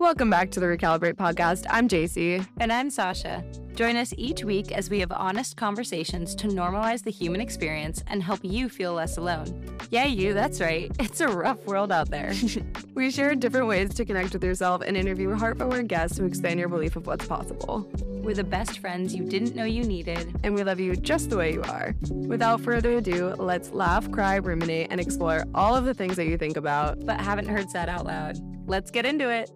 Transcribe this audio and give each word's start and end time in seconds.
Welcome 0.00 0.30
back 0.30 0.50
to 0.52 0.60
the 0.60 0.66
Recalibrate 0.66 1.16
podcast. 1.16 1.66
I'm 1.68 1.86
Jacey. 1.86 2.42
And 2.58 2.72
I'm 2.72 2.88
Sasha. 2.88 3.44
Join 3.74 3.96
us 3.96 4.14
each 4.16 4.42
week 4.42 4.72
as 4.72 4.88
we 4.88 4.98
have 5.00 5.12
honest 5.12 5.58
conversations 5.58 6.34
to 6.36 6.48
normalize 6.48 7.04
the 7.04 7.10
human 7.10 7.42
experience 7.42 8.02
and 8.06 8.22
help 8.22 8.40
you 8.42 8.70
feel 8.70 8.94
less 8.94 9.18
alone. 9.18 9.76
Yeah, 9.90 10.06
you, 10.06 10.32
that's 10.32 10.58
right. 10.58 10.90
It's 11.00 11.20
a 11.20 11.28
rough 11.28 11.66
world 11.66 11.92
out 11.92 12.10
there. 12.10 12.32
we 12.94 13.10
share 13.10 13.34
different 13.34 13.66
ways 13.66 13.92
to 13.92 14.06
connect 14.06 14.32
with 14.32 14.42
yourself 14.42 14.80
and 14.80 14.96
interview 14.96 15.36
heartwarming 15.36 15.88
guests 15.88 16.16
to 16.16 16.24
expand 16.24 16.58
your 16.58 16.70
belief 16.70 16.96
of 16.96 17.06
what's 17.06 17.26
possible. 17.26 17.86
We're 18.22 18.32
the 18.32 18.42
best 18.42 18.78
friends 18.78 19.14
you 19.14 19.24
didn't 19.24 19.54
know 19.54 19.64
you 19.64 19.84
needed. 19.84 20.34
And 20.44 20.54
we 20.54 20.64
love 20.64 20.80
you 20.80 20.96
just 20.96 21.28
the 21.28 21.36
way 21.36 21.52
you 21.52 21.62
are. 21.64 21.94
Without 22.10 22.62
further 22.62 22.92
ado, 22.92 23.34
let's 23.34 23.70
laugh, 23.72 24.10
cry, 24.10 24.36
ruminate, 24.36 24.86
and 24.90 24.98
explore 24.98 25.44
all 25.54 25.76
of 25.76 25.84
the 25.84 25.92
things 25.92 26.16
that 26.16 26.24
you 26.24 26.38
think 26.38 26.56
about 26.56 27.04
but 27.04 27.20
haven't 27.20 27.48
heard 27.48 27.68
said 27.68 27.90
out 27.90 28.06
loud. 28.06 28.38
Let's 28.66 28.90
get 28.90 29.04
into 29.04 29.28
it. 29.28 29.50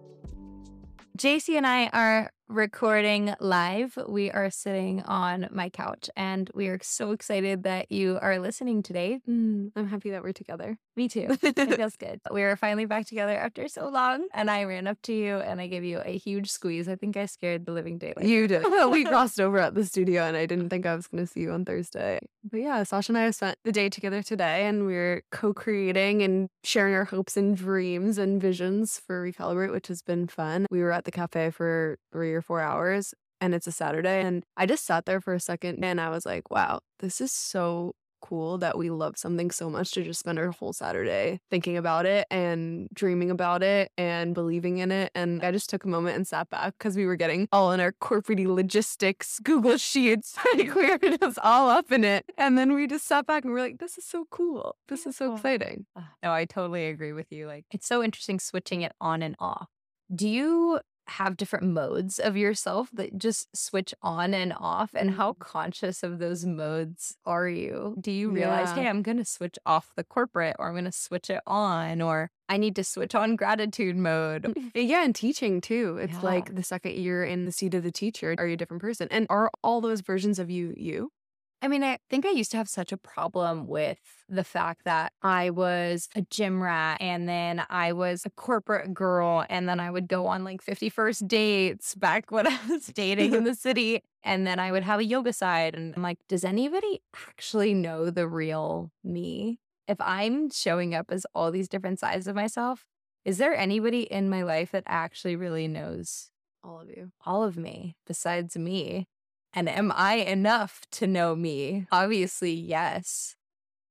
Jacey 1.15 1.57
and 1.57 1.65
I 1.65 1.87
are 1.87 2.31
recording 2.47 3.33
live. 3.39 3.97
We 4.07 4.29
are 4.31 4.49
sitting 4.49 5.01
on 5.03 5.47
my 5.51 5.69
couch 5.69 6.09
and 6.15 6.49
we 6.53 6.67
are 6.67 6.79
so 6.81 7.11
excited 7.11 7.63
that 7.63 7.91
you 7.91 8.19
are 8.21 8.37
listening 8.39 8.83
today. 8.83 9.19
Mm, 9.27 9.71
I'm 9.75 9.87
happy 9.87 10.11
that 10.11 10.21
we're 10.23 10.31
together. 10.33 10.77
Me 10.95 11.09
too. 11.09 11.37
it 11.41 11.55
feels 11.75 11.95
good. 11.95 12.21
We 12.31 12.43
are 12.43 12.55
finally 12.55 12.85
back 12.85 13.05
together 13.07 13.35
after 13.35 13.67
so 13.67 13.89
long. 13.89 14.27
And 14.33 14.49
I 14.51 14.63
ran 14.63 14.87
up 14.87 15.01
to 15.03 15.13
you 15.13 15.37
and 15.37 15.59
I 15.59 15.67
gave 15.67 15.83
you 15.83 16.01
a 16.05 16.17
huge 16.17 16.49
squeeze. 16.49 16.87
I 16.87 16.95
think 16.95 17.17
I 17.17 17.25
scared 17.25 17.65
the 17.65 17.71
living 17.71 17.97
daylight. 17.97 18.25
You 18.25 18.47
did. 18.47 18.63
we 18.91 19.03
crossed 19.05 19.39
over 19.39 19.57
at 19.57 19.73
the 19.73 19.83
studio 19.83 20.23
and 20.23 20.37
I 20.37 20.45
didn't 20.45 20.69
think 20.69 20.85
I 20.85 20.95
was 20.95 21.07
going 21.07 21.25
to 21.25 21.31
see 21.31 21.41
you 21.41 21.51
on 21.51 21.65
Thursday. 21.65 22.19
But 22.49 22.59
yeah, 22.61 22.83
Sasha 22.83 23.11
and 23.11 23.17
I 23.17 23.23
have 23.23 23.35
spent 23.35 23.57
the 23.63 23.71
day 23.71 23.89
together 23.89 24.21
today 24.21 24.67
and 24.67 24.85
we're 24.85 25.23
co 25.31 25.53
creating 25.53 26.21
and 26.21 26.49
sharing 26.63 26.93
our 26.93 27.05
hopes 27.05 27.35
and 27.35 27.57
dreams 27.57 28.17
and 28.17 28.39
visions 28.39 29.01
for 29.05 29.27
Recalibrate, 29.27 29.71
which 29.71 29.87
has 29.87 30.01
been 30.03 30.27
fun. 30.27 30.67
We 30.69 30.81
were 30.81 30.91
at 30.91 31.05
the 31.05 31.11
cafe 31.11 31.49
for 31.49 31.97
three 32.11 32.34
or 32.35 32.41
four 32.41 32.61
hours 32.61 33.13
and 33.41 33.53
it's 33.53 33.67
a 33.67 33.71
Saturday. 33.71 34.21
And 34.21 34.43
I 34.57 34.65
just 34.65 34.85
sat 34.85 35.05
there 35.05 35.21
for 35.21 35.33
a 35.33 35.39
second 35.39 35.83
and 35.83 35.99
I 36.01 36.09
was 36.09 36.25
like, 36.25 36.49
wow, 36.49 36.79
this 36.99 37.21
is 37.21 37.31
so 37.31 37.93
cool 38.21 38.57
that 38.57 38.75
we 38.75 38.89
love 38.89 39.17
something 39.17 39.51
so 39.51 39.69
much 39.69 39.91
to 39.91 40.03
just 40.03 40.19
spend 40.19 40.39
our 40.39 40.49
whole 40.49 40.73
Saturday 40.73 41.39
thinking 41.51 41.77
about 41.77 42.07
it 42.07 42.25
and 42.31 42.87
dreaming 42.91 43.29
about 43.29 43.61
it 43.61 43.91
and 43.99 44.33
believing 44.33 44.79
in 44.79 44.91
it. 44.91 45.11
And 45.13 45.43
I 45.43 45.51
just 45.51 45.69
took 45.69 45.83
a 45.83 45.87
moment 45.87 46.15
and 46.15 46.27
sat 46.27 46.49
back 46.49 46.73
because 46.77 46.97
we 46.97 47.05
were 47.05 47.17
getting 47.17 47.47
all 47.51 47.71
in 47.71 47.79
our 47.79 47.91
corporate 47.91 48.39
logistics, 48.39 49.39
Google 49.39 49.77
Sheets. 49.77 50.35
like 50.55 50.73
we 50.73 50.89
were 50.89 51.17
just 51.17 51.37
all 51.43 51.69
up 51.69 51.91
in 51.91 52.03
it. 52.03 52.25
And 52.35 52.57
then 52.57 52.73
we 52.73 52.87
just 52.87 53.05
sat 53.05 53.27
back 53.27 53.43
and 53.43 53.53
we 53.53 53.59
are 53.59 53.63
like, 53.63 53.77
this 53.77 53.97
is 53.97 54.05
so 54.05 54.25
cool. 54.31 54.75
This 54.87 55.05
is 55.05 55.17
so 55.17 55.35
exciting. 55.35 55.85
No, 56.23 56.31
I 56.31 56.45
totally 56.45 56.87
agree 56.87 57.13
with 57.13 57.31
you. 57.31 57.45
Like, 57.45 57.65
it's 57.71 57.87
so 57.87 58.01
interesting 58.01 58.39
switching 58.39 58.81
it 58.81 58.93
on 58.99 59.21
and 59.21 59.35
off. 59.39 59.67
Do 60.13 60.27
you 60.27 60.79
have 61.07 61.37
different 61.37 61.65
modes 61.65 62.19
of 62.19 62.35
yourself 62.35 62.89
that 62.93 63.17
just 63.17 63.55
switch 63.55 63.93
on 64.01 64.33
and 64.33 64.53
off 64.59 64.91
and 64.93 65.11
how 65.11 65.31
mm-hmm. 65.31 65.41
conscious 65.41 66.03
of 66.03 66.19
those 66.19 66.45
modes 66.45 67.15
are 67.25 67.47
you 67.47 67.95
do 68.01 68.11
you 68.11 68.29
realize 68.29 68.69
yeah. 68.69 68.83
hey 68.83 68.87
i'm 68.87 69.01
going 69.01 69.17
to 69.17 69.25
switch 69.25 69.57
off 69.65 69.91
the 69.95 70.03
corporate 70.03 70.55
or 70.57 70.67
i'm 70.67 70.73
going 70.73 70.85
to 70.85 70.91
switch 70.91 71.29
it 71.29 71.41
on 71.45 72.01
or 72.01 72.31
i 72.49 72.57
need 72.57 72.75
to 72.75 72.83
switch 72.83 73.13
on 73.13 73.35
gratitude 73.35 73.95
mode 73.95 74.57
yeah 74.75 75.03
and 75.03 75.15
teaching 75.15 75.61
too 75.61 75.97
it's 76.01 76.13
yeah. 76.13 76.21
like 76.21 76.55
the 76.55 76.63
second 76.63 76.95
you're 76.95 77.23
in 77.23 77.45
the 77.45 77.51
seat 77.51 77.73
of 77.73 77.83
the 77.83 77.91
teacher 77.91 78.35
are 78.37 78.47
you 78.47 78.53
a 78.53 78.57
different 78.57 78.81
person 78.81 79.07
and 79.11 79.27
are 79.29 79.51
all 79.63 79.81
those 79.81 80.01
versions 80.01 80.39
of 80.39 80.49
you 80.49 80.73
you 80.75 81.11
I 81.61 81.67
mean, 81.67 81.83
I 81.83 81.97
think 82.09 82.25
I 82.25 82.31
used 82.31 82.51
to 82.51 82.57
have 82.57 82.69
such 82.69 82.91
a 82.91 82.97
problem 82.97 83.65
with 83.65 83.97
the 84.29 84.43
fact 84.43 84.83
that 84.85 85.13
I 85.21 85.49
was 85.49 86.09
a 86.15 86.21
gym 86.21 86.61
rat 86.61 86.97
and 87.01 87.27
then 87.27 87.65
I 87.69 87.93
was 87.93 88.23
a 88.25 88.29
corporate 88.29 88.93
girl 88.93 89.45
and 89.49 89.67
then 89.67 89.79
I 89.79 89.89
would 89.89 90.07
go 90.07 90.27
on 90.27 90.43
like 90.43 90.63
51st 90.63 91.27
dates 91.27 91.95
back 91.95 92.29
when 92.31 92.45
I 92.51 92.59
was 92.69 92.87
dating 92.87 93.33
in 93.33 93.43
the 93.45 93.55
city. 93.55 94.03
And 94.23 94.45
then 94.45 94.59
I 94.59 94.71
would 94.71 94.83
have 94.83 94.99
a 94.99 95.05
yoga 95.05 95.33
side. 95.33 95.75
And 95.75 95.93
I'm 95.95 96.03
like, 96.03 96.19
does 96.27 96.43
anybody 96.43 97.01
actually 97.29 97.73
know 97.73 98.09
the 98.09 98.27
real 98.27 98.91
me? 99.03 99.59
If 99.87 99.97
I'm 100.01 100.49
showing 100.49 100.95
up 100.95 101.07
as 101.11 101.25
all 101.35 101.51
these 101.51 101.67
different 101.67 101.99
sides 101.99 102.27
of 102.27 102.35
myself, 102.35 102.85
is 103.23 103.37
there 103.37 103.55
anybody 103.55 104.01
in 104.01 104.29
my 104.29 104.43
life 104.43 104.71
that 104.71 104.83
actually 104.85 105.35
really 105.35 105.67
knows 105.67 106.29
all 106.63 106.81
of 106.81 106.89
you, 106.89 107.11
all 107.25 107.43
of 107.43 107.55
me 107.57 107.95
besides 108.05 108.57
me? 108.57 109.07
And 109.55 109.69
am 109.69 109.91
I 109.95 110.15
enough 110.15 110.81
to 110.91 111.07
know 111.07 111.35
me? 111.35 111.87
Obviously, 111.91 112.51
yes. 112.51 113.35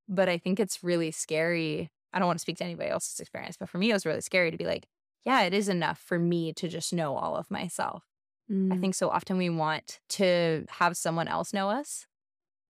But 0.06 0.28
I 0.28 0.36
think 0.36 0.60
it's 0.60 0.84
really 0.84 1.10
scary. 1.10 1.90
I 2.12 2.18
don't 2.18 2.26
want 2.26 2.38
to 2.38 2.42
speak 2.42 2.58
to 2.58 2.64
anybody 2.64 2.90
else's 2.90 3.18
experience, 3.18 3.56
but 3.58 3.70
for 3.70 3.78
me, 3.78 3.90
it 3.90 3.94
was 3.94 4.04
really 4.04 4.20
scary 4.20 4.50
to 4.50 4.58
be 4.58 4.66
like, 4.66 4.86
yeah, 5.24 5.42
it 5.42 5.54
is 5.54 5.70
enough 5.70 5.98
for 5.98 6.18
me 6.18 6.52
to 6.52 6.68
just 6.68 6.92
know 6.92 7.16
all 7.16 7.34
of 7.34 7.50
myself. 7.50 8.04
Mm. 8.50 8.74
I 8.74 8.76
think 8.76 8.94
so 8.94 9.08
often 9.08 9.38
we 9.38 9.48
want 9.48 10.00
to 10.10 10.66
have 10.68 10.98
someone 10.98 11.28
else 11.28 11.54
know 11.54 11.70
us. 11.70 12.06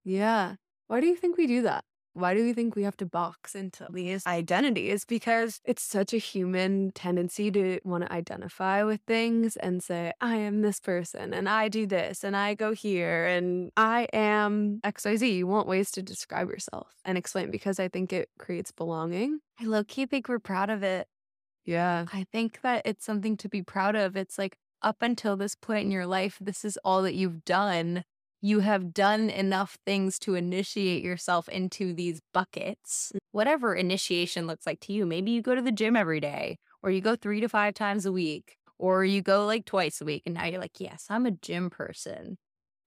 Yeah. 0.05 0.55
Why 0.87 1.01
do 1.01 1.09
you 1.09 1.17
think 1.17 1.37
we 1.37 1.49
do 1.49 1.63
that? 1.63 1.85
Why 2.15 2.35
do 2.35 2.45
we 2.45 2.53
think 2.53 2.75
we 2.75 2.85
have 2.85 2.97
to 2.99 3.07
box 3.07 3.55
into 3.55 3.87
these 3.91 4.27
identities? 4.27 5.05
Because 5.05 5.61
it's 5.65 5.83
such 5.83 6.15
a 6.15 6.19
human 6.19 6.93
tendency 6.93 7.51
to 7.51 7.81
want 7.85 8.05
to 8.05 8.13
identify 8.13 8.83
with 8.85 9.01
things 9.07 9.57
and 9.57 9.83
say, 9.83 10.13
I 10.21 10.37
am 10.37 10.63
this 10.63 10.81
person 10.81 11.35
and 11.35 11.49
I 11.49 11.69
do 11.69 11.87
this 11.87 12.25
and 12.25 12.37
I 12.37 12.55
go 12.55 12.73
here 12.73 13.27
and 13.27 13.71
I 13.77 14.09
am 14.13 14.81
XYZ. 14.85 15.37
You 15.37 15.47
want 15.47 15.69
ways 15.69 15.91
to 15.93 16.03
describe 16.03 16.49
yourself 16.49 16.95
and 17.05 17.19
explain 17.19 17.51
because 17.51 17.79
I 17.79 17.89
think 17.89 18.13
it 18.13 18.31
creates 18.39 18.73
belonging. 18.73 19.41
I 19.61 19.65
low 19.65 19.85
key 19.85 20.07
think 20.07 20.29
we're 20.29 20.39
proud 20.39 20.71
of 20.71 20.83
it. 20.83 21.09
Yeah. 21.65 22.07
I 22.13 22.27
think 22.31 22.61
that 22.63 22.83
it's 22.85 23.05
something 23.05 23.37
to 23.39 23.49
be 23.49 23.63
proud 23.63 23.97
of. 23.97 24.17
It's 24.17 24.39
like, 24.39 24.57
up 24.83 25.01
until 25.01 25.35
this 25.35 25.55
point 25.55 25.87
in 25.87 25.91
your 25.91 26.07
life, 26.07 26.37
this 26.41 26.63
is 26.63 26.79
all 26.85 27.01
that 27.03 27.15
you've 27.15 27.43
done 27.47 28.05
you 28.45 28.61
have 28.61 28.93
done 28.93 29.31
enough 29.31 29.79
things 29.87 30.19
to 30.19 30.35
initiate 30.35 31.03
yourself 31.03 31.49
into 31.49 31.95
these 31.95 32.21
buckets. 32.35 33.11
Mm. 33.15 33.19
Whatever 33.33 33.75
initiation 33.75 34.47
looks 34.47 34.67
like 34.67 34.81
to 34.81 34.93
you. 34.93 35.07
Maybe 35.07 35.31
you 35.31 35.41
go 35.41 35.55
to 35.55 35.63
the 35.63 35.73
gym 35.73 35.97
every 35.97 36.21
day, 36.21 36.59
or 36.83 36.91
you 36.91 37.01
go 37.01 37.17
three 37.17 37.41
to 37.41 37.49
five 37.49 37.73
times 37.73 38.05
a 38.05 38.13
week, 38.13 38.59
or 38.79 39.03
you 39.03 39.23
go 39.23 39.47
like 39.47 39.65
twice 39.65 40.03
a 40.03 40.05
week. 40.05 40.25
And 40.27 40.35
now 40.35 40.45
you're 40.45 40.61
like, 40.61 40.79
yes, 40.79 41.07
I'm 41.09 41.25
a 41.25 41.31
gym 41.31 41.71
person 41.71 42.37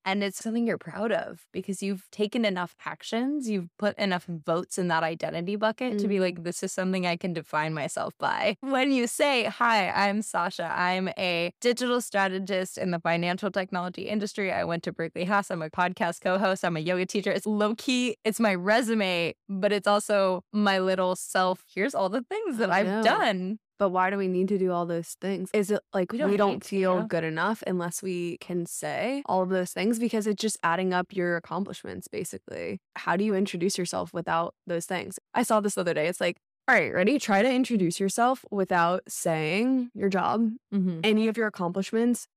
and 0.07 0.23
it's 0.23 0.41
something 0.41 0.66
you're 0.66 0.78
proud 0.78 1.12
of 1.12 1.45
because 1.51 1.84
you've 1.84 2.09
taken 2.12 2.45
enough 2.45 2.73
actions, 2.85 3.50
you've 3.50 3.68
put 3.78 3.95
enough 3.97 4.25
votes 4.25 4.78
in 4.78 4.88
that 4.88 5.03
identity 5.03 5.57
bucket 5.57 5.95
mm. 5.95 6.00
to 6.00 6.07
be 6.07 6.22
like, 6.22 6.40
mm. 6.40 6.44
this 6.45 6.63
is 6.63 6.72
something 6.72 7.06
I 7.06 7.18
can 7.18 7.34
define 7.34 7.73
myself 7.73 8.13
by. 8.18 8.56
When 8.78 8.94
you 8.94 9.06
say, 9.06 9.44
Hi, 9.44 9.90
I'm 9.90 10.22
Sasha, 10.22 10.72
I'm 10.73 11.09
a 11.18 11.51
digital 11.59 12.00
strategist 12.00 12.78
in 12.78 12.91
the 12.91 13.00
financial 13.00 13.51
technology 13.51 14.03
industry. 14.03 14.50
I 14.50 14.63
went 14.63 14.84
to 14.84 14.94
Berkeley 14.94 15.25
Haas, 15.25 15.51
I'm 15.51 15.62
a 15.62 15.69
podcast 15.69 16.22
co 16.22 16.38
host, 16.38 16.63
I'm 16.63 16.78
a 16.78 16.79
yoga 16.79 17.06
teacher. 17.06 17.31
It's 17.31 17.45
low 17.45 17.75
key, 17.75 18.16
it's 18.24 18.39
my 18.39 18.56
resume, 18.56 19.35
but 19.50 19.74
it's 19.74 19.88
also 19.88 20.45
my 20.53 20.79
little 20.79 21.18
self. 21.18 21.66
Here's 21.68 21.94
all 21.94 22.07
the 22.07 22.22
things 22.22 22.57
that 22.59 22.72
I've 22.72 23.03
done. 23.03 23.59
But 23.80 23.90
why 23.90 24.10
do 24.10 24.18
we 24.18 24.28
need 24.28 24.48
to 24.50 24.58
do 24.58 24.72
all 24.72 24.86
those 24.86 25.16
things? 25.22 25.50
Is 25.54 25.72
it 25.72 25.82
like 25.94 26.12
we 26.12 26.18
don't, 26.18 26.32
we 26.32 26.38
don't 26.38 26.64
feel 26.64 27.02
to, 27.02 27.08
good 27.08 27.24
enough 27.24 27.64
unless 27.68 28.02
we 28.02 28.38
can 28.40 28.66
say 28.66 29.24
all 29.26 29.42
of 29.44 29.50
those 29.50 29.72
things 29.72 30.00
because 30.00 30.28
it's 30.28 30.42
just 30.42 30.58
adding 30.64 30.94
up 30.94 31.14
your 31.16 31.36
accomplishments, 31.36 32.08
basically? 32.08 32.80
How 32.96 33.16
do 33.16 33.24
you 33.24 33.36
introduce 33.36 33.78
yourself 33.78 34.14
without 34.14 34.56
those 34.66 34.86
things? 34.86 35.20
I 35.34 35.44
saw 35.44 35.60
this 35.60 35.76
the 35.76 35.82
other 35.82 35.94
day. 35.94 36.08
It's 36.08 36.22
like, 36.22 36.38
all 36.68 36.76
right, 36.76 36.94
ready? 36.94 37.18
Try 37.18 37.44
to 37.44 37.50
introduce 37.50 38.00
yourself 38.00 38.44
without 38.52 39.04
saying 39.08 39.90
your 39.94 40.10
job, 40.10 40.50
mm-hmm. 40.74 41.00
any 41.04 41.30
of 41.30 41.38
your 41.38 41.48
accomplishments, 41.48 42.28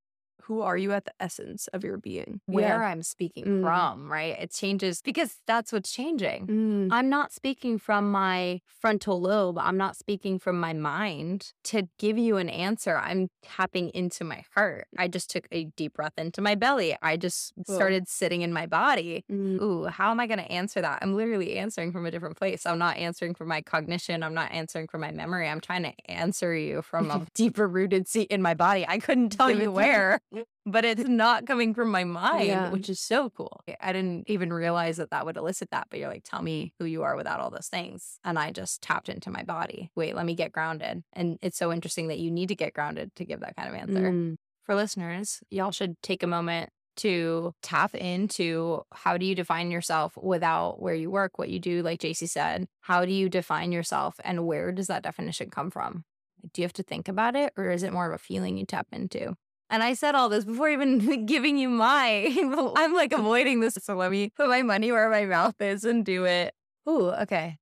who 0.42 0.62
are 0.62 0.76
you 0.76 0.92
at 0.92 1.04
the 1.04 1.12
essence 1.20 1.68
of 1.68 1.84
your 1.84 1.96
being? 1.96 2.40
Where 2.46 2.80
yeah. 2.80 2.88
I'm 2.88 3.02
speaking 3.02 3.44
mm. 3.44 3.62
from, 3.62 4.10
right? 4.10 4.36
It 4.38 4.52
changes 4.52 5.00
because 5.02 5.36
that's 5.46 5.72
what's 5.72 5.92
changing. 5.92 6.46
Mm. 6.46 6.88
I'm 6.90 7.08
not 7.08 7.32
speaking 7.32 7.78
from 7.78 8.10
my 8.10 8.60
frontal 8.66 9.20
lobe. 9.20 9.58
I'm 9.58 9.76
not 9.76 9.96
speaking 9.96 10.38
from 10.38 10.58
my 10.58 10.72
mind 10.72 11.52
to 11.64 11.88
give 11.98 12.18
you 12.18 12.36
an 12.36 12.48
answer. 12.48 12.96
I'm 12.96 13.28
tapping 13.42 13.90
into 13.90 14.24
my 14.24 14.44
heart. 14.54 14.88
I 14.98 15.08
just 15.08 15.30
took 15.30 15.46
a 15.52 15.64
deep 15.76 15.94
breath 15.94 16.14
into 16.16 16.40
my 16.40 16.54
belly. 16.54 16.96
I 17.02 17.16
just 17.16 17.52
cool. 17.66 17.74
started 17.74 18.08
sitting 18.08 18.42
in 18.42 18.52
my 18.52 18.66
body. 18.66 19.24
Mm. 19.30 19.60
Ooh, 19.60 19.84
how 19.84 20.10
am 20.10 20.20
I 20.20 20.26
going 20.26 20.38
to 20.38 20.50
answer 20.50 20.80
that? 20.80 20.98
I'm 21.02 21.14
literally 21.16 21.56
answering 21.56 21.92
from 21.92 22.06
a 22.06 22.10
different 22.10 22.36
place. 22.36 22.66
I'm 22.66 22.78
not 22.78 22.96
answering 22.96 23.34
from 23.34 23.48
my 23.48 23.60
cognition. 23.60 24.22
I'm 24.22 24.34
not 24.34 24.50
answering 24.52 24.88
from 24.88 25.00
my 25.00 25.12
memory. 25.12 25.48
I'm 25.48 25.60
trying 25.60 25.82
to 25.84 25.92
answer 26.10 26.54
you 26.54 26.82
from 26.82 27.10
a 27.10 27.26
deeper 27.34 27.66
rooted 27.66 28.08
seat 28.08 28.30
in 28.30 28.42
my 28.42 28.54
body. 28.54 28.84
I 28.86 28.98
couldn't 28.98 29.30
tell 29.30 29.50
you 29.50 29.70
where 29.70 30.20
but 30.66 30.84
it's 30.84 31.08
not 31.08 31.46
coming 31.46 31.74
from 31.74 31.90
my 31.90 32.04
mind, 32.04 32.46
yeah. 32.46 32.70
which 32.70 32.88
is 32.88 33.00
so 33.00 33.30
cool. 33.30 33.60
I 33.80 33.92
didn't 33.92 34.28
even 34.28 34.52
realize 34.52 34.96
that 34.98 35.10
that 35.10 35.26
would 35.26 35.36
elicit 35.36 35.70
that. 35.70 35.88
But 35.90 35.98
you're 35.98 36.08
like, 36.08 36.24
tell 36.24 36.42
me 36.42 36.72
who 36.78 36.84
you 36.84 37.02
are 37.02 37.16
without 37.16 37.40
all 37.40 37.50
those 37.50 37.68
things. 37.68 38.18
And 38.24 38.38
I 38.38 38.52
just 38.52 38.82
tapped 38.82 39.08
into 39.08 39.30
my 39.30 39.42
body. 39.42 39.90
Wait, 39.94 40.14
let 40.14 40.26
me 40.26 40.34
get 40.34 40.52
grounded. 40.52 41.02
And 41.12 41.38
it's 41.42 41.58
so 41.58 41.72
interesting 41.72 42.08
that 42.08 42.18
you 42.18 42.30
need 42.30 42.48
to 42.48 42.54
get 42.54 42.74
grounded 42.74 43.14
to 43.16 43.24
give 43.24 43.40
that 43.40 43.56
kind 43.56 43.68
of 43.68 43.74
answer. 43.74 44.12
Mm. 44.12 44.36
For 44.64 44.74
listeners, 44.74 45.40
y'all 45.50 45.72
should 45.72 46.00
take 46.02 46.22
a 46.22 46.28
moment 46.28 46.70
to 46.96 47.54
tap 47.62 47.94
into 47.94 48.82
how 48.92 49.16
do 49.16 49.24
you 49.24 49.34
define 49.34 49.70
yourself 49.70 50.16
without 50.16 50.82
where 50.82 50.94
you 50.94 51.10
work, 51.10 51.38
what 51.38 51.48
you 51.48 51.58
do, 51.58 51.82
like 51.82 52.00
Jacey 52.00 52.26
said. 52.26 52.66
How 52.82 53.04
do 53.04 53.12
you 53.12 53.28
define 53.28 53.72
yourself 53.72 54.16
and 54.22 54.46
where 54.46 54.70
does 54.70 54.88
that 54.88 55.02
definition 55.02 55.50
come 55.50 55.70
from? 55.70 56.04
Do 56.52 56.60
you 56.60 56.64
have 56.64 56.72
to 56.74 56.82
think 56.82 57.08
about 57.08 57.36
it 57.36 57.52
or 57.56 57.70
is 57.70 57.82
it 57.82 57.92
more 57.92 58.06
of 58.06 58.12
a 58.12 58.18
feeling 58.18 58.56
you 58.56 58.66
tap 58.66 58.86
into? 58.92 59.34
And 59.70 59.84
I 59.84 59.94
said 59.94 60.16
all 60.16 60.28
this 60.28 60.44
before 60.44 60.68
even 60.68 61.24
giving 61.26 61.56
you 61.56 61.68
my. 61.68 62.34
I'm 62.76 62.92
like 62.92 63.12
avoiding 63.12 63.60
this. 63.60 63.78
So 63.80 63.94
let 63.94 64.10
me 64.10 64.30
put 64.36 64.48
my 64.48 64.62
money 64.62 64.90
where 64.90 65.08
my 65.08 65.24
mouth 65.24 65.60
is 65.60 65.84
and 65.84 66.04
do 66.04 66.24
it. 66.24 66.52
Ooh, 66.88 67.10
okay. 67.10 67.58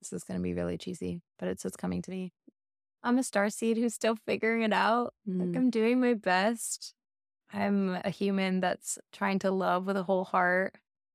This 0.00 0.12
is 0.12 0.24
going 0.24 0.40
to 0.40 0.42
be 0.42 0.54
really 0.54 0.76
cheesy, 0.76 1.22
but 1.38 1.48
it's 1.48 1.62
what's 1.62 1.76
coming 1.76 2.02
to 2.02 2.10
me. 2.10 2.32
I'm 3.04 3.18
a 3.18 3.22
star 3.22 3.48
seed 3.48 3.76
who's 3.76 3.94
still 3.94 4.16
figuring 4.26 4.62
it 4.62 4.72
out. 4.72 5.14
Mm. 5.28 5.46
Like 5.46 5.56
I'm 5.56 5.70
doing 5.70 6.00
my 6.00 6.14
best. 6.14 6.94
I'm 7.52 7.98
a 8.04 8.10
human 8.10 8.60
that's 8.60 8.98
trying 9.12 9.38
to 9.40 9.50
love 9.50 9.86
with 9.86 9.96
a 9.96 10.02
whole 10.02 10.24
heart, 10.24 10.74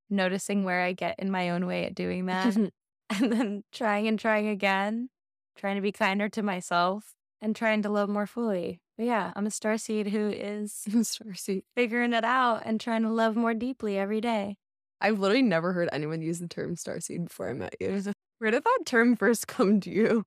noticing 0.10 0.64
where 0.64 0.82
I 0.82 0.94
get 0.94 1.20
in 1.20 1.30
my 1.30 1.50
own 1.50 1.66
way 1.66 1.86
at 1.86 1.96
doing 1.96 2.28
that, 2.28 2.56
and 2.56 2.72
then 3.10 3.64
trying 3.72 4.08
and 4.08 4.20
trying 4.20 4.48
again, 4.48 5.10
trying 5.58 5.76
to 5.76 5.82
be 5.82 5.92
kinder 5.92 6.30
to 6.30 6.44
myself 6.44 7.17
and 7.42 7.56
trying 7.56 7.82
to 7.84 7.90
love 7.90 8.10
more 8.10 8.28
fully. 8.28 8.82
But 8.98 9.06
yeah, 9.06 9.32
I'm 9.36 9.46
a 9.46 9.52
star 9.52 9.78
seed 9.78 10.08
who 10.08 10.30
is 10.30 10.74
star 11.04 11.34
seed 11.36 11.64
figuring 11.76 12.14
it 12.14 12.24
out 12.24 12.64
and 12.66 12.80
trying 12.80 13.04
to 13.04 13.10
love 13.10 13.36
more 13.36 13.54
deeply 13.54 13.98
every 13.98 14.22
day. 14.22 14.58
I've 15.00 15.20
literally 15.20 15.44
never 15.44 15.74
heard 15.74 15.90
anyone 15.92 16.22
use 16.22 16.40
the 16.40 16.48
term 16.48 16.76
star 16.76 17.00
seed 17.00 17.26
before 17.26 17.50
I 17.50 17.54
met 17.54 17.76
you. 17.80 18.02
Where 18.40 18.52
did 18.52 18.64
that 18.64 18.80
term 18.86 19.16
first 19.16 19.48
come 19.48 19.80
to 19.82 19.90
you? 19.92 20.24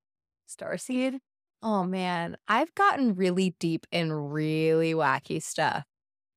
Star 0.47 0.77
seed? 0.79 1.19
Oh 1.63 1.85
man, 1.85 2.37
I've 2.49 2.75
gotten 2.75 3.15
really 3.15 3.55
deep 3.59 3.87
in 3.93 4.13
really 4.13 4.95
wacky 4.95 5.43
stuff. 5.43 5.85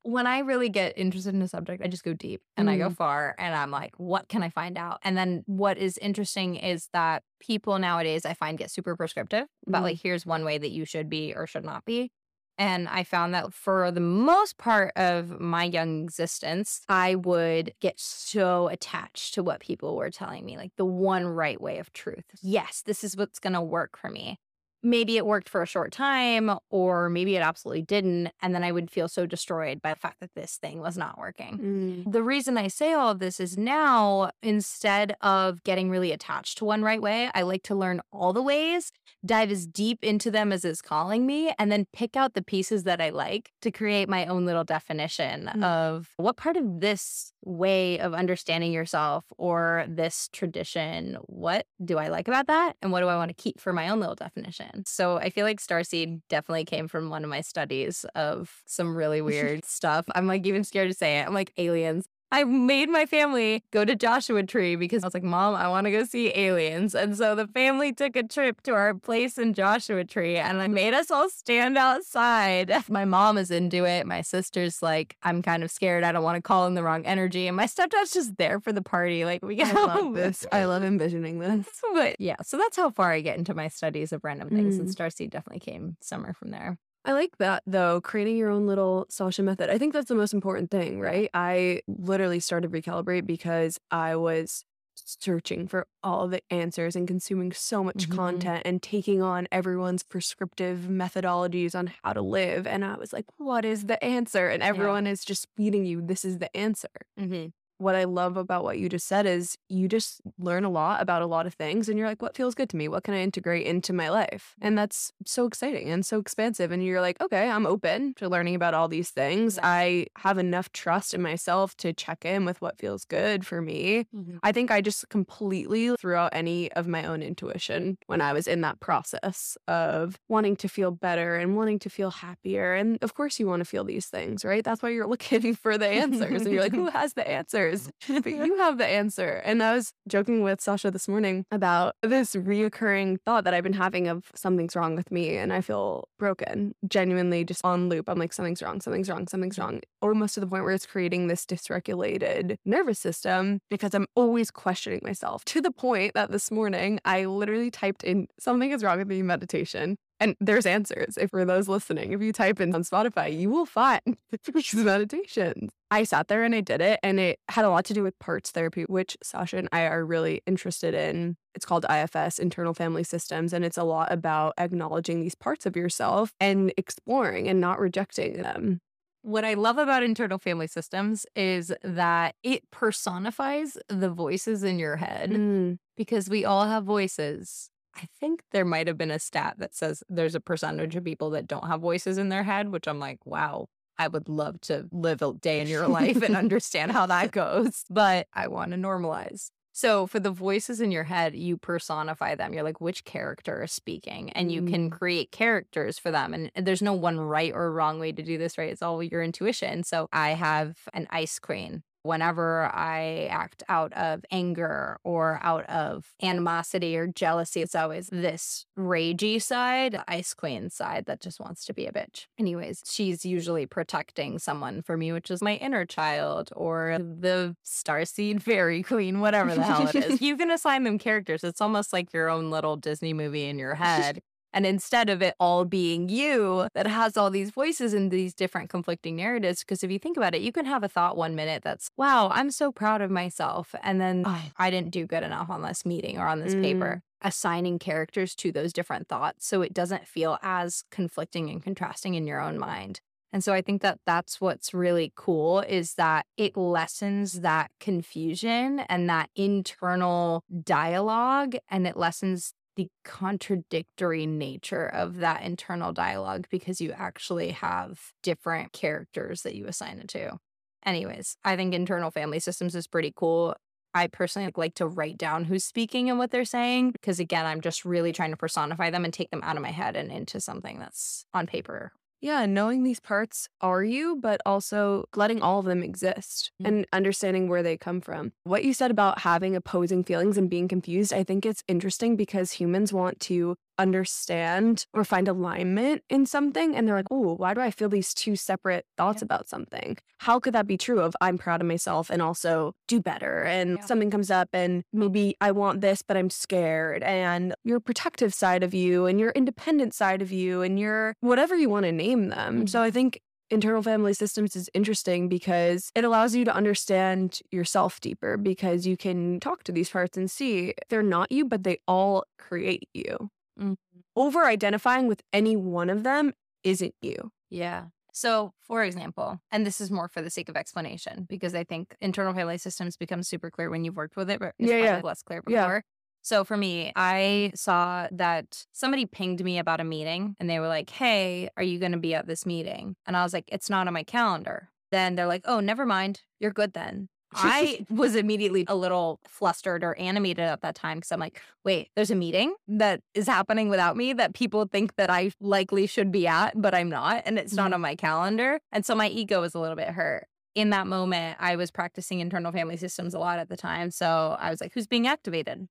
When 0.04 0.28
I 0.28 0.40
really 0.40 0.70
get 0.70 0.98
interested 0.98 1.34
in 1.34 1.42
a 1.42 1.48
subject, 1.48 1.82
I 1.84 1.88
just 1.88 2.04
go 2.04 2.14
deep 2.14 2.42
and 2.58 2.68
mm. 2.68 2.74
I 2.74 2.78
go 2.78 2.90
mm. 2.90 2.96
far 2.96 3.36
and 3.40 3.56
I'm 3.56 3.72
like, 3.72 3.94
what 3.98 4.28
can 4.28 4.44
I 4.44 4.50
find 4.50 4.78
out? 4.78 5.00
And 5.04 5.18
then 5.18 5.44
what 5.46 5.78
is 5.78 5.98
interesting 5.98 6.56
is 6.58 6.90
that 6.92 7.24
people 7.40 7.80
nowadays 7.80 8.26
I 8.26 8.34
find 8.34 8.58
get 8.58 8.70
super 8.70 8.96
prescriptive 8.98 9.48
about 9.66 9.82
mm. 9.82 9.86
like, 9.86 10.02
here's 10.02 10.26
one 10.26 10.44
way 10.44 10.58
that 10.58 10.72
you 10.72 10.84
should 10.84 11.10
be 11.10 11.34
or 11.34 11.48
should 11.48 11.64
not 11.64 11.86
be. 11.86 12.12
And 12.58 12.88
I 12.88 13.04
found 13.04 13.34
that 13.34 13.54
for 13.54 13.92
the 13.92 14.00
most 14.00 14.58
part 14.58 14.92
of 14.96 15.40
my 15.40 15.64
young 15.64 16.04
existence, 16.04 16.82
I 16.88 17.16
would 17.16 17.74
get 17.80 18.00
so 18.00 18.68
attached 18.68 19.34
to 19.34 19.44
what 19.44 19.60
people 19.60 19.96
were 19.96 20.12
telling 20.12 20.46
me, 20.46 20.58
like 20.58 20.72
the 20.78 20.86
one 20.86 21.26
right 21.26 21.60
way 21.60 21.80
of 21.80 21.92
truth. 21.94 22.26
Yes, 22.42 22.84
this 22.86 23.04
is 23.04 23.18
what's 23.18 23.40
going 23.40 23.54
to 23.54 23.62
work 23.62 23.98
for 23.98 24.10
me 24.10 24.40
maybe 24.84 25.18
it 25.18 25.26
worked 25.26 25.50
for 25.50 25.62
a 25.62 25.68
short 25.68 25.92
time 25.92 26.52
or 26.70 27.10
maybe 27.10 27.36
it 27.36 27.42
absolutely 27.42 27.82
didn't 27.82 28.30
and 28.42 28.54
then 28.54 28.64
i 28.64 28.72
would 28.72 28.92
feel 28.92 29.08
so 29.08 29.26
destroyed 29.26 29.82
by 29.82 29.94
the 29.94 30.00
fact 30.00 30.20
that 30.20 30.34
this 30.36 30.58
thing 30.58 30.80
was 30.80 30.98
not 30.98 31.18
working 31.18 31.58
mm. 31.58 32.12
the 32.12 32.24
reason 32.24 32.58
i 32.58 32.68
say 32.68 32.94
all 32.94 33.12
of 33.12 33.20
this 33.20 33.40
is 33.40 33.58
now 33.58 34.30
instead 34.42 35.16
of 35.22 35.64
getting 35.64 35.90
really 35.90 36.12
attached 36.12 36.58
to 36.58 36.66
one 36.66 36.84
right 36.84 37.02
way 37.02 37.30
i 37.34 37.42
like 37.42 37.64
to 37.64 37.76
learn 37.76 38.02
all 38.12 38.34
the 38.34 38.42
ways 38.42 38.92
dive 39.26 39.52
as 39.52 39.66
deep 39.66 40.04
into 40.04 40.30
them 40.30 40.52
as 40.52 40.66
is 40.66 40.82
calling 40.82 41.26
me 41.26 41.54
and 41.58 41.72
then 41.72 41.86
pick 41.94 42.16
out 42.16 42.34
the 42.34 42.44
pieces 42.44 42.84
that 42.84 43.02
i 43.02 43.10
like 43.10 43.52
to 43.62 43.72
create 43.72 44.10
my 44.10 44.26
own 44.26 44.46
little 44.46 44.64
definition 44.64 45.50
mm. 45.54 45.64
of 45.64 46.10
what 46.18 46.38
part 46.38 46.58
of 46.58 46.80
this 46.80 47.33
way 47.46 48.00
of 48.00 48.14
understanding 48.14 48.72
yourself 48.72 49.26
or 49.38 49.86
this 49.88 50.30
tradition 50.32 51.18
what 51.28 51.66
do 51.84 51.98
i 51.98 52.08
like 52.08 52.28
about 52.28 52.48
that 52.48 52.76
and 52.82 52.92
what 52.92 53.02
do 53.02 53.08
i 53.08 53.16
want 53.16 53.30
to 53.30 53.36
keep 53.36 53.60
for 53.60 53.74
my 53.74 53.90
own 53.90 54.00
little 54.00 54.16
definition 54.16 54.84
so 54.86 55.18
I 55.18 55.30
feel 55.30 55.46
like 55.46 55.60
Starseed 55.60 56.22
definitely 56.30 56.66
came 56.66 56.88
from 56.88 57.10
one 57.10 57.24
of 57.24 57.30
my 57.30 57.42
studies 57.42 58.06
of 58.16 58.62
some 58.66 58.96
really 58.96 59.22
weird 59.22 59.66
stuff. 59.66 60.06
I'm 60.14 60.28
like 60.28 60.46
even 60.46 60.64
scared 60.64 60.90
to 60.90 60.96
say 60.96 61.20
it. 61.20 61.26
I'm 61.26 61.34
like 61.34 61.54
aliens. 61.58 62.06
I 62.34 62.46
made 62.46 62.90
my 62.90 63.06
family 63.06 63.64
go 63.70 63.86
to 63.86 63.96
Joshua 63.96 64.42
Tree 64.42 64.76
because 64.76 65.04
I 65.04 65.06
was 65.06 65.14
like, 65.14 65.22
Mom, 65.22 65.54
I 65.54 65.68
want 65.68 65.86
to 65.86 65.92
go 65.92 66.04
see 66.04 66.36
aliens. 66.36 66.96
And 66.96 67.16
so 67.16 67.36
the 67.36 67.46
family 67.46 67.94
took 67.94 68.16
a 68.16 68.24
trip 68.24 68.62
to 68.62 68.72
our 68.72 68.96
place 68.96 69.38
in 69.38 69.54
Joshua 69.54 70.04
Tree 70.04 70.38
and 70.38 70.60
I 70.60 70.68
made 70.68 70.96
us 70.96 71.12
all 71.12 71.30
stand 71.30 71.78
outside. 71.78 72.74
My 72.90 73.06
mom 73.06 73.38
is 73.38 73.52
into 73.52 73.86
it. 73.86 74.08
My 74.08 74.22
sister's 74.22 74.82
like, 74.82 75.16
I'm 75.22 75.44
kind 75.44 75.64
of 75.64 75.70
scared. 75.70 76.04
I 76.04 76.12
don't 76.12 76.24
want 76.24 76.38
to 76.38 76.42
call 76.42 76.66
in 76.66 76.74
the 76.74 76.82
wrong 76.82 77.06
energy. 77.06 77.46
And 77.46 77.56
my 77.56 77.66
stepdad's 77.68 78.12
just 78.12 78.38
there 78.38 78.60
for 78.60 78.74
the 78.74 78.82
party. 78.82 79.26
Like, 79.26 79.46
we 79.46 79.54
get 79.54 79.68
I 79.76 79.86
love 79.86 80.16
this. 80.16 80.44
I 80.52 80.66
love 80.66 80.84
envisioning 80.84 81.38
this. 81.38 81.68
But 81.94 82.20
yeah, 82.20 82.38
so 82.42 82.58
that's 82.58 82.76
how 82.76 82.90
far 82.90 83.12
I 83.12 83.22
get 83.22 83.38
into 83.38 83.54
my 83.54 83.68
studies 83.68 84.12
of 84.12 84.24
random 84.24 84.50
things. 84.50 84.78
Mm. 84.78 84.80
And 84.80 84.90
Starseed 84.90 85.30
definitely 85.30 85.60
came 85.60 85.98
summer 86.02 86.34
from 86.34 86.50
there. 86.50 86.80
I 87.06 87.14
like 87.14 87.38
that 87.40 87.64
though, 87.66 88.00
creating 88.02 88.38
your 88.38 88.50
own 88.50 88.66
little 88.66 89.06
Sasha 89.10 89.44
method. 89.44 89.70
I 89.70 89.78
think 89.78 89.94
that's 89.94 90.08
the 90.08 90.16
most 90.16 90.34
important 90.34 90.72
thing, 90.72 91.00
right? 91.00 91.30
I 91.34 91.82
literally 91.88 92.40
started 92.40 92.72
Recalibrate 92.72 93.26
because 93.26 93.80
I 93.92 94.16
was 94.16 94.64
searching 94.96 95.68
for 95.68 95.88
all 96.04 96.28
the 96.28 96.42
answers 96.50 96.96
and 96.96 97.08
consuming 97.08 97.52
so 97.52 97.84
much 97.84 98.08
mm-hmm. 98.08 98.16
content 98.16 98.62
and 98.64 98.82
taking 98.82 99.22
on 99.22 99.48
everyone's 99.52 100.04
prescriptive 100.04 100.82
methodologies 100.90 101.76
on 101.76 101.92
how 102.04 102.14
to 102.14 102.22
live. 102.22 102.66
And 102.68 102.86
I 102.86 102.96
was 102.96 103.12
like, 103.12 103.26
what 103.38 103.66
is 103.66 103.86
the 103.86 104.02
answer? 104.04 104.48
And 104.48 104.64
everyone 104.64 105.06
yeah. 105.06 105.12
is 105.12 105.26
just 105.26 105.48
feeding 105.58 105.86
you, 105.86 106.02
this 106.02 106.24
is 106.24 106.38
the 106.38 106.56
answer. 106.56 106.90
Mm-hmm 107.20 107.48
what 107.84 107.96
I 107.96 108.06
love 108.06 108.38
about 108.38 108.64
what 108.64 108.80
you 108.80 108.90
just 108.90 109.08
said 109.08 109.26
is 109.26 109.58
you 109.70 109.88
just 109.88 110.22
learn 110.40 110.64
a 110.64 110.70
lot 110.70 111.02
about 111.02 111.22
a 111.22 111.26
lot 111.26 111.46
of 111.46 111.54
things 111.54 111.90
and 111.90 112.00
you're 112.00 112.08
like, 112.08 112.22
what 112.22 112.36
feels 112.36 112.56
good 112.56 112.70
to 112.70 112.78
me? 112.78 112.88
What 112.88 113.04
can 113.04 113.14
I 113.14 113.22
integrate 113.22 113.68
into 113.68 113.94
my 113.94 114.10
life? 114.10 114.56
And 114.62 114.78
that's 114.78 115.12
so 115.26 115.46
exciting 115.46 115.90
and 115.90 116.06
so 116.06 116.20
expansive. 116.20 116.72
And 116.72 116.84
you're 116.84 117.02
like, 117.02 117.20
okay, 117.22 117.50
I'm 117.50 117.66
open 117.66 118.14
to 118.16 118.30
learning 118.30 118.56
about 118.56 118.74
all 118.74 118.88
these 118.88 119.10
things. 119.10 119.60
I 119.62 120.08
have 120.18 120.38
enough 120.38 120.72
trust 120.72 121.14
in 121.14 121.22
myself 121.22 121.76
to 121.78 121.94
check 121.94 122.26
in 122.26 122.46
with 122.46 122.62
what 122.62 122.80
feels 122.80 123.06
good 123.06 123.46
for 123.46 123.62
me. 123.62 124.08
Mm-hmm. 124.16 124.38
I 124.44 124.52
think 124.52 124.72
I 124.72 124.82
just 124.82 125.10
completely 125.10 125.96
threw 125.98 126.16
out 126.16 126.32
any 126.34 126.72
of 126.74 126.88
my 126.88 127.06
own 127.06 127.22
intuition 127.22 127.98
when 128.08 128.22
I 128.22 128.34
was 128.34 128.48
in 128.48 128.62
that 128.62 128.80
process 128.80 129.58
of 129.68 130.20
wanting 130.30 130.56
to 130.58 130.70
feel 130.70 130.92
better 130.92 131.36
and 131.36 131.58
wanting 131.58 131.80
to 131.80 131.90
feel 131.90 132.12
happier. 132.12 132.74
And 132.74 132.98
of 133.02 133.14
course, 133.14 133.40
you 133.40 133.48
want 133.48 133.60
to 133.62 133.66
feel 133.66 133.84
these 133.84 134.06
things, 134.06 134.46
right? 134.46 134.64
That's 134.64 134.82
why 134.82 134.90
you're 134.90 135.08
looking 135.14 135.56
for 135.56 135.78
the 135.78 135.88
answers. 135.88 136.44
and 136.44 136.54
you're 136.54 136.64
like, 136.64 136.76
who 136.76 136.88
has 136.90 137.14
the 137.14 137.28
answers? 137.28 137.73
Answers, 137.74 137.92
but 138.24 138.32
you 138.32 138.58
have 138.58 138.78
the 138.78 138.86
answer. 138.86 139.42
And 139.46 139.62
I 139.62 139.74
was 139.74 139.94
joking 140.08 140.44
with 140.44 140.62
Sasha 140.62 140.92
this 140.92 141.08
morning 141.08 141.46
about 141.52 141.96
this 142.02 142.36
reoccurring 142.36 143.20
thought 143.26 143.44
that 143.44 143.54
I've 143.54 143.64
been 143.64 143.74
having 143.74 144.08
of 144.08 144.32
something's 144.36 144.76
wrong 144.76 144.96
with 144.96 145.12
me 145.12 145.38
and 145.38 145.52
I 145.52 145.62
feel 145.62 146.08
broken, 146.20 146.76
genuinely 146.88 147.44
just 147.44 147.64
on 147.64 147.90
loop. 147.90 148.10
I'm 148.10 148.20
like, 148.20 148.34
something's 148.34 148.62
wrong, 148.62 148.82
something's 148.82 149.10
wrong, 149.10 149.28
something's 149.28 149.58
wrong. 149.58 149.82
Almost 150.02 150.36
to 150.36 150.40
the 150.40 150.48
point 150.48 150.64
where 150.64 150.74
it's 150.74 150.86
creating 150.86 151.28
this 151.28 151.46
dysregulated 151.46 152.58
nervous 152.66 153.00
system 153.00 153.60
because 153.70 153.94
I'm 153.94 154.08
always 154.16 154.52
questioning 154.52 155.02
myself 155.04 155.46
to 155.46 155.62
the 155.62 155.72
point 155.72 156.14
that 156.14 156.32
this 156.32 156.52
morning 156.52 157.00
I 157.06 157.26
literally 157.26 157.72
typed 157.72 158.04
in 158.04 158.28
something 158.40 158.72
is 158.72 158.84
wrong 158.84 159.00
with 159.00 159.08
me 159.08 159.22
meditation 159.22 159.98
and 160.20 160.36
there's 160.40 160.66
answers. 160.66 161.18
If 161.18 161.32
for 161.32 161.46
those 161.46 161.68
listening, 161.68 162.12
if 162.12 162.22
you 162.22 162.32
type 162.32 162.60
in 162.60 162.74
on 162.74 162.84
Spotify, 162.84 163.38
you 163.38 163.50
will 163.50 163.66
find 163.66 164.02
these 164.54 164.74
meditations. 164.74 165.72
I 165.92 166.04
sat 166.04 166.28
there 166.28 166.44
and 166.44 166.56
I 166.56 166.62
did 166.62 166.82
it, 166.82 167.00
and 167.04 167.20
it 167.20 167.40
had 167.50 167.66
a 167.66 167.70
lot 167.70 167.86
to 167.86 167.94
do 167.94 168.04
with 168.04 168.18
parts 168.20 168.52
therapy, 168.52 168.84
which 168.84 169.18
Sasha 169.22 169.58
and 169.58 169.70
I 169.72 169.84
are 169.84 170.06
really 170.06 170.42
interested 170.46 170.94
in. 170.94 171.38
It's 171.56 171.66
called 171.66 171.86
IFS, 171.90 172.40
Internal 172.40 172.74
Family 172.74 173.04
Systems, 173.04 173.54
and 173.54 173.64
it's 173.64 173.78
a 173.78 173.84
lot 173.84 174.12
about 174.12 174.54
acknowledging 174.58 175.22
these 175.22 175.36
parts 175.36 175.66
of 175.66 175.76
yourself 175.76 176.34
and 176.40 176.74
exploring 176.78 177.48
and 177.48 177.60
not 177.60 177.80
rejecting 177.80 178.42
them. 178.42 178.80
What 179.22 179.46
I 179.46 179.54
love 179.54 179.78
about 179.78 180.04
internal 180.04 180.38
family 180.38 180.68
systems 180.68 181.26
is 181.36 181.72
that 181.82 182.36
it 182.44 182.70
personifies 182.72 183.78
the 183.88 184.10
voices 184.10 184.64
in 184.64 184.80
your 184.80 184.98
head 184.98 185.32
mm. 185.32 185.78
because 185.96 186.30
we 186.30 186.44
all 186.44 186.66
have 186.66 186.84
voices 186.84 187.70
I 187.96 188.08
think 188.20 188.44
there 188.52 188.66
might 188.66 188.88
have 188.88 188.98
been 188.98 189.12
a 189.12 189.20
stat 189.20 189.56
that 189.60 189.76
says 189.76 190.04
there's 190.10 190.36
a 190.36 190.40
percentage 190.40 190.96
of 190.96 191.04
people 191.04 191.30
that 191.32 191.48
don't 191.48 191.68
have 191.68 191.82
voices 191.82 192.18
in 192.18 192.30
their 192.30 192.44
head, 192.44 192.70
which 192.70 192.88
I'm 192.88 193.00
like, 193.00 193.26
wow, 193.26 193.68
I 193.98 194.08
would 194.08 194.28
love 194.28 194.60
to 194.62 194.88
live 194.92 195.22
a 195.22 195.34
day 195.34 195.60
in 195.60 195.68
your 195.68 195.88
life 195.88 196.22
and 196.22 196.36
understand 196.36 196.92
how 196.92 197.06
that 197.08 197.32
goes, 197.32 197.84
but 197.90 198.28
I 198.34 198.48
want 198.48 198.72
to 198.72 198.78
normalize. 198.78 199.50
So 199.76 200.06
for 200.06 200.20
the 200.20 200.32
voices 200.32 200.82
in 200.82 200.92
your 200.92 201.04
head, 201.04 201.36
you 201.36 201.58
personify 201.58 202.36
them. 202.36 202.54
You're 202.54 202.64
like, 202.64 202.80
which 202.80 203.06
character 203.06 203.64
is 203.64 203.72
speaking? 203.72 204.30
And 204.32 204.52
you 204.52 204.62
can 204.62 204.92
mm. 204.92 204.92
create 204.92 205.32
characters 205.32 205.98
for 205.98 206.12
them. 206.12 206.34
And 206.34 206.52
there's 206.56 206.84
no 206.84 206.94
one 206.94 207.20
right 207.20 207.52
or 207.52 207.72
wrong 207.72 208.00
way 208.00 208.12
to 208.12 208.22
do 208.22 208.38
this, 208.38 208.60
right? 208.60 208.70
It's 208.70 208.84
all 208.84 209.02
your 209.02 209.24
intuition. 209.24 209.84
So 209.84 210.10
I 210.14 210.32
have 210.32 210.78
an 210.94 211.08
ice 211.10 211.40
queen 211.40 211.82
whenever 212.04 212.66
I 212.66 213.28
act 213.32 213.64
out 213.68 213.94
of 213.94 214.24
anger 214.30 215.00
or 215.04 215.40
out 215.42 215.66
of 215.66 216.14
animosity 216.22 216.96
or 216.98 217.08
jealousy, 217.08 217.62
it's 217.62 217.76
always 217.76 218.10
this 218.10 218.66
ragey 218.78 219.42
side, 219.42 220.02
Ice 220.08 220.34
Queen 220.34 220.70
side 220.70 221.06
that 221.06 221.22
just 221.22 221.40
wants 221.40 221.66
to 221.66 221.74
be 221.74 221.86
a 221.86 221.92
bitch. 221.92 222.28
Anyways, 222.38 222.84
she's 222.86 223.26
usually 223.26 223.66
protecting 223.66 224.38
someone 224.38 224.82
for 224.82 224.98
me, 224.98 225.12
which 225.12 225.32
is 225.32 225.42
my 225.42 225.56
inner 225.56 225.86
child 225.86 226.50
or 226.56 226.98
the 227.00 227.56
Starseed 227.66 228.42
Fairy 228.42 228.84
Queen, 228.84 229.20
whatever 229.20 229.56
the 229.56 229.64
hell 229.64 229.88
it 229.88 229.96
is. 229.96 230.22
you 230.22 230.38
can 230.38 230.52
assign 230.52 230.84
them 230.84 231.00
characters. 231.00 231.44
It's 231.44 231.62
almost 231.62 231.94
like 231.94 232.14
your 232.14 232.30
own 232.30 232.52
little 232.52 232.76
Disney 232.76 233.14
movie 233.14 233.46
in 233.46 233.58
your 233.58 233.76
head. 233.76 234.22
And 234.54 234.66
instead 234.66 235.10
of 235.10 235.22
it 235.22 235.36
all 235.40 235.66
being 235.66 236.10
you 236.10 236.68
that 236.74 236.88
has 236.88 237.18
all 237.18 237.30
these 237.30 237.50
voices 237.50 237.94
and 237.94 238.12
these 238.12 238.34
different 238.34 238.70
conflicting 238.70 239.16
narratives, 239.16 239.60
because 239.60 239.84
if 239.84 239.92
you 239.92 240.00
think 240.00 240.18
about 240.18 240.36
it, 240.36 240.42
you 240.42 240.52
can 240.52 240.66
have 240.66 240.84
a 240.84 240.90
thought 240.90 241.18
one 241.18 241.36
minute 241.36 241.64
that's, 241.64 241.90
wow, 241.98 242.30
I'm 242.34 242.52
so 242.52 242.72
proud 242.72 243.02
of 243.02 243.10
myself. 243.10 243.74
And 243.82 244.00
then 244.00 244.24
oh, 244.26 244.42
I 244.58 244.70
didn't 244.70 244.92
do 244.92 245.06
good 245.06 245.24
enough 245.24 245.50
on 245.50 245.62
this 245.64 245.86
meeting 245.86 246.20
or 246.20 246.28
on 246.28 246.40
this 246.40 246.56
mm. 246.56 246.62
paper. 246.62 247.02
assigning 247.22 247.80
characters 247.80 248.36
to 248.36 248.52
those 248.52 248.74
different 248.74 249.08
thoughts 249.08 249.48
so 249.48 249.62
it 249.62 249.74
doesn't 249.74 250.08
feel 250.08 250.38
as 250.44 250.84
conflicting 250.92 251.50
and 251.50 251.64
contrasting 251.64 252.16
in 252.16 252.28
your 252.28 252.42
own 252.42 252.60
mind. 252.60 253.00
And 253.32 253.44
so 253.44 253.52
I 253.52 253.64
think 253.64 253.82
that 253.82 254.00
that's 254.06 254.40
what's 254.40 254.76
really 254.76 255.12
cool 255.16 255.62
is 255.62 255.96
that 255.96 256.28
it 256.38 256.56
lessens 256.56 257.42
that 257.42 257.72
confusion 257.80 258.82
and 258.82 259.10
that 259.10 259.32
internal 259.36 260.44
dialogue 260.64 261.56
and 261.68 261.88
it 261.88 261.98
lessens 261.98 262.54
the 262.76 262.88
contradictory 263.04 264.26
nature 264.26 264.86
of 264.86 265.18
that 265.18 265.44
internal 265.44 265.94
dialogue 265.94 266.48
because 266.50 266.82
you 266.82 266.92
actually 266.92 267.52
have 267.52 268.00
different 268.24 268.74
characters 268.74 269.44
that 269.44 269.56
you 269.56 269.68
assign 269.68 270.00
it 270.00 270.08
to. 270.10 270.38
Anyways, 270.86 271.38
I 271.44 271.56
think 271.56 271.74
internal 271.74 272.12
family 272.12 272.40
systems 272.40 272.76
is 272.76 272.88
pretty 272.88 273.14
cool. 273.16 273.56
I 273.94 274.08
personally 274.08 274.52
like 274.56 274.76
to 274.76 274.88
write 274.88 275.18
down 275.18 275.46
who's 275.46 275.64
speaking 275.64 276.10
and 276.10 276.18
what 276.18 276.32
they're 276.32 276.46
saying 276.46 276.92
because, 276.92 277.20
again, 277.20 277.46
I'm 277.46 277.62
just 277.62 277.86
really 277.86 278.12
trying 278.12 278.32
to 278.32 278.38
personify 278.38 278.90
them 278.90 279.06
and 279.06 279.14
take 279.14 279.30
them 279.30 279.44
out 279.44 279.56
of 279.56 279.62
my 279.62 279.72
head 279.72 279.96
and 279.96 280.12
into 280.12 280.40
something 280.40 280.80
that's 280.80 281.26
on 281.34 281.46
paper 281.46 281.92
yeah, 282.24 282.46
knowing 282.46 282.84
these 282.84 283.02
parts 283.02 283.50
are 283.60 283.84
you, 283.84 284.16
but 284.16 284.40
also 284.46 285.04
letting 285.14 285.42
all 285.42 285.60
of 285.60 285.66
them 285.66 285.84
exist 285.84 286.52
mm-hmm. 286.62 286.68
and 286.68 286.88
understanding 286.94 287.50
where 287.50 287.62
they 287.62 287.76
come 287.76 288.00
from. 288.00 288.32
What 288.46 288.64
you 288.64 288.74
said 288.74 288.92
about 288.92 289.20
having 289.20 289.58
opposing 289.58 290.06
feelings 290.06 290.38
and 290.38 290.50
being 290.50 290.70
confused, 290.70 291.12
I 291.12 291.26
think 291.26 291.46
it's 291.46 291.66
interesting 291.68 292.16
because 292.16 292.54
humans 292.54 292.94
want 292.94 293.20
to 293.22 293.58
understand 293.78 294.86
or 294.94 295.04
find 295.04 295.28
alignment 295.28 296.04
in 296.10 296.26
something 296.26 296.76
and 296.76 296.88
they're 296.88 296.96
like, 296.96 297.12
"Oh, 297.12 297.36
why 297.36 297.54
do 297.54 297.62
I 297.62 297.72
feel 297.72 297.90
these 297.90 298.14
two 298.14 298.36
separate 298.36 298.86
thoughts 298.98 299.22
yeah. 299.22 299.26
about 299.26 299.48
something? 299.48 299.98
How 300.20 300.40
could 300.40 300.54
that 300.54 300.68
be 300.68 300.78
true 300.78 301.02
of 301.02 301.16
I'm 301.22 301.38
proud 301.38 301.62
of 301.62 301.68
myself 301.68 302.10
and 302.10 302.22
also 302.22 302.74
do 302.88 303.00
better?" 303.02 303.44
And 303.44 303.78
yeah. 303.78 303.86
something 303.86 304.12
comes 304.12 304.32
up 304.32 304.50
and 304.54 304.84
maybe 304.94 305.36
I 305.42 305.52
want 305.52 305.82
this 305.82 306.02
but 306.02 306.18
I'm 306.18 306.30
scared 306.30 307.04
and 307.04 307.54
your 307.64 307.80
protective 307.80 308.34
side 308.34 308.64
of 308.64 308.74
you 308.74 309.06
and 309.06 309.20
your 309.20 309.32
independent 309.32 309.94
side 309.94 310.22
of 310.22 310.32
you 310.32 310.62
and 310.62 310.80
your 310.80 311.16
whatever 311.22 311.56
you 311.56 311.70
want 311.70 311.86
to 311.86 311.92
name 311.92 312.30
them. 312.30 312.56
Mm-hmm. 312.56 312.66
So 312.68 312.82
I 312.82 312.92
think 312.92 313.20
internal 313.54 313.84
family 313.84 314.14
systems 314.14 314.56
is 314.56 314.70
interesting 314.74 315.30
because 315.30 315.92
it 315.96 316.04
allows 316.04 316.36
you 316.36 316.44
to 316.44 316.54
understand 316.54 317.40
yourself 317.52 318.02
deeper 318.02 318.36
because 318.36 318.88
you 318.88 318.98
can 318.98 319.40
talk 319.40 319.64
to 319.64 319.72
these 319.72 319.90
parts 319.90 320.18
and 320.18 320.30
see 320.30 320.74
they're 320.90 321.04
not 321.04 321.32
you, 321.32 321.46
but 321.46 321.64
they 321.64 321.78
all 321.88 322.26
create 322.38 322.90
you. 322.94 323.30
Mm-hmm. 323.60 323.74
Over 324.16 324.46
identifying 324.46 325.08
with 325.08 325.22
any 325.32 325.56
one 325.56 325.90
of 325.90 326.04
them 326.04 326.34
isn't 326.64 326.96
you. 327.02 327.32
Yeah. 327.50 327.86
So, 328.16 328.54
for 328.60 328.84
example, 328.84 329.40
and 329.52 329.66
this 329.66 329.82
is 329.82 329.90
more 329.90 330.08
for 330.08 330.22
the 330.22 330.30
sake 330.30 330.48
of 330.48 330.56
explanation 330.56 331.26
because 331.28 331.56
I 331.56 331.64
think 331.64 331.96
internal 332.00 332.34
family 332.34 332.60
systems 332.60 332.96
become 332.96 333.24
super 333.24 333.50
clear 333.50 333.72
when 333.72 333.84
you've 333.84 333.96
worked 333.96 334.16
with 334.16 334.30
it, 334.30 334.40
but 334.40 334.54
it's 334.60 334.70
yeah, 334.70 334.78
yeah. 334.78 335.02
less 335.04 335.24
clear 335.24 335.42
before. 335.42 335.76
Yeah. 335.76 335.82
So 336.22 336.46
for 336.46 336.56
me, 336.56 336.94
I 336.96 337.52
saw 337.56 338.08
that 338.12 338.66
somebody 338.72 339.06
pinged 339.06 339.44
me 339.44 339.58
about 339.58 339.82
a 339.82 339.84
meeting 339.84 340.36
and 340.40 340.50
they 340.50 340.60
were 340.60 340.70
like, 340.70 340.90
Hey, 340.90 341.50
are 341.58 341.64
you 341.64 341.80
going 341.80 341.92
to 341.92 341.98
be 341.98 342.14
at 342.14 342.28
this 342.28 342.46
meeting? 342.46 342.96
And 343.06 343.18
I 343.18 343.24
was 343.24 343.34
like, 343.34 343.46
It's 343.48 343.70
not 343.70 343.88
on 343.88 343.94
my 343.94 344.04
calendar. 344.04 344.70
Then 344.92 345.16
they're 345.16 345.28
like, 345.28 345.44
Oh, 345.46 345.60
never 345.60 345.86
mind. 345.86 346.22
You're 346.40 346.52
good 346.52 346.74
then. 346.74 347.10
I 347.36 347.86
was 347.90 348.16
immediately 348.16 348.66
a 348.68 348.76
little 348.76 349.20
flustered 349.26 349.84
or 349.84 349.96
animated 349.98 350.46
at 350.46 350.62
that 350.62 350.76
time 350.76 350.98
because 350.98 351.12
I'm 351.12 351.20
like, 351.20 351.42
wait, 351.64 351.90
there's 351.96 352.12
a 352.12 352.16
meeting 352.16 352.56
that 352.68 353.02
is 353.14 353.28
happening 353.28 353.70
without 353.70 353.98
me 353.98 354.14
that 354.14 354.34
people 354.34 354.66
think 354.66 354.96
that 354.96 355.10
I 355.10 355.32
likely 355.40 355.88
should 355.88 356.12
be 356.12 356.28
at, 356.28 356.62
but 356.62 356.74
I'm 356.74 356.90
not. 356.90 357.24
And 357.26 357.38
it's 357.38 357.54
not 357.54 357.66
mm-hmm. 357.66 357.76
on 357.76 357.82
my 357.82 357.96
calendar. 357.96 358.60
And 358.72 358.86
so 358.86 358.96
my 358.96 359.08
ego 359.08 359.42
was 359.42 359.56
a 359.56 359.60
little 359.60 359.76
bit 359.76 359.90
hurt. 359.90 360.28
In 360.56 360.70
that 360.70 360.86
moment, 360.86 361.38
I 361.40 361.56
was 361.56 361.72
practicing 361.72 362.20
internal 362.20 362.52
family 362.52 362.78
systems 362.78 363.14
a 363.14 363.20
lot 363.20 363.40
at 363.40 363.50
the 363.50 363.58
time. 363.58 363.90
So 363.90 364.38
I 364.40 364.52
was 364.52 364.62
like, 364.62 364.74
who's 364.74 364.88
being 364.88 365.08
activated? 365.08 365.68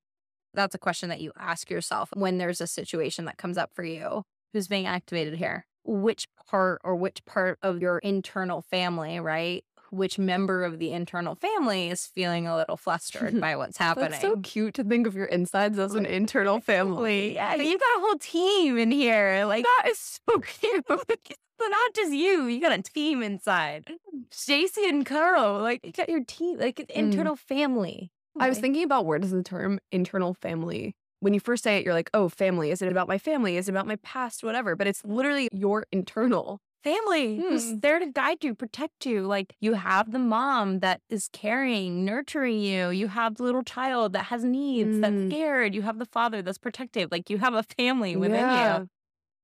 That's 0.55 0.75
a 0.75 0.79
question 0.79 1.09
that 1.09 1.21
you 1.21 1.33
ask 1.39 1.71
yourself 1.71 2.11
when 2.15 2.39
there's 2.39 2.61
a 2.61 2.67
situation 2.67 3.25
that 3.27 3.39
comes 3.39 3.57
up 3.57 3.71
for 3.75 3.85
you. 3.85 4.25
Who's 4.53 4.69
being 4.69 4.87
activated 4.87 5.35
here? 5.37 5.67
Which 5.85 6.27
part 6.51 6.81
or 6.85 6.95
which 6.95 7.25
part 7.25 7.59
of 7.63 7.81
your 7.81 7.99
internal 7.99 8.61
family, 8.61 9.19
right? 9.19 9.65
Which 9.93 10.19
member 10.19 10.65
of 10.65 10.79
the 10.79 10.93
internal 10.93 11.35
family 11.35 11.91
is 11.91 12.07
feeling 12.07 12.47
a 12.47 12.57
little 12.57 12.77
flustered 12.77 13.41
by 13.41 13.57
what's 13.57 13.77
happening. 13.77 14.11
That's 14.11 14.23
so 14.23 14.37
cute 14.39 14.75
to 14.75 14.85
think 14.85 15.07
of 15.07 15.15
your 15.15 15.27
insides 15.27 15.79
as 15.79 15.95
an 15.95 16.07
internal 16.07 16.61
family. 16.61 17.35
Yeah, 17.35 17.55
you've 17.55 17.81
got 17.81 17.99
a 17.99 18.01
whole 18.01 18.19
team 18.19 18.79
in 18.79 18.91
here. 18.91 19.45
Like 19.47 19.65
that 19.65 19.91
is 19.91 20.21
so 20.29 20.39
cute. 20.61 20.85
but 20.89 21.69
not 21.69 21.95
just 21.95 22.13
you. 22.13 22.47
You 22.47 22.61
got 22.61 22.79
a 22.79 22.83
team 22.83 23.23
inside. 23.23 23.91
Stacy 24.31 24.89
and 24.89 25.05
Carl, 25.05 25.61
like 25.61 25.85
you 25.85 25.93
got 25.93 26.09
your 26.09 26.25
team, 26.25 26.59
like 26.59 26.77
mm. 26.77 26.91
internal 26.91 27.37
family. 27.37 28.11
I 28.39 28.49
was 28.49 28.59
thinking 28.59 28.83
about 28.83 29.05
where 29.05 29.19
does 29.19 29.31
the 29.31 29.43
term 29.43 29.79
internal 29.93 30.33
family 30.33 30.97
when 31.23 31.35
you 31.35 31.41
first 31.41 31.63
say 31.63 31.77
it, 31.77 31.85
you're 31.85 31.95
like, 31.95 32.11
oh, 32.15 32.29
family. 32.29 32.73
Is 32.73 32.83
it 32.83 32.91
about 32.91 33.07
my 33.07 33.17
family? 33.17 33.57
Is 33.57 33.69
it 33.69 33.71
about 33.71 33.87
my 33.87 33.95
past? 33.97 34.43
Whatever. 34.43 34.75
But 34.75 34.89
it's 34.89 35.05
literally 35.05 35.49
your 35.53 35.87
internal 35.93 36.61
family 36.83 37.37
hmm. 37.37 37.43
who's 37.43 37.79
there 37.79 37.99
to 37.99 38.07
guide 38.07 38.45
you, 38.45 38.55
protect 38.55 39.07
you. 39.07 39.23
Like 39.23 39.55
you 39.61 39.75
have 39.75 40.13
the 40.13 40.19
mom 40.19 40.81
that 40.81 41.01
is 41.09 41.29
caring, 41.33 42.05
nurturing 42.05 42.61
you. 42.61 42.91
You 42.91 43.09
have 43.09 43.37
the 43.37 43.43
little 43.45 43.63
child 43.63 44.13
that 44.13 44.25
has 44.25 44.45
needs, 44.45 44.97
mm. 44.97 45.01
that's 45.01 45.33
scared. 45.33 45.75
You 45.75 45.83
have 45.83 45.99
the 45.99 46.07
father 46.07 46.43
that's 46.43 46.59
protective. 46.59 47.11
Like 47.11 47.31
you 47.31 47.39
have 47.39 47.55
a 47.55 47.63
family 47.63 48.17
within 48.17 48.41
yeah. 48.41 48.79
you. 48.81 48.89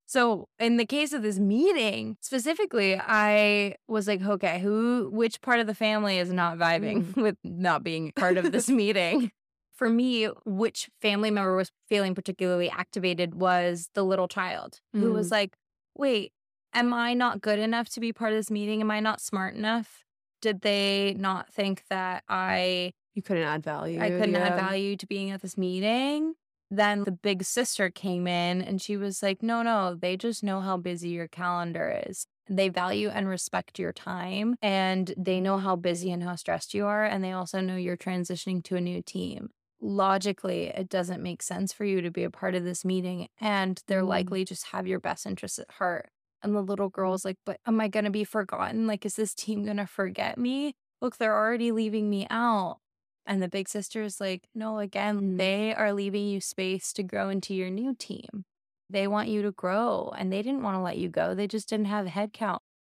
So 0.06 0.48
in 0.58 0.78
the 0.78 0.86
case 0.86 1.12
of 1.12 1.22
this 1.22 1.38
meeting 1.38 2.16
specifically, 2.20 2.98
I 2.98 3.74
was 3.88 4.08
like, 4.08 4.22
okay, 4.22 4.58
who, 4.58 5.10
which 5.12 5.42
part 5.42 5.60
of 5.60 5.66
the 5.66 5.74
family 5.74 6.18
is 6.18 6.32
not 6.32 6.56
vibing 6.56 7.04
mm. 7.04 7.16
with 7.22 7.36
not 7.44 7.84
being 7.84 8.12
part 8.12 8.38
of 8.38 8.50
this 8.50 8.68
meeting? 8.70 9.30
For 9.74 9.88
me, 9.88 10.24
which 10.44 10.88
family 11.00 11.30
member 11.30 11.54
was 11.54 11.70
feeling 11.88 12.14
particularly 12.14 12.68
activated 12.68 13.34
was 13.34 13.90
the 13.94 14.02
little 14.02 14.26
child 14.26 14.80
who 14.92 15.12
was 15.12 15.28
mm. 15.28 15.32
like, 15.32 15.54
wait, 15.94 16.32
am 16.72 16.92
I 16.92 17.14
not 17.14 17.40
good 17.40 17.58
enough 17.58 17.88
to 17.90 18.00
be 18.00 18.12
part 18.12 18.32
of 18.32 18.38
this 18.38 18.50
meeting? 18.50 18.80
Am 18.80 18.90
I 18.90 19.00
not 19.00 19.20
smart 19.20 19.54
enough? 19.54 20.04
Did 20.40 20.60
they 20.60 21.16
not 21.18 21.52
think 21.52 21.82
that 21.90 22.22
I 22.28 22.92
you 23.14 23.22
couldn't 23.22 23.44
add 23.44 23.64
value? 23.64 24.00
I 24.00 24.10
couldn't 24.10 24.32
yeah. 24.32 24.48
add 24.48 24.60
value 24.60 24.96
to 24.96 25.06
being 25.06 25.30
at 25.30 25.42
this 25.42 25.58
meeting. 25.58 26.34
Then 26.70 27.04
the 27.04 27.12
big 27.12 27.44
sister 27.44 27.90
came 27.90 28.26
in 28.26 28.60
and 28.60 28.80
she 28.80 28.96
was 28.96 29.22
like, 29.22 29.42
"No, 29.42 29.62
no, 29.62 29.94
they 29.94 30.16
just 30.16 30.44
know 30.44 30.60
how 30.60 30.76
busy 30.76 31.08
your 31.08 31.26
calendar 31.26 32.02
is. 32.06 32.26
They 32.48 32.68
value 32.68 33.08
and 33.08 33.28
respect 33.28 33.78
your 33.78 33.92
time 33.92 34.56
and 34.62 35.12
they 35.16 35.40
know 35.40 35.58
how 35.58 35.76
busy 35.76 36.10
and 36.10 36.22
how 36.22 36.36
stressed 36.36 36.74
you 36.74 36.86
are 36.86 37.04
and 37.04 37.24
they 37.24 37.32
also 37.32 37.60
know 37.60 37.76
you're 37.76 37.96
transitioning 37.96 38.62
to 38.64 38.76
a 38.76 38.80
new 38.80 39.02
team." 39.02 39.48
Logically, 39.80 40.66
it 40.66 40.88
doesn't 40.88 41.22
make 41.22 41.40
sense 41.40 41.72
for 41.72 41.84
you 41.84 42.00
to 42.02 42.10
be 42.10 42.24
a 42.24 42.30
part 42.30 42.54
of 42.56 42.64
this 42.64 42.84
meeting 42.84 43.28
and 43.40 43.80
they're 43.86 44.02
mm. 44.02 44.08
likely 44.08 44.44
just 44.44 44.66
have 44.66 44.88
your 44.88 44.98
best 44.98 45.24
interests 45.24 45.58
at 45.58 45.70
heart 45.70 46.10
and 46.42 46.54
the 46.54 46.62
little 46.62 46.88
girl's 46.88 47.24
like, 47.24 47.38
but 47.44 47.58
am 47.66 47.80
I 47.80 47.88
going 47.88 48.04
to 48.04 48.10
be 48.10 48.24
forgotten? 48.24 48.86
Like, 48.86 49.04
is 49.04 49.16
this 49.16 49.34
team 49.34 49.64
going 49.64 49.76
to 49.78 49.86
forget 49.86 50.38
me? 50.38 50.74
Look, 51.00 51.16
they're 51.16 51.36
already 51.36 51.72
leaving 51.72 52.08
me 52.10 52.26
out. 52.30 52.78
And 53.26 53.42
the 53.42 53.48
big 53.48 53.68
sister's 53.68 54.20
like, 54.20 54.44
no, 54.54 54.78
again, 54.78 55.20
mm. 55.20 55.38
they 55.38 55.74
are 55.74 55.92
leaving 55.92 56.26
you 56.26 56.40
space 56.40 56.92
to 56.94 57.02
grow 57.02 57.28
into 57.28 57.54
your 57.54 57.70
new 57.70 57.94
team. 57.94 58.44
They 58.88 59.06
want 59.06 59.28
you 59.28 59.42
to 59.42 59.52
grow 59.52 60.14
and 60.16 60.32
they 60.32 60.40
didn't 60.42 60.62
want 60.62 60.76
to 60.76 60.80
let 60.80 60.96
you 60.96 61.10
go. 61.10 61.34
They 61.34 61.46
just 61.46 61.68
didn't 61.68 61.86
have 61.86 62.06
head 62.06 62.32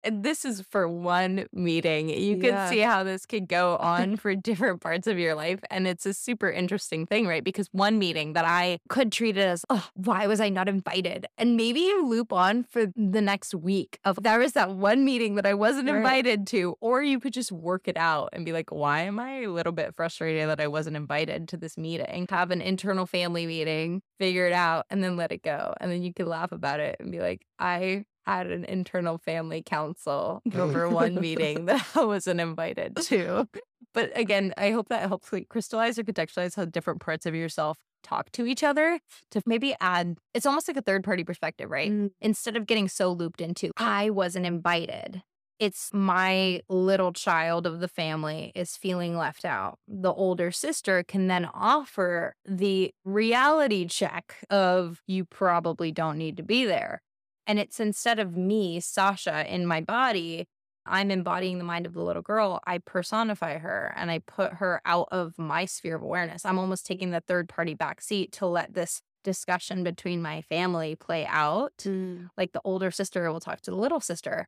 count 0.04 0.24
this 0.24 0.46
is 0.46 0.62
for 0.62 0.88
one 0.88 1.46
meeting. 1.54 2.10
You 2.10 2.38
can 2.38 2.46
yeah. 2.46 2.70
see 2.70 2.80
how 2.80 3.04
this 3.04 3.26
could 3.26 3.48
go 3.48 3.78
on 3.80 4.18
for 4.18 4.36
different 4.36 4.82
parts 4.82 5.08
of 5.08 5.18
your 5.18 5.36
life. 5.36 5.60
And 5.70 5.88
it's 5.88 6.06
a 6.06 6.14
super 6.14 6.50
interesting 6.50 7.06
thing, 7.06 7.28
right? 7.28 7.44
Because 7.44 7.68
one 7.72 8.00
meeting 8.00 8.34
that 8.34 8.46
I 8.46 8.80
could 8.90 9.12
treat 9.12 9.38
it 9.38 9.42
as, 9.42 9.66
oh, 9.70 9.88
why 9.94 10.28
was 10.28 10.42
I 10.42 10.50
not 10.50 10.70
invited? 10.70 11.26
And 11.38 11.56
maybe 11.58 11.82
you 11.82 12.08
loop 12.08 12.34
on 12.34 12.64
for 12.64 12.88
the 12.96 13.22
next 13.22 13.54
week 13.54 14.00
of 14.06 14.22
there 14.22 14.40
was 14.40 14.54
that 14.54 14.72
one 14.72 15.06
meeting 15.06 15.36
that 15.36 15.46
I 15.46 15.54
wasn't 15.54 15.90
right. 15.90 15.98
invited 15.98 16.48
to. 16.48 16.76
Or 16.82 17.02
you 17.04 17.20
could 17.20 17.34
just 17.34 17.52
work 17.52 17.88
it 17.88 17.98
out 17.98 18.30
and 18.34 18.46
be 18.46 18.54
like, 18.54 18.72
why 18.72 19.02
am 19.02 19.20
I 19.20 19.42
a 19.42 19.48
little 19.48 19.74
bit 19.74 19.96
frustrated 19.96 20.50
that 20.50 20.62
I 20.62 20.68
wasn't 20.68 20.98
invited 20.98 21.48
to 21.50 21.58
this 21.58 21.78
meeting? 21.78 22.28
Have 22.30 22.52
an 22.52 22.62
internal 22.62 23.06
family 23.06 23.46
meeting, 23.46 24.02
figure 24.20 24.48
it 24.48 24.54
out, 24.54 24.86
and 24.90 25.04
then 25.04 25.18
let 25.18 25.32
it 25.32 25.44
go. 25.44 25.74
And 25.80 25.92
then 25.92 26.04
you 26.04 26.14
could 26.14 26.28
laugh 26.28 26.52
about 26.52 26.80
it 26.80 26.98
and 27.00 27.12
be 27.12 27.20
like, 27.20 27.46
I 27.60 28.06
had 28.26 28.48
an 28.48 28.66
internal 28.66 29.18
family 29.18 29.62
council 29.62 30.42
over 30.56 30.90
one 30.90 31.16
meeting 31.22 31.66
that 31.66 31.86
I 31.96 32.06
wasn't 32.06 32.40
invited 32.40 32.96
to. 33.08 33.48
But 33.94 34.18
again, 34.18 34.54
I 34.58 34.72
hope 34.72 34.90
that 34.90 35.08
helps 35.08 35.34
like 35.34 35.50
crystallize 35.50 36.00
or 36.00 36.04
contextualize 36.04 36.56
how 36.56 36.66
different 36.66 37.02
parts 37.02 37.26
of 37.26 37.36
yourself 37.36 37.78
talk 38.04 38.32
to 38.32 38.46
each 38.46 38.64
other 38.64 39.00
to 39.30 39.42
maybe 39.46 39.76
add 39.80 40.18
it's 40.34 40.46
almost 40.46 40.68
like 40.68 40.78
a 40.78 40.82
third 40.82 41.04
party 41.04 41.24
perspective, 41.24 41.70
right? 41.70 41.92
Mm. 41.92 42.12
Instead 42.22 42.58
of 42.58 42.66
getting 42.66 42.88
so 42.88 43.12
looped 43.12 43.42
into 43.42 43.72
I 43.78 44.10
wasn't 44.10 44.46
invited. 44.46 45.24
It's 45.60 45.92
my 45.94 46.62
little 46.70 47.14
child 47.14 47.68
of 47.68 47.82
the 47.82 47.88
family 47.88 48.52
is 48.56 48.76
feeling 48.76 49.16
left 49.16 49.46
out. 49.46 49.78
The 49.88 50.12
older 50.12 50.50
sister 50.50 51.04
can 51.04 51.28
then 51.28 51.48
offer 51.54 52.34
the 52.46 52.92
reality 53.06 53.86
check 53.86 54.38
of 54.50 55.02
you 55.06 55.24
probably 55.24 55.92
don't 55.92 56.18
need 56.18 56.38
to 56.38 56.44
be 56.44 56.66
there. 56.66 57.04
And 57.52 57.60
it's 57.60 57.82
instead 57.82 58.18
of 58.18 58.38
me, 58.38 58.80
Sasha, 58.80 59.46
in 59.54 59.66
my 59.66 59.82
body, 59.82 60.48
I'm 60.86 61.12
embodying 61.12 61.58
the 61.58 61.66
mind 61.66 61.86
of 61.86 61.94
the 61.94 62.02
little 62.02 62.22
girl, 62.22 62.62
I 62.66 62.78
personify 62.78 63.58
her 63.58 63.94
and 63.98 64.10
I 64.10 64.20
put 64.20 64.54
her 64.54 64.82
out 64.86 65.10
of 65.12 65.38
my 65.38 65.66
sphere 65.66 65.98
of 65.98 66.02
awareness. 66.02 66.46
I'm 66.46 66.58
almost 66.58 66.86
taking 66.86 67.12
the 67.12 67.20
third 67.20 67.50
party 67.50 67.74
back 67.74 68.00
seat 68.00 68.32
to 68.38 68.46
let 68.46 68.74
this 68.74 69.02
discussion 69.26 69.84
between 69.84 70.22
my 70.22 70.44
family 70.44 70.96
play 70.96 71.26
out. 71.26 71.76
Mm. 71.80 72.30
Like 72.38 72.54
the 72.54 72.62
older 72.64 72.90
sister 72.90 73.30
will 73.30 73.42
talk 73.42 73.60
to 73.64 73.72
the 73.72 73.76
little 73.76 74.00
sister. 74.00 74.48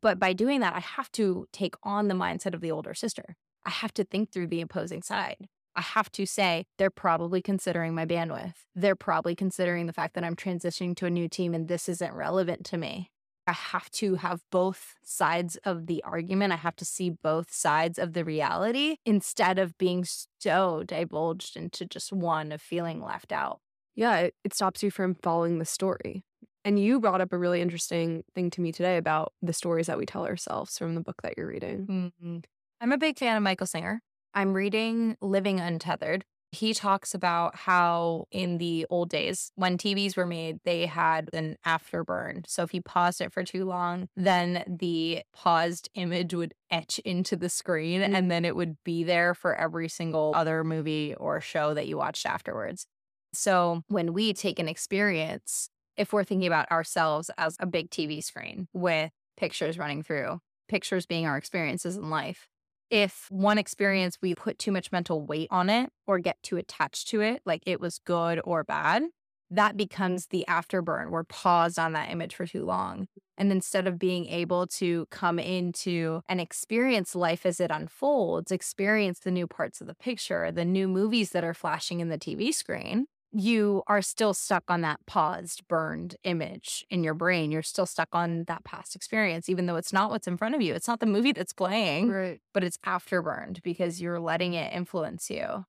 But 0.00 0.20
by 0.20 0.32
doing 0.32 0.60
that, 0.60 0.76
I 0.76 0.78
have 0.78 1.10
to 1.14 1.48
take 1.52 1.74
on 1.82 2.06
the 2.06 2.14
mindset 2.14 2.54
of 2.54 2.60
the 2.60 2.70
older 2.70 2.94
sister. 2.94 3.34
I 3.66 3.70
have 3.70 3.92
to 3.94 4.04
think 4.04 4.30
through 4.30 4.46
the 4.46 4.60
opposing 4.60 5.02
side. 5.02 5.48
I 5.80 5.82
have 5.82 6.12
to 6.12 6.26
say, 6.26 6.66
they're 6.76 6.90
probably 6.90 7.40
considering 7.40 7.94
my 7.94 8.04
bandwidth. 8.04 8.52
They're 8.74 8.94
probably 8.94 9.34
considering 9.34 9.86
the 9.86 9.94
fact 9.94 10.12
that 10.12 10.24
I'm 10.24 10.36
transitioning 10.36 10.94
to 10.96 11.06
a 11.06 11.10
new 11.10 11.26
team 11.26 11.54
and 11.54 11.68
this 11.68 11.88
isn't 11.88 12.12
relevant 12.12 12.66
to 12.66 12.76
me. 12.76 13.10
I 13.46 13.52
have 13.52 13.90
to 13.92 14.16
have 14.16 14.42
both 14.52 14.96
sides 15.02 15.56
of 15.64 15.86
the 15.86 16.02
argument. 16.04 16.52
I 16.52 16.56
have 16.56 16.76
to 16.76 16.84
see 16.84 17.08
both 17.08 17.50
sides 17.50 17.98
of 17.98 18.12
the 18.12 18.26
reality 18.26 18.96
instead 19.06 19.58
of 19.58 19.78
being 19.78 20.04
so 20.38 20.82
divulged 20.84 21.56
into 21.56 21.86
just 21.86 22.12
one 22.12 22.52
of 22.52 22.60
feeling 22.60 23.02
left 23.02 23.32
out. 23.32 23.60
Yeah, 23.94 24.28
it, 24.44 24.52
stops 24.52 24.82
you 24.82 24.90
from 24.90 25.14
following 25.14 25.60
the 25.60 25.64
story. 25.64 26.24
And 26.62 26.78
you 26.78 27.00
brought 27.00 27.22
up 27.22 27.32
a 27.32 27.38
really 27.38 27.62
interesting 27.62 28.22
thing 28.34 28.50
to 28.50 28.60
me 28.60 28.70
today 28.70 28.98
about 28.98 29.32
the 29.40 29.54
stories 29.54 29.86
that 29.86 29.96
we 29.96 30.04
tell 30.04 30.26
ourselves 30.26 30.76
from 30.76 30.94
the 30.94 31.00
book 31.00 31.22
that 31.22 31.38
you're 31.38 31.48
reading. 31.48 32.12
Mm-hmm. 32.20 32.38
I'm 32.82 32.92
a 32.92 32.98
big 32.98 33.18
fan 33.18 33.38
of 33.38 33.42
Michael 33.42 33.66
Singer. 33.66 34.02
I'm 34.34 34.54
reading 34.54 35.16
Living 35.20 35.58
Untethered. 35.60 36.24
He 36.52 36.74
talks 36.74 37.14
about 37.14 37.54
how 37.54 38.24
in 38.32 38.58
the 38.58 38.84
old 38.90 39.08
days, 39.08 39.52
when 39.54 39.78
TVs 39.78 40.16
were 40.16 40.26
made, 40.26 40.58
they 40.64 40.86
had 40.86 41.30
an 41.32 41.56
afterburn. 41.64 42.44
So 42.48 42.64
if 42.64 42.74
you 42.74 42.82
paused 42.82 43.20
it 43.20 43.32
for 43.32 43.44
too 43.44 43.64
long, 43.64 44.08
then 44.16 44.64
the 44.66 45.22
paused 45.32 45.88
image 45.94 46.34
would 46.34 46.54
etch 46.70 46.98
into 47.00 47.36
the 47.36 47.48
screen 47.48 48.02
mm-hmm. 48.02 48.14
and 48.14 48.30
then 48.30 48.44
it 48.44 48.56
would 48.56 48.76
be 48.84 49.04
there 49.04 49.32
for 49.32 49.54
every 49.54 49.88
single 49.88 50.32
other 50.34 50.64
movie 50.64 51.14
or 51.14 51.40
show 51.40 51.72
that 51.74 51.86
you 51.86 51.96
watched 51.96 52.26
afterwards. 52.26 52.86
So 53.32 53.82
when 53.86 54.12
we 54.12 54.32
take 54.32 54.58
an 54.58 54.68
experience, 54.68 55.70
if 55.96 56.12
we're 56.12 56.24
thinking 56.24 56.48
about 56.48 56.70
ourselves 56.72 57.30
as 57.38 57.56
a 57.60 57.66
big 57.66 57.90
TV 57.90 58.24
screen 58.24 58.66
with 58.72 59.12
pictures 59.36 59.78
running 59.78 60.02
through, 60.02 60.40
pictures 60.68 61.06
being 61.06 61.26
our 61.26 61.36
experiences 61.36 61.96
in 61.96 62.10
life, 62.10 62.48
if 62.90 63.26
one 63.30 63.58
experience 63.58 64.18
we 64.20 64.34
put 64.34 64.58
too 64.58 64.72
much 64.72 64.92
mental 64.92 65.24
weight 65.24 65.48
on 65.50 65.70
it 65.70 65.90
or 66.06 66.18
get 66.18 66.42
too 66.42 66.56
attached 66.56 67.08
to 67.08 67.20
it, 67.20 67.40
like 67.44 67.62
it 67.66 67.80
was 67.80 67.98
good 67.98 68.40
or 68.44 68.64
bad, 68.64 69.04
that 69.50 69.76
becomes 69.76 70.26
the 70.26 70.44
afterburn. 70.48 71.10
We're 71.10 71.24
paused 71.24 71.78
on 71.78 71.92
that 71.92 72.10
image 72.10 72.34
for 72.34 72.46
too 72.46 72.64
long. 72.64 73.06
And 73.36 73.50
instead 73.50 73.86
of 73.86 73.98
being 73.98 74.26
able 74.26 74.66
to 74.68 75.06
come 75.10 75.38
into 75.38 76.20
and 76.28 76.40
experience 76.40 77.14
life 77.14 77.44
as 77.44 77.58
it 77.58 77.70
unfolds, 77.70 78.52
experience 78.52 79.20
the 79.20 79.30
new 79.30 79.46
parts 79.46 79.80
of 79.80 79.86
the 79.86 79.94
picture, 79.94 80.52
the 80.52 80.64
new 80.64 80.86
movies 80.86 81.30
that 81.30 81.44
are 81.44 81.54
flashing 81.54 82.00
in 82.00 82.10
the 82.10 82.18
TV 82.18 82.54
screen, 82.54 83.06
you 83.32 83.82
are 83.86 84.02
still 84.02 84.34
stuck 84.34 84.64
on 84.68 84.80
that 84.80 84.98
paused, 85.06 85.66
burned 85.68 86.16
image 86.24 86.84
in 86.90 87.04
your 87.04 87.14
brain. 87.14 87.52
You're 87.52 87.62
still 87.62 87.86
stuck 87.86 88.08
on 88.12 88.44
that 88.44 88.64
past 88.64 88.96
experience, 88.96 89.48
even 89.48 89.66
though 89.66 89.76
it's 89.76 89.92
not 89.92 90.10
what's 90.10 90.26
in 90.26 90.36
front 90.36 90.54
of 90.54 90.60
you. 90.60 90.74
It's 90.74 90.88
not 90.88 91.00
the 91.00 91.06
movie 91.06 91.32
that's 91.32 91.52
playing, 91.52 92.08
right. 92.08 92.40
but 92.52 92.64
it's 92.64 92.78
afterburned 92.84 93.62
because 93.62 94.00
you're 94.00 94.20
letting 94.20 94.54
it 94.54 94.72
influence 94.72 95.30
you. 95.30 95.64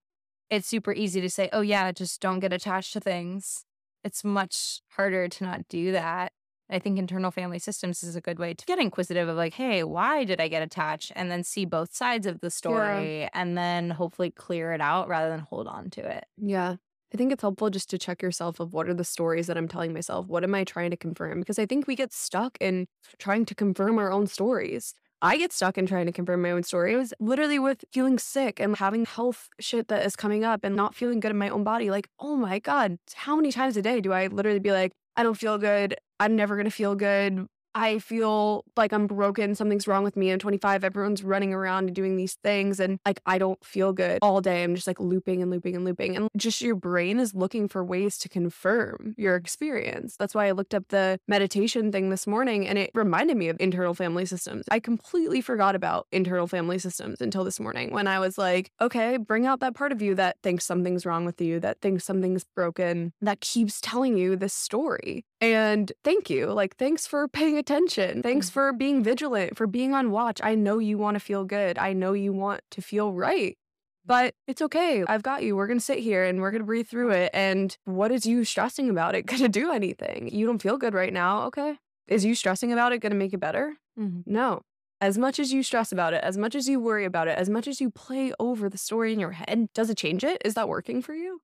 It's 0.50 0.68
super 0.68 0.92
easy 0.92 1.22
to 1.22 1.30
say, 1.30 1.50
oh, 1.54 1.62
yeah, 1.62 1.92
just 1.92 2.20
don't 2.20 2.40
get 2.40 2.52
attached 2.52 2.94
to 2.94 3.00
things. 3.00 3.64
It's 4.04 4.24
much 4.24 4.82
harder 4.90 5.28
to 5.28 5.44
not 5.44 5.68
do 5.70 5.92
that. 5.92 6.34
I 6.70 6.80
think 6.80 6.98
internal 6.98 7.32
family 7.32 7.60
systems 7.60 8.02
is 8.02 8.16
a 8.16 8.22
good 8.22 8.40
way 8.40 8.54
to 8.54 8.66
get 8.66 8.80
inquisitive 8.80 9.28
of 9.28 9.36
like, 9.36 9.54
hey, 9.54 9.84
why 9.84 10.24
did 10.24 10.40
I 10.40 10.48
get 10.48 10.64
attached? 10.64 11.12
And 11.16 11.30
then 11.30 11.44
see 11.44 11.66
both 11.66 11.94
sides 11.94 12.26
of 12.26 12.40
the 12.40 12.50
story 12.50 13.22
yeah. 13.22 13.30
and 13.34 13.58
then 13.58 13.90
hopefully 13.90 14.32
clear 14.32 14.72
it 14.72 14.82
out 14.82 15.10
rather 15.10 15.30
than 15.30 15.42
hold 15.42 15.68
on 15.68 15.90
to 15.92 16.02
it. 16.02 16.26
Yeah. 16.38 16.78
I 17.14 17.18
think 17.18 17.32
it's 17.34 17.42
helpful 17.42 17.70
just 17.70 17.90
to 17.90 17.98
check 17.98 18.22
yourself 18.22 18.60
of 18.60 18.74
what 18.74 18.88
are 18.88 18.94
the 18.94 19.04
stories 19.04 19.48
that 19.48 19.58
I'm 19.58 19.68
telling 19.68 19.94
myself? 19.94 20.28
What 20.28 20.44
am 20.44 20.56
I 20.56 20.64
trying 20.64 20.92
to 20.92 20.98
confirm? 20.98 21.40
Because 21.42 21.60
I 21.60 21.66
think 21.66 21.86
we 21.86 21.96
get 21.96 22.14
stuck 22.14 22.58
in 22.62 22.88
trying 23.18 23.46
to 23.46 23.56
confirm 23.56 23.98
our 23.98 24.12
own 24.12 24.28
stories. 24.28 24.94
I 25.22 25.38
get 25.38 25.52
stuck 25.52 25.78
in 25.78 25.86
trying 25.86 26.08
to 26.08 26.12
confirm 26.12 26.42
my 26.42 26.52
own 26.52 26.64
story. 26.64 26.94
It 26.94 26.98
was 26.98 27.14
literally 27.20 27.60
with 27.60 27.84
feeling 27.94 28.18
sick 28.18 28.60
and 28.60 28.76
having 28.78 29.06
health 29.06 29.50
shit 29.60 29.88
that 29.90 30.06
is 30.06 30.16
coming 30.16 30.44
up 30.44 30.64
and 30.64 30.76
not 30.76 30.96
feeling 30.96 31.20
good 31.20 31.32
in 31.32 31.38
my 31.38 31.50
own 31.50 31.64
body. 31.64 31.92
Like, 31.92 32.08
oh 32.20 32.36
my 32.36 32.60
God, 32.60 32.98
how 33.14 33.36
many 33.36 33.52
times 33.52 33.78
a 33.78 33.82
day 33.82 34.02
do 34.02 34.14
I 34.14 34.28
literally 34.28 34.60
be 34.60 34.72
like, 34.72 34.94
I 35.16 35.24
don't 35.24 35.38
feel 35.38 35.58
good. 35.58 35.96
I'm 36.20 36.36
never 36.36 36.56
going 36.56 36.66
to 36.66 36.72
feel 36.72 36.96
good. 36.96 37.46
I 37.74 38.00
feel 38.00 38.66
like 38.76 38.94
I'm 38.94 39.08
broken. 39.08 39.56
Something's 39.56 39.88
wrong 39.88 40.04
with 40.04 40.16
me. 40.16 40.32
I'm 40.32 40.40
25. 40.40 40.84
Everyone's 40.84 41.24
running 41.24 41.54
around 41.54 41.88
and 41.88 41.96
doing 41.96 42.18
these 42.18 42.36
things. 42.44 42.80
And 42.80 43.00
like, 43.06 43.22
I 43.26 43.38
don't 43.38 43.64
feel 43.64 43.94
good 43.94 44.20
all 44.22 44.42
day. 44.42 44.64
I'm 44.64 44.76
just 44.76 44.88
like 44.88 45.00
looping 45.00 45.42
and 45.42 45.52
looping 45.52 45.76
and 45.76 45.86
looping. 45.86 46.16
And 46.16 46.30
just 46.36 46.62
your 46.62 46.76
brain 46.76 47.20
is 47.20 47.34
looking 47.34 47.68
for 47.68 47.84
ways 47.84 48.18
to 48.20 48.30
confirm 48.30 49.16
your 49.18 49.36
experience. 49.36 50.16
That's 50.18 50.36
why 50.36 50.48
I 50.48 50.52
looked 50.52 50.74
up 50.74 50.90
the 50.90 51.20
meditation 51.28 51.92
thing 51.92 52.10
this 52.10 52.28
morning 52.28 52.68
and 52.68 52.78
it 52.78 52.92
reminded 52.94 53.38
me 53.38 53.50
of 53.50 53.58
internal 53.60 53.94
family 53.94 54.26
systems. 54.26 54.66
I 54.70 54.80
completely 54.80 55.42
forgot 55.42 55.76
about 55.76 56.08
internal 56.12 56.48
family 56.48 56.80
systems 56.80 57.22
until 57.22 57.44
this 57.44 57.60
morning 57.60 57.92
when 57.92 58.08
I 58.08 58.20
was 58.20 58.38
like, 58.38 58.72
okay, 58.82 59.18
bring 59.18 59.46
out 59.46 59.60
that 59.62 59.76
part 59.76 59.92
of 59.92 60.02
you 60.02 60.16
that 60.16 60.38
thinks 60.44 60.66
something's 60.66 61.06
wrong 61.06 61.26
with 61.26 61.40
you, 61.42 61.60
that 61.62 61.82
thinks 61.82 62.04
something's 62.04 62.44
broken, 62.56 63.14
that 63.22 63.42
keeps 63.42 63.80
telling 63.82 64.18
you 64.18 64.36
this 64.36 64.54
story. 64.54 65.26
And 65.40 65.92
thank 66.04 66.30
you. 66.30 66.48
Like, 66.48 66.76
thanks 66.78 67.08
for 67.08 67.28
paying 67.28 67.58
attention. 67.62 68.22
Thanks 68.22 68.50
mm. 68.50 68.54
for 68.54 68.74
being 68.74 69.04
vigilant, 69.04 69.56
for 69.56 69.68
being 69.68 69.94
on 69.94 70.12
watch. 70.12 70.42
I 70.44 70.56
know 70.56 70.80
you 70.80 70.98
want 70.98 71.16
to 71.16 71.20
feel 71.20 71.46
good. 71.46 71.78
I 71.78 71.94
know 71.94 72.12
you 72.12 72.34
want 72.34 72.62
to 72.72 72.82
feel 72.82 73.14
right. 73.14 73.58
But 74.06 74.34
it's 74.48 74.62
okay. 74.64 75.04
I've 75.08 75.24
got 75.24 75.44
you. 75.44 75.56
We're 75.56 75.68
going 75.68 75.80
to 75.80 75.86
sit 75.86 76.00
here 76.00 76.24
and 76.24 76.42
we're 76.42 76.52
going 76.52 76.62
to 76.62 76.66
breathe 76.66 76.88
through 76.88 77.12
it. 77.12 77.30
And 77.34 77.78
what 77.86 78.12
is 78.12 78.26
you 78.26 78.44
stressing 78.44 78.90
about 78.90 79.16
it 79.16 79.26
going 79.26 79.42
to 79.42 79.50
do 79.50 79.72
anything? 79.72 80.30
You 80.34 80.46
don't 80.46 80.62
feel 80.62 80.78
good 80.78 80.94
right 80.94 81.14
now. 81.14 81.44
Okay. 81.44 81.78
Is 82.08 82.26
you 82.26 82.36
stressing 82.36 82.74
about 82.74 82.92
it 82.92 83.00
going 83.00 83.12
to 83.12 83.18
make 83.18 83.34
it 83.34 83.40
better? 83.40 83.78
Mm-hmm. 83.98 84.22
No. 84.26 84.64
As 85.00 85.18
much 85.18 85.40
as 85.40 85.54
you 85.54 85.64
stress 85.64 85.92
about 85.92 86.14
it, 86.14 86.24
as 86.24 86.38
much 86.38 86.56
as 86.56 86.68
you 86.68 86.80
worry 86.80 87.06
about 87.06 87.28
it, 87.28 87.38
as 87.38 87.50
much 87.50 87.68
as 87.68 87.80
you 87.80 87.90
play 87.90 88.34
over 88.40 88.70
the 88.70 88.78
story 88.78 89.14
in 89.14 89.20
your 89.20 89.32
head, 89.32 89.70
does 89.74 89.90
it 89.90 89.98
change 89.98 90.24
it? 90.24 90.42
Is 90.44 90.54
that 90.56 90.70
working 90.70 91.02
for 91.02 91.16
you? 91.16 91.42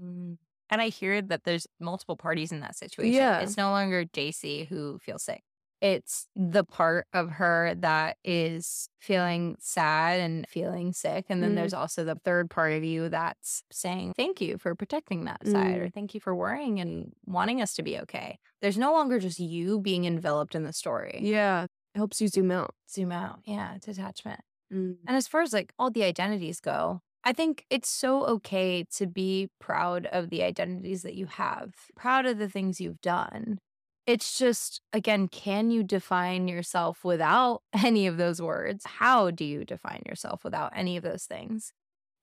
Mm. 0.00 0.38
And 0.70 0.80
I 0.80 0.88
hear 0.88 1.22
that 1.22 1.44
there's 1.44 1.66
multiple 1.78 2.16
parties 2.16 2.50
in 2.50 2.60
that 2.60 2.76
situation. 2.76 3.14
Yeah. 3.14 3.40
It's 3.40 3.56
no 3.56 3.70
longer 3.70 4.04
Jacey 4.04 4.64
who 4.64 4.98
feels 4.98 5.22
sick. 5.22 5.42
It's 5.80 6.26
the 6.34 6.64
part 6.64 7.06
of 7.12 7.32
her 7.32 7.74
that 7.80 8.16
is 8.24 8.88
feeling 9.00 9.56
sad 9.60 10.20
and 10.20 10.46
feeling 10.48 10.92
sick. 10.92 11.26
And 11.28 11.42
then 11.42 11.52
mm. 11.52 11.56
there's 11.56 11.74
also 11.74 12.04
the 12.04 12.14
third 12.24 12.50
part 12.50 12.72
of 12.72 12.84
you 12.84 13.08
that's 13.08 13.62
saying, 13.70 14.14
Thank 14.16 14.40
you 14.40 14.58
for 14.58 14.74
protecting 14.74 15.24
that 15.24 15.44
mm. 15.44 15.52
side, 15.52 15.78
or 15.78 15.90
thank 15.90 16.14
you 16.14 16.20
for 16.20 16.34
worrying 16.34 16.80
and 16.80 17.12
wanting 17.26 17.60
us 17.60 17.74
to 17.74 17.82
be 17.82 17.98
okay. 18.00 18.38
There's 18.62 18.78
no 18.78 18.92
longer 18.92 19.18
just 19.18 19.38
you 19.38 19.80
being 19.80 20.06
enveloped 20.06 20.54
in 20.54 20.64
the 20.64 20.72
story. 20.72 21.20
Yeah. 21.22 21.64
It 21.64 21.98
helps 21.98 22.20
you 22.20 22.28
zoom 22.28 22.50
out. 22.50 22.74
Zoom 22.90 23.12
out. 23.12 23.40
Yeah. 23.44 23.76
Detachment. 23.80 24.40
Mm. 24.72 24.96
And 25.06 25.16
as 25.16 25.28
far 25.28 25.42
as 25.42 25.52
like 25.52 25.72
all 25.78 25.90
the 25.90 26.04
identities 26.04 26.60
go, 26.60 27.00
I 27.26 27.32
think 27.32 27.64
it's 27.70 27.88
so 27.88 28.24
okay 28.26 28.84
to 28.94 29.06
be 29.06 29.48
proud 29.58 30.06
of 30.06 30.30
the 30.30 30.44
identities 30.44 31.02
that 31.02 31.14
you 31.14 31.26
have, 31.26 31.74
proud 31.96 32.24
of 32.24 32.38
the 32.38 32.48
things 32.48 32.80
you've 32.80 33.00
done. 33.00 33.58
It's 34.06 34.38
just, 34.38 34.80
again, 34.92 35.28
can 35.28 35.70
you 35.70 35.82
define 35.82 36.48
yourself 36.48 37.04
without 37.04 37.62
any 37.84 38.06
of 38.06 38.16
those 38.16 38.40
words? 38.40 38.84
How 38.86 39.30
do 39.30 39.44
you 39.44 39.64
define 39.64 40.02
yourself 40.06 40.44
without 40.44 40.72
any 40.74 40.96
of 40.96 41.02
those 41.02 41.24
things? 41.24 41.72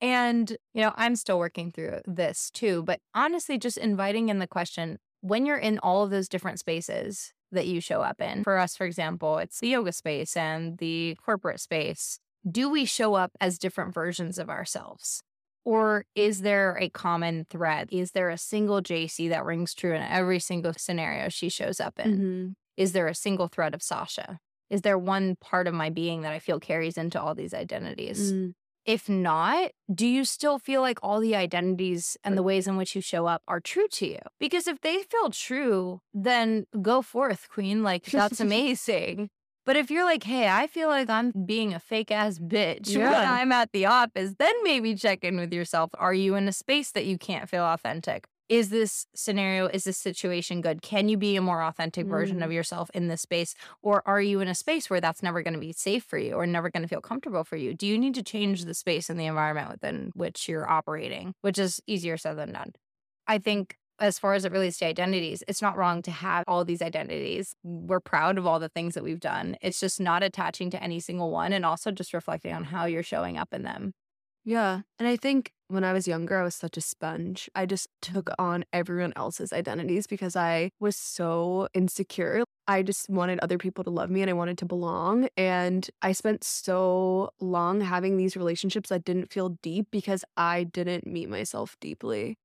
And, 0.02 0.52
you 0.74 0.82
know, 0.82 0.94
I'm 0.96 1.16
still 1.16 1.40
working 1.40 1.72
through 1.72 2.02
this 2.06 2.50
too, 2.52 2.84
but 2.84 3.00
honestly, 3.14 3.58
just 3.58 3.78
inviting 3.78 4.30
in 4.30 4.40
the 4.40 4.48
question 4.48 4.98
when 5.22 5.46
you're 5.46 5.58
in 5.58 5.80
all 5.80 6.04
of 6.04 6.10
those 6.10 6.28
different 6.28 6.60
spaces 6.60 7.32
that 7.52 7.68
you 7.68 7.80
show 7.80 8.02
up 8.02 8.20
in. 8.20 8.44
For 8.44 8.58
us, 8.58 8.76
for 8.76 8.86
example, 8.86 9.38
it's 9.38 9.60
the 9.60 9.70
yoga 9.70 9.94
space 9.94 10.36
and 10.36 10.78
the 10.80 11.16
corporate 11.24 11.62
space 11.62 12.20
do 12.50 12.70
we 12.70 12.86
show 12.86 13.14
up 13.14 13.32
as 13.40 13.58
different 13.58 13.94
versions 13.94 14.38
of 14.38 14.50
ourselves? 14.50 15.24
Or 15.66 16.06
is 16.16 16.42
there 16.42 16.78
a 16.80 16.90
common 16.90 17.46
thread? 17.50 17.90
Is 17.92 18.12
there 18.12 18.30
a 18.30 18.38
single 18.38 18.82
Jacey 18.82 19.30
that 19.30 19.46
rings 19.46 19.74
true 19.74 19.94
in 19.94 20.02
every 20.02 20.40
single 20.40 20.74
scenario 20.74 21.30
she 21.30 21.50
shows 21.50 21.80
up 21.80 22.00
in? 22.00 22.14
Mm-hmm. 22.14 22.48
Is 22.76 22.92
there 22.92 23.08
a 23.08 23.16
single 23.16 23.48
thread 23.48 23.74
of 23.74 23.82
Sasha? 23.82 24.40
Is 24.70 24.82
there 24.82 24.98
one 24.98 25.36
part 25.36 25.68
of 25.68 25.74
my 25.74 25.90
being 25.90 26.22
that 26.22 26.34
I 26.34 26.40
feel 26.40 26.60
carries 26.60 26.98
into 26.98 27.22
all 27.22 27.36
these 27.36 27.54
identities? 27.54 28.34
Mm. 28.34 28.54
If 28.86 29.08
not, 29.08 29.72
do 29.94 30.06
you 30.06 30.26
still 30.26 30.60
feel 30.60 30.82
like 30.82 31.00
all 31.02 31.22
the 31.22 31.36
identities 31.36 32.18
and 32.24 32.38
the 32.38 32.44
ways 32.44 32.68
in 32.68 32.76
which 32.76 32.96
you 32.96 33.02
show 33.02 33.28
up 33.28 33.42
are 33.48 33.62
true 33.62 33.88
to 33.94 34.08
you? 34.08 34.20
Because 34.40 34.68
if 34.68 34.82
they 34.82 35.04
feel 35.04 35.30
true, 35.30 36.02
then 36.14 36.66
go 36.82 37.02
forth, 37.02 37.48
queen. 37.50 37.82
Like, 37.82 38.06
that's 38.06 38.40
amazing. 38.42 39.30
But 39.66 39.76
if 39.76 39.90
you're 39.90 40.04
like, 40.04 40.24
hey, 40.24 40.48
I 40.50 40.68
feel 40.68 40.90
like 40.90 41.10
I'm 41.10 41.32
being 41.46 41.74
a 41.74 41.80
fake 41.80 42.12
ass 42.12 42.38
bitch 42.40 42.90
yeah. 42.90 43.12
when 43.12 43.30
I'm 43.30 43.52
at 43.52 43.72
the 43.72 43.86
office, 43.86 44.34
then 44.38 44.54
maybe 44.64 44.96
check 44.96 45.24
in 45.24 45.38
with 45.38 45.54
yourself. 45.54 45.92
Are 45.98 46.14
you 46.14 46.36
in 46.36 46.48
a 46.48 46.54
space 46.54 46.92
that 46.92 47.06
you 47.06 47.18
can't 47.18 47.50
feel 47.50 47.64
authentic? 47.64 48.28
is 48.50 48.70
this 48.70 49.08
scenario, 49.16 49.68
is 49.68 49.86
this 49.86 49.98
situation 49.98 50.62
good? 50.62 50.82
Can 50.82 51.10
you 51.10 51.18
be 51.18 51.36
a 51.36 51.42
more 51.42 51.64
authentic 51.64 52.06
mm. 52.06 52.10
version 52.10 52.44
of 52.44 52.50
mm. 52.50 52.54
yourself 52.54 52.92
in 52.94 53.08
this 53.08 53.22
space? 53.22 53.56
Or 53.82 54.04
are 54.06 54.22
you 54.22 54.42
in 54.42 54.48
a 54.48 54.56
space 54.56 54.90
where 54.90 55.02
that's 55.02 55.24
never 55.24 55.42
going 55.42 55.54
to 55.54 55.60
be 55.60 55.72
safe 55.72 56.04
for 56.04 56.18
you 56.18 56.34
or 56.34 56.46
never 56.46 56.70
going 56.70 56.84
to 56.84 56.88
feel 56.88 57.02
comfortable 57.02 57.44
for 57.44 57.56
you? 57.56 57.74
Do 57.74 57.88
you 57.88 57.98
need 57.98 58.14
to 58.16 58.24
change 58.24 58.66
the 58.66 58.74
space 58.74 59.10
and 59.10 59.20
the 59.20 59.26
environment 59.26 59.72
within 59.72 60.12
which 60.14 60.48
you're 60.48 60.70
operating, 60.70 61.34
which 61.42 61.58
is 61.58 61.82
easier 61.88 62.18
said 62.18 62.38
than 62.38 62.52
done? 62.52 62.74
I 63.28 63.38
think 63.38 63.78
as 64.00 64.20
far 64.20 64.34
as 64.34 64.46
it 64.46 64.52
relates 64.52 64.78
to 64.80 64.86
identities, 64.86 65.44
it's 65.48 65.62
not 65.62 65.78
wrong 65.78 66.02
to 66.04 66.12
have 66.12 66.44
all 66.48 66.66
these 66.66 66.82
identities. 66.82 67.56
We're 67.64 68.00
proud 68.00 68.38
of 68.38 68.46
all 68.48 68.60
the 68.60 68.70
things 68.70 68.96
that 68.96 69.04
we've 69.04 69.20
done. 69.20 69.58
It's 69.62 69.80
just 69.80 70.00
not 70.00 70.24
attaching 70.24 70.70
to 70.72 70.84
any 70.84 71.00
single 71.00 71.32
one 71.32 71.54
and 71.54 71.66
also 71.66 71.92
just 71.92 72.14
reflecting 72.14 72.54
on 72.54 72.66
how 72.66 72.86
you're 72.86 73.04
showing 73.04 73.38
up 73.38 73.54
in 73.54 73.64
them. 73.64 73.94
Yeah. 74.46 74.82
And 75.00 75.08
I 75.08 75.16
think 75.16 75.54
when 75.70 75.86
I 75.86 75.94
was 75.94 76.08
younger, 76.08 76.38
I 76.38 76.44
was 76.44 76.56
such 76.56 76.76
a 76.76 76.82
sponge. 76.82 77.50
I 77.56 77.66
just 77.66 77.88
took 78.02 78.30
on 78.38 78.66
everyone 78.74 79.14
else's 79.16 79.54
identities 79.54 80.06
because 80.06 80.36
I 80.36 80.72
was 80.82 80.98
so 80.98 81.70
insecure. 81.74 82.44
I 82.68 82.84
just 82.84 83.10
wanted 83.10 83.40
other 83.40 83.58
people 83.58 83.86
to 83.86 83.90
love 83.90 84.10
me 84.10 84.22
and 84.22 84.30
I 84.30 84.34
wanted 84.34 84.58
to 84.60 84.66
belong. 84.66 85.30
And 85.38 85.90
I 86.02 86.12
spent 86.12 86.44
so 86.44 87.30
long 87.40 87.80
having 87.82 88.18
these 88.18 88.36
relationships 88.36 88.90
that 88.90 89.06
didn't 89.06 89.32
feel 89.32 89.58
deep 89.62 89.88
because 89.92 90.26
I 90.36 90.66
didn't 90.66 91.08
meet 91.08 91.30
myself 91.30 91.78
deeply. 91.80 92.38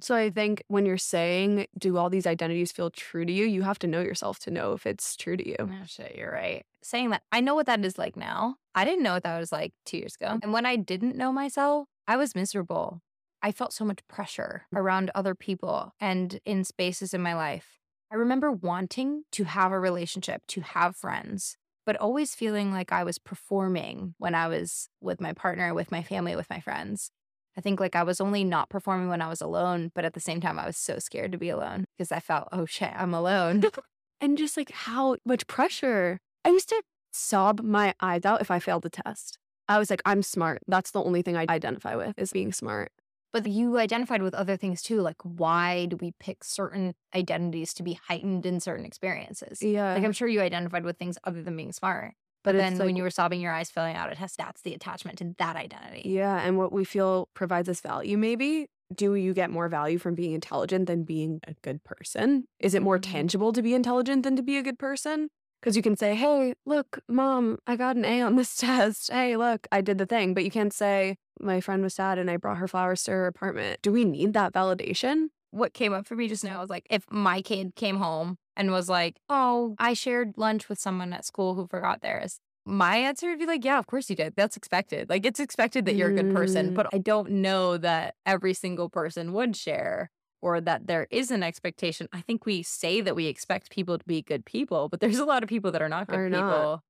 So 0.00 0.14
I 0.14 0.30
think 0.30 0.62
when 0.68 0.86
you're 0.86 0.96
saying, 0.98 1.66
do 1.78 1.96
all 1.96 2.08
these 2.08 2.26
identities 2.26 2.72
feel 2.72 2.90
true 2.90 3.24
to 3.24 3.32
you? 3.32 3.44
You 3.44 3.62
have 3.62 3.78
to 3.80 3.86
know 3.86 4.00
yourself 4.00 4.38
to 4.40 4.50
know 4.50 4.72
if 4.72 4.86
it's 4.86 5.16
true 5.16 5.36
to 5.36 5.48
you. 5.48 5.56
Oh, 5.58 5.84
shit, 5.86 6.14
you're 6.16 6.32
right. 6.32 6.64
Saying 6.82 7.10
that, 7.10 7.22
I 7.32 7.40
know 7.40 7.54
what 7.54 7.66
that 7.66 7.84
is 7.84 7.98
like 7.98 8.16
now. 8.16 8.56
I 8.74 8.84
didn't 8.84 9.02
know 9.02 9.14
what 9.14 9.24
that 9.24 9.38
was 9.38 9.52
like 9.52 9.72
two 9.84 9.98
years 9.98 10.14
ago. 10.14 10.38
And 10.42 10.52
when 10.52 10.64
I 10.64 10.76
didn't 10.76 11.16
know 11.16 11.32
myself, 11.32 11.88
I 12.06 12.16
was 12.16 12.34
miserable. 12.34 13.02
I 13.42 13.52
felt 13.52 13.72
so 13.72 13.84
much 13.84 14.06
pressure 14.08 14.66
around 14.74 15.10
other 15.14 15.34
people 15.34 15.92
and 16.00 16.40
in 16.44 16.64
spaces 16.64 17.12
in 17.12 17.22
my 17.22 17.34
life. 17.34 17.78
I 18.12 18.16
remember 18.16 18.50
wanting 18.50 19.24
to 19.32 19.44
have 19.44 19.72
a 19.72 19.78
relationship, 19.78 20.46
to 20.48 20.60
have 20.62 20.96
friends, 20.96 21.56
but 21.86 21.96
always 21.96 22.34
feeling 22.34 22.72
like 22.72 22.92
I 22.92 23.04
was 23.04 23.18
performing 23.18 24.14
when 24.18 24.34
I 24.34 24.48
was 24.48 24.88
with 25.00 25.20
my 25.20 25.32
partner, 25.32 25.72
with 25.74 25.90
my 25.90 26.02
family, 26.02 26.36
with 26.36 26.50
my 26.50 26.60
friends. 26.60 27.10
I 27.60 27.62
think 27.62 27.78
like 27.78 27.94
I 27.94 28.04
was 28.04 28.22
only 28.22 28.42
not 28.42 28.70
performing 28.70 29.10
when 29.10 29.20
I 29.20 29.28
was 29.28 29.42
alone, 29.42 29.92
but 29.94 30.06
at 30.06 30.14
the 30.14 30.20
same 30.20 30.40
time, 30.40 30.58
I 30.58 30.64
was 30.64 30.78
so 30.78 30.98
scared 30.98 31.30
to 31.32 31.36
be 31.36 31.50
alone 31.50 31.84
because 31.98 32.10
I 32.10 32.18
felt, 32.18 32.48
oh 32.52 32.64
shit, 32.64 32.90
I'm 32.96 33.12
alone. 33.12 33.64
and 34.22 34.38
just 34.38 34.56
like 34.56 34.70
how 34.70 35.18
much 35.26 35.46
pressure. 35.46 36.20
I 36.42 36.48
used 36.48 36.70
to 36.70 36.82
sob 37.12 37.60
my 37.60 37.92
eyes 38.00 38.24
out 38.24 38.40
if 38.40 38.50
I 38.50 38.60
failed 38.60 38.86
a 38.86 38.88
test. 38.88 39.36
I 39.68 39.78
was 39.78 39.90
like, 39.90 40.00
I'm 40.06 40.22
smart. 40.22 40.62
That's 40.68 40.92
the 40.92 41.02
only 41.02 41.20
thing 41.20 41.36
I 41.36 41.44
identify 41.50 41.96
with 41.96 42.18
is 42.18 42.32
being 42.32 42.50
smart. 42.50 42.92
But 43.30 43.46
you 43.46 43.76
identified 43.76 44.22
with 44.22 44.32
other 44.32 44.56
things 44.56 44.80
too. 44.80 45.02
Like, 45.02 45.20
why 45.22 45.84
do 45.84 45.98
we 46.00 46.14
pick 46.18 46.42
certain 46.42 46.94
identities 47.14 47.74
to 47.74 47.82
be 47.82 48.00
heightened 48.08 48.46
in 48.46 48.60
certain 48.60 48.86
experiences? 48.86 49.60
Yeah. 49.60 49.92
Like, 49.92 50.04
I'm 50.04 50.12
sure 50.12 50.28
you 50.28 50.40
identified 50.40 50.86
with 50.86 50.96
things 50.96 51.18
other 51.24 51.42
than 51.42 51.58
being 51.58 51.72
smart. 51.72 52.14
But 52.42 52.56
then 52.56 52.78
like, 52.78 52.86
when 52.86 52.96
you 52.96 53.02
were 53.02 53.10
sobbing 53.10 53.40
your 53.40 53.52
eyes 53.52 53.70
filling 53.70 53.96
out 53.96 54.10
a 54.10 54.14
test, 54.14 54.38
that's 54.38 54.62
the 54.62 54.74
attachment 54.74 55.18
to 55.18 55.34
that 55.38 55.56
identity. 55.56 56.08
Yeah. 56.08 56.40
And 56.40 56.56
what 56.56 56.72
we 56.72 56.84
feel 56.84 57.28
provides 57.34 57.68
us 57.68 57.80
value, 57.80 58.16
maybe. 58.16 58.66
Do 58.94 59.14
you 59.14 59.34
get 59.34 59.50
more 59.50 59.68
value 59.68 59.98
from 59.98 60.14
being 60.14 60.32
intelligent 60.32 60.86
than 60.86 61.04
being 61.04 61.40
a 61.46 61.54
good 61.62 61.84
person? 61.84 62.44
Is 62.58 62.74
it 62.74 62.82
more 62.82 62.98
mm-hmm. 62.98 63.12
tangible 63.12 63.52
to 63.52 63.62
be 63.62 63.74
intelligent 63.74 64.24
than 64.24 64.36
to 64.36 64.42
be 64.42 64.56
a 64.56 64.62
good 64.62 64.78
person? 64.78 65.28
Because 65.60 65.76
you 65.76 65.82
can 65.82 65.96
say, 65.96 66.14
hey, 66.14 66.54
look, 66.64 67.00
mom, 67.06 67.58
I 67.66 67.76
got 67.76 67.96
an 67.96 68.04
A 68.04 68.22
on 68.22 68.36
this 68.36 68.56
test. 68.58 69.10
Hey, 69.12 69.36
look, 69.36 69.68
I 69.70 69.80
did 69.80 69.98
the 69.98 70.06
thing. 70.06 70.34
But 70.34 70.44
you 70.44 70.50
can't 70.50 70.72
say, 70.72 71.16
my 71.38 71.60
friend 71.60 71.82
was 71.82 71.94
sad 71.94 72.18
and 72.18 72.30
I 72.30 72.36
brought 72.36 72.56
her 72.56 72.68
flowers 72.68 73.02
to 73.04 73.12
her 73.12 73.26
apartment. 73.26 73.80
Do 73.82 73.92
we 73.92 74.04
need 74.04 74.32
that 74.32 74.52
validation? 74.52 75.28
What 75.50 75.74
came 75.74 75.92
up 75.92 76.06
for 76.06 76.14
me 76.14 76.28
just 76.28 76.44
now 76.44 76.60
was 76.60 76.70
like, 76.70 76.86
if 76.90 77.04
my 77.10 77.42
kid 77.42 77.74
came 77.74 77.96
home 77.96 78.38
and 78.56 78.70
was 78.70 78.88
like, 78.88 79.16
oh, 79.28 79.74
I 79.78 79.94
shared 79.94 80.34
lunch 80.36 80.68
with 80.68 80.78
someone 80.78 81.12
at 81.12 81.24
school 81.24 81.54
who 81.54 81.66
forgot 81.66 82.02
theirs. 82.02 82.40
My 82.66 82.96
answer 82.98 83.28
would 83.28 83.38
be 83.38 83.46
like, 83.46 83.64
yeah, 83.64 83.78
of 83.78 83.86
course 83.86 84.10
you 84.10 84.16
did. 84.16 84.34
That's 84.36 84.56
expected. 84.56 85.08
Like, 85.08 85.24
it's 85.24 85.40
expected 85.40 85.86
that 85.86 85.94
you're 85.94 86.10
a 86.10 86.14
good 86.14 86.34
person, 86.34 86.74
but 86.74 86.86
mm. 86.86 86.90
I 86.92 86.98
don't 86.98 87.30
know 87.30 87.78
that 87.78 88.14
every 88.26 88.54
single 88.54 88.88
person 88.88 89.32
would 89.32 89.56
share 89.56 90.10
or 90.42 90.60
that 90.60 90.86
there 90.86 91.06
is 91.10 91.30
an 91.30 91.42
expectation. 91.42 92.08
I 92.12 92.20
think 92.20 92.46
we 92.46 92.62
say 92.62 93.00
that 93.00 93.16
we 93.16 93.26
expect 93.26 93.70
people 93.70 93.98
to 93.98 94.04
be 94.04 94.22
good 94.22 94.44
people, 94.44 94.88
but 94.88 95.00
there's 95.00 95.18
a 95.18 95.24
lot 95.24 95.42
of 95.42 95.48
people 95.48 95.72
that 95.72 95.82
are 95.82 95.88
not 95.88 96.06
good 96.06 96.18
are 96.18 96.30
people. 96.30 96.42
Not. 96.42 96.82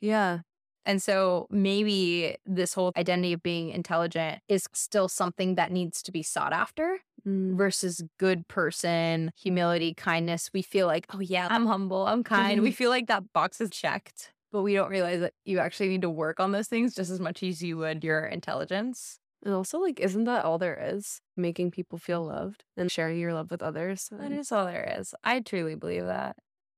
Yeah. 0.00 0.38
And 0.86 1.02
so 1.02 1.46
maybe 1.50 2.36
this 2.46 2.74
whole 2.74 2.92
identity 2.96 3.32
of 3.32 3.42
being 3.42 3.70
intelligent 3.70 4.40
is 4.48 4.66
still 4.72 5.08
something 5.08 5.54
that 5.56 5.72
needs 5.72 6.02
to 6.02 6.12
be 6.12 6.22
sought 6.22 6.52
after 6.52 6.98
mm. 7.26 7.56
versus 7.56 8.02
good 8.18 8.48
person, 8.48 9.32
humility, 9.36 9.94
kindness. 9.94 10.50
We 10.52 10.62
feel 10.62 10.86
like, 10.86 11.06
oh, 11.12 11.20
yeah, 11.20 11.48
I'm 11.50 11.66
humble, 11.66 12.06
I'm 12.06 12.24
kind. 12.24 12.62
we 12.62 12.70
feel 12.70 12.90
like 12.90 13.08
that 13.08 13.32
box 13.32 13.60
is 13.60 13.70
checked, 13.70 14.32
but 14.52 14.62
we 14.62 14.74
don't 14.74 14.90
realize 14.90 15.20
that 15.20 15.34
you 15.44 15.58
actually 15.58 15.88
need 15.88 16.02
to 16.02 16.10
work 16.10 16.40
on 16.40 16.52
those 16.52 16.68
things 16.68 16.94
just 16.94 17.10
as 17.10 17.20
much 17.20 17.42
as 17.42 17.62
you 17.62 17.76
would 17.76 18.02
your 18.02 18.24
intelligence. 18.24 19.18
And 19.42 19.54
also, 19.54 19.78
like, 19.78 20.00
isn't 20.00 20.24
that 20.24 20.44
all 20.44 20.58
there 20.58 20.78
is? 20.78 21.22
Making 21.36 21.70
people 21.70 21.98
feel 21.98 22.26
loved 22.26 22.64
and 22.76 22.90
sharing 22.90 23.18
your 23.18 23.32
love 23.32 23.50
with 23.50 23.62
others. 23.62 24.10
That 24.12 24.32
is 24.32 24.52
all 24.52 24.66
there 24.66 24.96
is. 24.98 25.14
I 25.24 25.40
truly 25.40 25.74
believe 25.74 26.04
that. 26.04 26.36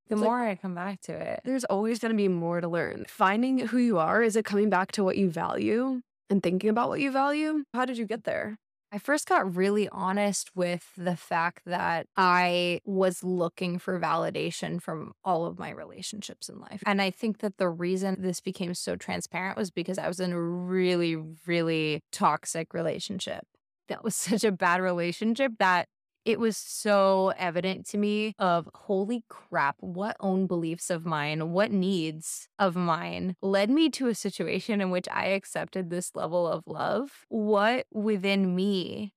The 0.09 0.15
it's 0.15 0.21
more 0.21 0.39
like, 0.39 0.59
I 0.59 0.61
come 0.61 0.75
back 0.75 1.01
to 1.01 1.13
it, 1.13 1.41
there's 1.45 1.63
always 1.65 1.99
going 1.99 2.11
to 2.11 2.17
be 2.17 2.27
more 2.27 2.61
to 2.61 2.67
learn. 2.67 3.05
Finding 3.07 3.59
who 3.59 3.77
you 3.77 3.99
are, 3.99 4.21
is 4.21 4.35
it 4.35 4.45
coming 4.45 4.69
back 4.69 4.91
to 4.93 5.03
what 5.03 5.17
you 5.17 5.29
value 5.29 6.01
and 6.29 6.43
thinking 6.43 6.69
about 6.69 6.89
what 6.89 6.99
you 6.99 7.11
value? 7.11 7.63
How 7.73 7.85
did 7.85 7.97
you 7.97 8.05
get 8.05 8.23
there? 8.23 8.57
I 8.93 8.99
first 8.99 9.27
got 9.27 9.55
really 9.55 9.89
honest 9.89 10.51
with 10.55 10.91
the 10.95 11.15
fact 11.15 11.63
that 11.65 12.05
I 12.15 12.79
was 12.85 13.23
looking 13.23 13.79
for 13.79 13.99
validation 13.99 14.79
from 14.79 15.13
all 15.25 15.47
of 15.47 15.57
my 15.57 15.71
relationships 15.71 16.47
in 16.47 16.59
life. 16.59 16.83
And 16.85 17.01
I 17.01 17.09
think 17.09 17.39
that 17.39 17.57
the 17.57 17.69
reason 17.69 18.17
this 18.19 18.39
became 18.39 18.75
so 18.75 18.95
transparent 18.95 19.57
was 19.57 19.71
because 19.71 19.97
I 19.97 20.07
was 20.07 20.19
in 20.19 20.31
a 20.31 20.39
really, 20.39 21.15
really 21.47 22.01
toxic 22.11 22.71
relationship. 22.75 23.47
That 23.87 24.03
was 24.03 24.15
such 24.15 24.43
a 24.43 24.51
bad 24.51 24.79
relationship 24.79 25.53
that 25.57 25.87
it 26.25 26.39
was 26.39 26.57
so 26.57 27.33
evident 27.37 27.85
to 27.87 27.97
me 27.97 28.33
of 28.39 28.69
holy 28.73 29.23
crap 29.29 29.75
what 29.79 30.15
own 30.19 30.47
beliefs 30.47 30.89
of 30.89 31.05
mine 31.05 31.51
what 31.51 31.71
needs 31.71 32.47
of 32.57 32.75
mine 32.75 33.35
led 33.41 33.69
me 33.69 33.89
to 33.89 34.07
a 34.07 34.15
situation 34.15 34.81
in 34.81 34.89
which 34.89 35.07
i 35.11 35.25
accepted 35.25 35.89
this 35.89 36.11
level 36.15 36.47
of 36.47 36.63
love? 36.67 37.25
What 37.29 37.85
within 37.91 38.55
me 38.55 39.13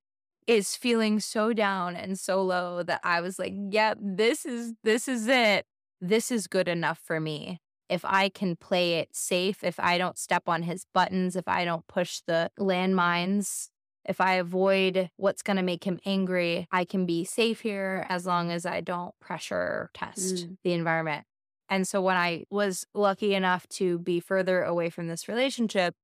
is 0.46 0.76
feeling 0.76 1.18
so 1.20 1.52
down 1.52 1.96
and 1.96 2.18
so 2.18 2.42
low 2.42 2.82
that 2.82 3.00
i 3.02 3.20
was 3.20 3.38
like 3.38 3.52
yep 3.54 3.98
yeah, 3.98 4.14
this 4.16 4.44
is 4.44 4.74
this 4.84 5.08
is 5.08 5.26
it. 5.26 5.66
This 6.00 6.30
is 6.30 6.46
good 6.46 6.68
enough 6.68 7.00
for 7.04 7.20
me. 7.20 7.60
If 7.88 8.04
I 8.04 8.28
can 8.28 8.56
play 8.56 8.94
it 8.94 9.10
safe, 9.12 9.62
if 9.62 9.78
I 9.78 9.96
don't 9.96 10.18
step 10.18 10.44
on 10.48 10.62
his 10.62 10.86
buttons, 10.92 11.36
if 11.36 11.46
I 11.46 11.64
don't 11.64 11.86
push 11.86 12.20
the 12.26 12.50
landmines 12.58 13.68
if 14.08 14.20
I 14.20 14.34
avoid 14.34 15.10
what's 15.16 15.42
going 15.42 15.56
to 15.56 15.62
make 15.62 15.84
him 15.84 15.98
angry, 16.06 16.68
I 16.70 16.84
can 16.84 17.06
be 17.06 17.24
safe 17.24 17.60
here 17.60 18.06
as 18.08 18.26
long 18.26 18.50
as 18.50 18.64
I 18.64 18.80
don't 18.80 19.14
pressure 19.20 19.90
test 19.94 20.46
mm. 20.46 20.56
the 20.64 20.72
environment. 20.72 21.24
And 21.68 21.86
so 21.86 22.00
when 22.00 22.16
I 22.16 22.44
was 22.50 22.86
lucky 22.94 23.34
enough 23.34 23.68
to 23.70 23.98
be 23.98 24.20
further 24.20 24.62
away 24.62 24.88
from 24.88 25.08
this 25.08 25.28
relationship, 25.28 25.94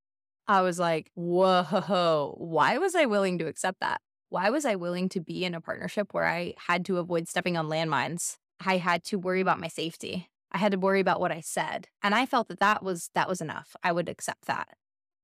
I 0.48 0.62
was 0.62 0.78
like, 0.78 1.10
whoa, 1.14 2.34
why 2.36 2.78
was 2.78 2.94
I 2.94 3.06
willing 3.06 3.38
to 3.38 3.46
accept 3.46 3.80
that? 3.80 4.00
Why 4.28 4.50
was 4.50 4.64
I 4.64 4.74
willing 4.74 5.08
to 5.10 5.20
be 5.20 5.44
in 5.44 5.54
a 5.54 5.60
partnership 5.60 6.12
where 6.12 6.26
I 6.26 6.54
had 6.66 6.84
to 6.86 6.98
avoid 6.98 7.28
stepping 7.28 7.56
on 7.56 7.68
landmines? 7.68 8.38
I 8.64 8.78
had 8.78 9.04
to 9.04 9.18
worry 9.18 9.40
about 9.40 9.60
my 9.60 9.68
safety. 9.68 10.28
I 10.50 10.58
had 10.58 10.72
to 10.72 10.78
worry 10.78 11.00
about 11.00 11.20
what 11.20 11.32
I 11.32 11.40
said. 11.40 11.88
And 12.02 12.14
I 12.14 12.26
felt 12.26 12.48
that 12.48 12.60
that 12.60 12.82
was 12.82 13.10
that 13.14 13.28
was 13.28 13.40
enough. 13.40 13.76
I 13.82 13.92
would 13.92 14.08
accept 14.08 14.46
that. 14.46 14.68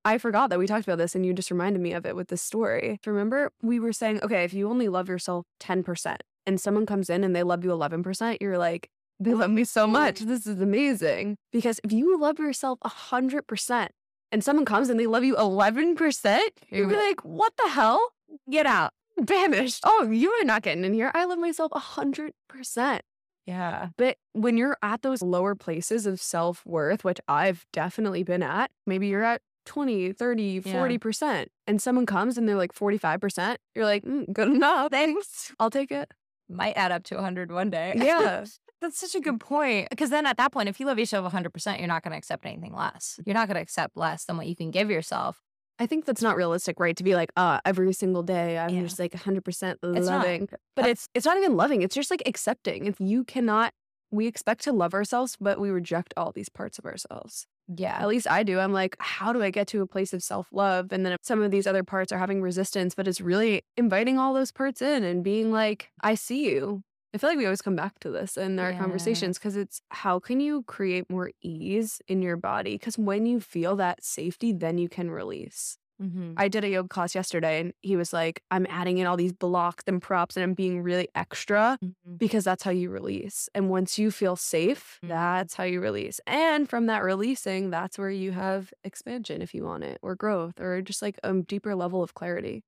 I 0.05 0.19
forgot 0.19 0.51
that 0.51 0.59
we 0.59 0.67
talked 0.67 0.87
about 0.87 0.99
this 0.99 1.15
and 1.15 1.25
you 1.27 1.33
just 1.33 1.51
reminded 1.51 1.83
me 1.83 1.93
of 1.93 2.07
it 2.07 2.17
with 2.17 2.29
this 2.29 2.43
story. 2.43 2.99
Remember, 3.05 3.51
we 3.63 3.79
were 3.81 3.93
saying, 3.93 4.21
okay, 4.23 4.45
if 4.45 4.55
you 4.55 4.69
only 4.69 4.89
love 4.89 5.09
yourself 5.09 5.45
10% 5.61 6.17
and 6.47 6.61
someone 6.61 6.87
comes 6.87 7.11
in 7.11 7.25
and 7.25 7.35
they 7.35 7.43
love 7.43 7.65
you 7.65 7.71
11%, 7.71 8.39
you're 8.41 8.59
like, 8.59 8.89
they 9.21 9.35
love 9.35 9.51
me 9.51 9.65
so 9.65 9.87
much. 9.87 10.21
Mm. 10.21 10.27
This 10.27 10.47
is 10.47 10.61
amazing. 10.61 11.37
Because 11.53 11.81
if 11.83 11.93
you 11.93 12.19
love 12.19 12.39
yourself 12.39 12.79
100% 12.85 13.89
and 14.31 14.45
someone 14.45 14.65
comes 14.65 14.89
and 14.89 14.99
they 14.99 15.07
love 15.07 15.25
you 15.25 15.35
11%, 15.35 16.41
you'd 16.71 16.89
be 16.89 16.95
like, 16.95 17.25
what 17.25 17.53
the 17.57 17.71
hell? 17.71 18.13
Get 18.51 18.67
out. 18.67 18.93
Banished. 19.21 19.81
Oh, 19.85 20.09
you 20.11 20.31
are 20.31 20.45
not 20.45 20.63
getting 20.63 20.85
in 20.85 20.95
here. 20.95 21.11
I 21.15 21.25
love 21.25 21.39
myself 21.39 21.73
100%. 21.73 23.01
Yeah. 23.47 23.89
But 23.97 24.19
when 24.35 24.59
you're 24.59 24.77
at 24.83 25.03
those 25.03 25.23
lower 25.23 25.55
places 25.55 26.07
of 26.07 26.21
self 26.21 26.65
worth, 26.67 27.03
which 27.03 27.19
I've 27.27 27.65
definitely 27.73 28.23
been 28.23 28.43
at, 28.43 28.71
maybe 28.87 29.09
you're 29.09 29.25
at 29.25 29.41
20, 29.69 30.13
30, 30.13 30.63
40%. 30.63 31.21
Yeah. 31.23 31.45
And 31.67 31.81
someone 31.81 32.07
comes 32.07 32.37
and 32.39 32.49
they're 32.49 32.57
like 32.57 32.73
45%. 32.75 33.57
You're 33.75 33.85
like, 33.85 34.03
mm, 34.03 34.33
good 34.33 34.49
enough. 34.49 34.91
Thanks. 34.91 35.53
I'll 35.61 35.71
take 35.71 35.93
it. 35.93 36.11
Might 36.49 36.73
add 36.77 36.91
up 36.91 37.05
to 37.05 37.15
100 37.17 37.53
one 37.53 37.71
day. 37.71 37.93
Yeah. 37.97 38.45
That's 38.81 38.99
such 38.99 39.15
a 39.15 39.21
good 39.21 39.39
point. 39.41 39.91
Because 39.91 40.09
then 40.11 40.25
at 40.25 40.37
that 40.39 40.53
point, 40.53 40.69
if 40.69 40.81
you 40.81 40.87
love 40.87 40.99
yourself 40.99 41.31
100%, 41.33 41.79
you're 41.79 41.87
not 41.89 42.03
going 42.03 42.13
to 42.13 42.19
accept 42.19 42.47
anything 42.47 42.73
less. 42.75 43.21
You're 43.27 43.35
not 43.35 43.47
going 43.49 43.57
to 43.57 43.61
accept 43.61 43.97
less 43.97 44.25
than 44.25 44.37
what 44.37 44.47
you 44.47 44.57
can 44.57 44.71
give 44.71 44.91
yourself. 44.91 45.43
I 45.81 45.87
think 45.87 46.07
that's 46.07 46.23
not 46.23 46.37
realistic, 46.37 46.81
right? 46.81 46.97
To 46.97 47.05
be 47.05 47.15
like, 47.15 47.31
uh, 47.37 47.61
every 47.65 47.93
single 47.93 48.23
day 48.23 48.59
I'm 48.59 48.71
Yeah. 48.71 48.83
just 48.83 48.99
like 48.99 49.13
100% 49.13 49.77
It's 49.83 50.07
loving. 50.09 50.49
But 50.75 50.85
Uh, 50.87 50.89
it's 50.89 51.09
it's 51.15 51.27
not 51.27 51.37
even 51.37 51.57
loving. 51.57 51.83
It's 51.83 51.95
just 51.95 52.11
like 52.11 52.23
accepting. 52.27 52.87
If 52.87 52.99
you 53.01 53.23
cannot 53.25 53.73
we 54.11 54.27
expect 54.27 54.63
to 54.63 54.73
love 54.73 54.95
ourselves, 54.95 55.37
but 55.39 55.61
we 55.61 55.69
reject 55.71 56.15
all 56.17 56.33
these 56.33 56.49
parts 56.49 56.79
of 56.79 56.87
ourselves. 56.87 57.47
Yeah. 57.77 57.99
At 58.01 58.09
least 58.09 58.27
I 58.31 58.43
do. 58.43 58.59
I'm 58.59 58.73
like, 58.73 58.97
how 58.99 59.33
do 59.33 59.43
I 59.43 59.51
get 59.51 59.67
to 59.69 59.83
a 59.83 59.87
place 59.87 60.13
of 60.15 60.23
self 60.23 60.49
love? 60.53 60.91
And 60.93 61.05
then 61.05 61.17
some 61.23 61.43
of 61.43 61.51
these 61.51 61.67
other 61.67 61.85
parts 61.85 62.13
are 62.13 62.19
having 62.19 62.41
resistance, 62.41 62.95
but 62.95 63.07
it's 63.07 63.21
really 63.21 63.63
inviting 63.77 64.19
all 64.19 64.33
those 64.33 64.51
parts 64.53 64.81
in 64.81 65.05
and 65.05 65.23
being 65.23 65.53
like, 65.53 65.91
I 66.03 66.15
see 66.15 66.45
you. 66.51 66.83
I 67.15 67.19
feel 67.19 67.31
like 67.31 67.39
we 67.39 67.45
always 67.47 67.63
come 67.63 67.77
back 67.77 67.99
to 68.01 68.11
this 68.11 68.37
in 68.37 68.59
our 68.59 68.71
Yeah. 68.73 68.79
conversations 68.79 69.39
because 69.39 69.57
it's 69.57 69.81
how 69.91 70.19
can 70.19 70.41
you 70.41 70.63
create 70.65 71.09
more 71.11 71.31
ease 71.43 72.01
in 72.07 72.23
your 72.23 72.37
body? 72.37 72.75
Because 72.75 72.99
when 72.99 73.27
you 73.27 73.41
feel 73.41 73.77
that 73.77 74.05
safety, 74.05 74.53
then 74.53 74.79
you 74.79 74.89
can 74.89 75.11
release. 75.11 75.79
Mhm. 76.01 76.35
I 76.37 76.47
did 76.49 76.63
a 76.65 76.69
yoga 76.69 76.89
class 76.89 77.15
yesterday 77.15 77.61
and 77.61 77.73
he 77.81 77.97
was 77.97 78.13
like, 78.13 78.43
I'm 78.53 78.67
adding 78.71 78.99
in 78.99 79.07
all 79.07 79.17
these 79.17 79.33
blocks 79.33 79.83
and 79.87 80.01
props 80.01 80.37
and 80.37 80.45
I'm 80.45 80.55
being 80.55 80.81
really 80.83 81.09
extra 81.17 81.79
Mhm. 81.83 82.19
because 82.19 82.45
that's 82.45 82.63
how 82.63 82.71
you 82.71 82.89
release. 82.91 83.49
And 83.55 83.69
once 83.69 83.99
you 83.99 84.11
feel 84.13 84.37
safe, 84.37 85.01
Mm. 85.05 85.09
that's 85.09 85.55
how 85.55 85.65
you 85.65 85.81
release. 85.81 86.21
And 86.27 86.69
from 86.69 86.87
that 86.87 87.03
releasing, 87.03 87.71
that's 87.71 87.99
where 87.99 88.11
you 88.11 88.31
have 88.33 88.73
expansion 88.85 89.43
if 89.43 89.55
you 89.55 89.65
want 89.65 89.83
it, 89.85 89.99
or 90.03 90.15
growth, 90.15 90.61
or 90.61 90.83
just 90.83 91.03
like 91.03 91.19
a 91.25 91.35
deeper 91.43 91.75
level 91.75 92.03
of 92.03 92.15
clarity. 92.15 92.63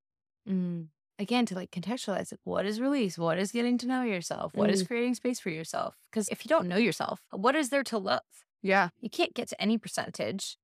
Mm. 0.48 0.88
Again, 1.18 1.44
to 1.46 1.54
like 1.54 1.70
contextualize 1.70 2.32
it, 2.32 2.40
what 2.44 2.64
is 2.66 2.80
release? 2.80 3.18
What 3.18 3.38
is 3.38 3.52
getting 3.52 3.76
to 3.78 3.86
know 3.86 4.02
yourself? 4.02 4.54
What 4.54 4.70
is 4.70 4.82
Mm. 4.82 4.86
creating 4.86 5.14
space 5.14 5.38
for 5.38 5.50
yourself? 5.50 5.96
Because 6.10 6.28
if 6.30 6.44
you 6.44 6.48
don't 6.48 6.66
know 6.66 6.76
yourself, 6.78 7.20
what 7.30 7.54
is 7.54 7.68
there 7.68 7.84
to 7.84 7.98
love? 7.98 8.22
Yeah. 8.62 8.88
You 9.00 9.10
can't 9.10 9.34
get 9.34 9.48
to 9.48 9.60
any 9.60 9.78
percentage 9.78 10.56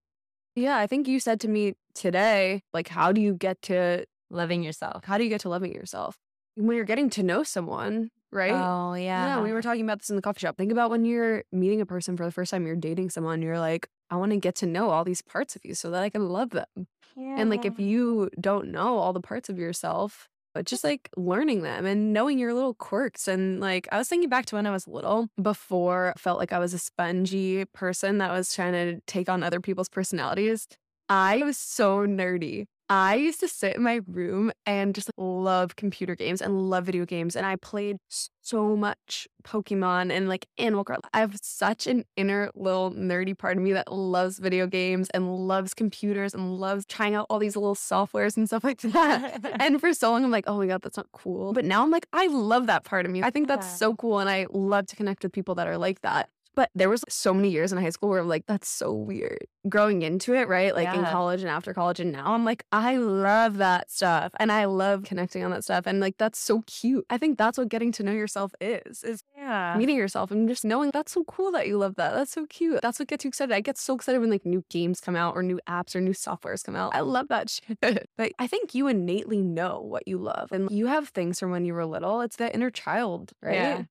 Yeah. 0.56 0.76
I 0.76 0.86
think 0.86 1.06
you 1.06 1.20
said 1.20 1.38
to 1.40 1.48
me 1.48 1.74
today, 1.94 2.62
like, 2.74 2.88
how 2.88 3.12
do 3.12 3.20
you 3.20 3.34
get 3.34 3.62
to 3.62 4.06
loving 4.30 4.62
yourself. 4.62 5.04
how 5.04 5.18
do 5.18 5.24
you 5.24 5.30
get 5.30 5.40
to 5.42 5.48
loving 5.48 5.72
yourself? 5.72 6.18
When 6.56 6.76
you're 6.76 6.84
getting 6.84 7.10
to 7.10 7.22
know 7.22 7.42
someone, 7.42 8.10
right? 8.32 8.52
Oh, 8.52 8.94
yeah. 8.94 9.36
Yeah, 9.36 9.42
we 9.42 9.52
were 9.52 9.62
talking 9.62 9.82
about 9.82 9.98
this 10.00 10.10
in 10.10 10.16
the 10.16 10.22
coffee 10.22 10.40
shop. 10.40 10.56
Think 10.56 10.72
about 10.72 10.90
when 10.90 11.04
you're 11.04 11.44
meeting 11.52 11.80
a 11.80 11.86
person 11.86 12.16
for 12.16 12.24
the 12.24 12.32
first 12.32 12.50
time, 12.50 12.66
you're 12.66 12.76
dating 12.76 13.10
someone, 13.10 13.42
you're 13.42 13.60
like, 13.60 13.88
I 14.10 14.16
want 14.16 14.32
to 14.32 14.38
get 14.38 14.54
to 14.56 14.66
know 14.66 14.90
all 14.90 15.04
these 15.04 15.22
parts 15.22 15.54
of 15.56 15.64
you 15.64 15.74
so 15.74 15.90
that 15.90 16.02
I 16.02 16.10
can 16.10 16.28
love 16.28 16.50
them. 16.50 16.88
Yeah. 17.16 17.36
And 17.38 17.50
like, 17.50 17.64
if 17.64 17.78
you 17.78 18.30
don't 18.40 18.68
know 18.70 18.98
all 18.98 19.12
the 19.12 19.20
parts 19.20 19.48
of 19.48 19.58
yourself, 19.58 20.28
but 20.56 20.64
just 20.64 20.84
like 20.84 21.10
learning 21.18 21.60
them 21.60 21.84
and 21.84 22.14
knowing 22.14 22.38
your 22.38 22.54
little 22.54 22.72
quirks. 22.72 23.28
And 23.28 23.60
like, 23.60 23.86
I 23.92 23.98
was 23.98 24.08
thinking 24.08 24.30
back 24.30 24.46
to 24.46 24.54
when 24.54 24.66
I 24.66 24.70
was 24.70 24.88
little, 24.88 25.28
before 25.40 26.14
I 26.16 26.18
felt 26.18 26.38
like 26.38 26.50
I 26.50 26.58
was 26.58 26.72
a 26.72 26.78
spongy 26.78 27.66
person 27.66 28.16
that 28.18 28.30
was 28.30 28.54
trying 28.54 28.72
to 28.72 28.98
take 29.06 29.28
on 29.28 29.42
other 29.42 29.60
people's 29.60 29.90
personalities. 29.90 30.66
I 31.10 31.42
was 31.44 31.58
so 31.58 32.06
nerdy. 32.06 32.68
I 32.88 33.16
used 33.16 33.40
to 33.40 33.48
sit 33.48 33.74
in 33.76 33.82
my 33.82 34.00
room 34.06 34.52
and 34.64 34.94
just 34.94 35.10
love 35.16 35.74
computer 35.74 36.14
games 36.14 36.40
and 36.40 36.70
love 36.70 36.84
video 36.86 37.04
games. 37.04 37.34
And 37.34 37.44
I 37.44 37.56
played 37.56 37.96
so 38.42 38.76
much 38.76 39.26
Pokemon 39.42 40.12
and 40.12 40.28
like 40.28 40.46
Animal 40.56 40.84
Crossing. 40.84 41.02
I 41.12 41.18
have 41.18 41.36
such 41.42 41.88
an 41.88 42.04
inner 42.16 42.50
little 42.54 42.92
nerdy 42.92 43.36
part 43.36 43.56
of 43.56 43.62
me 43.64 43.72
that 43.72 43.92
loves 43.92 44.38
video 44.38 44.68
games 44.68 45.08
and 45.12 45.34
loves 45.48 45.74
computers 45.74 46.32
and 46.32 46.58
loves 46.58 46.86
trying 46.86 47.16
out 47.16 47.26
all 47.28 47.40
these 47.40 47.56
little 47.56 47.74
softwares 47.74 48.36
and 48.36 48.46
stuff 48.46 48.62
like 48.62 48.80
that. 48.82 49.40
and 49.60 49.80
for 49.80 49.92
so 49.92 50.12
long, 50.12 50.24
I'm 50.24 50.30
like, 50.30 50.44
oh 50.46 50.58
my 50.58 50.66
God, 50.66 50.82
that's 50.82 50.96
not 50.96 51.08
cool. 51.12 51.52
But 51.52 51.64
now 51.64 51.82
I'm 51.82 51.90
like, 51.90 52.06
I 52.12 52.28
love 52.28 52.68
that 52.68 52.84
part 52.84 53.04
of 53.04 53.10
me. 53.10 53.20
I 53.22 53.30
think 53.30 53.48
that's 53.48 53.66
Yeah. 53.66 53.74
so 53.74 53.94
cool. 53.96 54.20
And 54.20 54.30
I 54.30 54.46
love 54.50 54.86
to 54.86 54.96
connect 54.96 55.24
with 55.24 55.32
people 55.32 55.56
that 55.56 55.66
are 55.66 55.78
like 55.78 56.02
that. 56.02 56.28
But 56.56 56.70
there 56.74 56.88
was 56.88 57.04
so 57.06 57.34
many 57.34 57.50
years 57.50 57.70
in 57.70 57.78
high 57.78 57.90
school 57.90 58.08
where 58.08 58.18
I'm 58.18 58.28
like, 58.28 58.46
that's 58.46 58.66
so 58.66 58.90
weird. 58.90 59.46
Growing 59.68 60.00
into 60.00 60.32
it, 60.32 60.48
right? 60.48 60.74
Like 60.74 60.88
in 60.94 61.04
college 61.04 61.42
and 61.42 61.50
after 61.50 61.74
college. 61.74 62.00
And 62.00 62.12
now 62.12 62.32
I'm 62.32 62.46
like, 62.46 62.64
I 62.72 62.96
love 62.96 63.58
that 63.58 63.90
stuff. 63.90 64.32
And 64.40 64.50
I 64.50 64.64
love 64.64 65.04
connecting 65.04 65.44
on 65.44 65.50
that 65.50 65.64
stuff. 65.64 65.86
And 65.86 66.00
like, 66.00 66.16
that's 66.16 66.38
so 66.38 66.62
cute. 66.66 67.04
I 67.10 67.18
think 67.18 67.36
that's 67.36 67.58
what 67.58 67.68
getting 67.68 67.92
to 67.92 68.02
know 68.02 68.12
yourself 68.12 68.54
is, 68.58 69.04
is 69.04 69.22
yeah. 69.36 69.76
meeting 69.76 69.96
yourself 69.96 70.30
and 70.30 70.48
just 70.48 70.64
knowing 70.64 70.90
that's 70.94 71.12
so 71.12 71.24
cool 71.24 71.52
that 71.52 71.66
you 71.66 71.76
love 71.76 71.96
that. 71.96 72.14
That's 72.14 72.32
so 72.32 72.46
cute. 72.46 72.80
That's 72.80 72.98
what 72.98 73.08
gets 73.08 73.24
you 73.24 73.28
excited. 73.28 73.54
I 73.54 73.60
get 73.60 73.76
so 73.76 73.94
excited 73.94 74.18
when 74.18 74.30
like 74.30 74.46
new 74.46 74.64
games 74.70 74.98
come 74.98 75.14
out 75.14 75.36
or 75.36 75.42
new 75.42 75.60
apps 75.68 75.94
or 75.94 76.00
new 76.00 76.14
softwares 76.14 76.64
come 76.64 76.74
out. 76.74 76.94
I 76.94 77.00
love 77.00 77.28
that 77.28 77.50
shit. 77.82 78.08
But 78.16 78.32
I 78.38 78.46
think 78.46 78.74
you 78.74 78.88
innately 78.88 79.42
know 79.42 79.80
what 79.80 80.08
you 80.08 80.16
love. 80.16 80.52
And 80.52 80.70
you 80.70 80.86
have 80.86 81.10
things 81.10 81.38
from 81.38 81.50
when 81.50 81.66
you 81.66 81.74
were 81.74 81.84
little. 81.84 82.22
It's 82.22 82.36
that 82.36 82.54
inner 82.54 82.70
child, 82.70 83.32
right? 83.42 83.54
Yeah. 83.54 83.82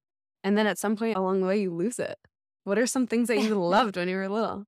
And 0.44 0.58
then 0.58 0.66
at 0.66 0.80
some 0.80 0.96
point 0.96 1.16
along 1.16 1.42
the 1.42 1.48
way, 1.48 1.62
you 1.62 1.72
lose 1.72 2.00
it. 2.00 2.18
What 2.66 2.78
are 2.78 2.86
some 2.88 3.08
things 3.08 3.30
that 3.30 3.40
you 3.42 3.56
loved 3.64 3.96
when 3.96 4.10
you 4.10 4.18
were 4.18 4.28
little? 4.28 4.66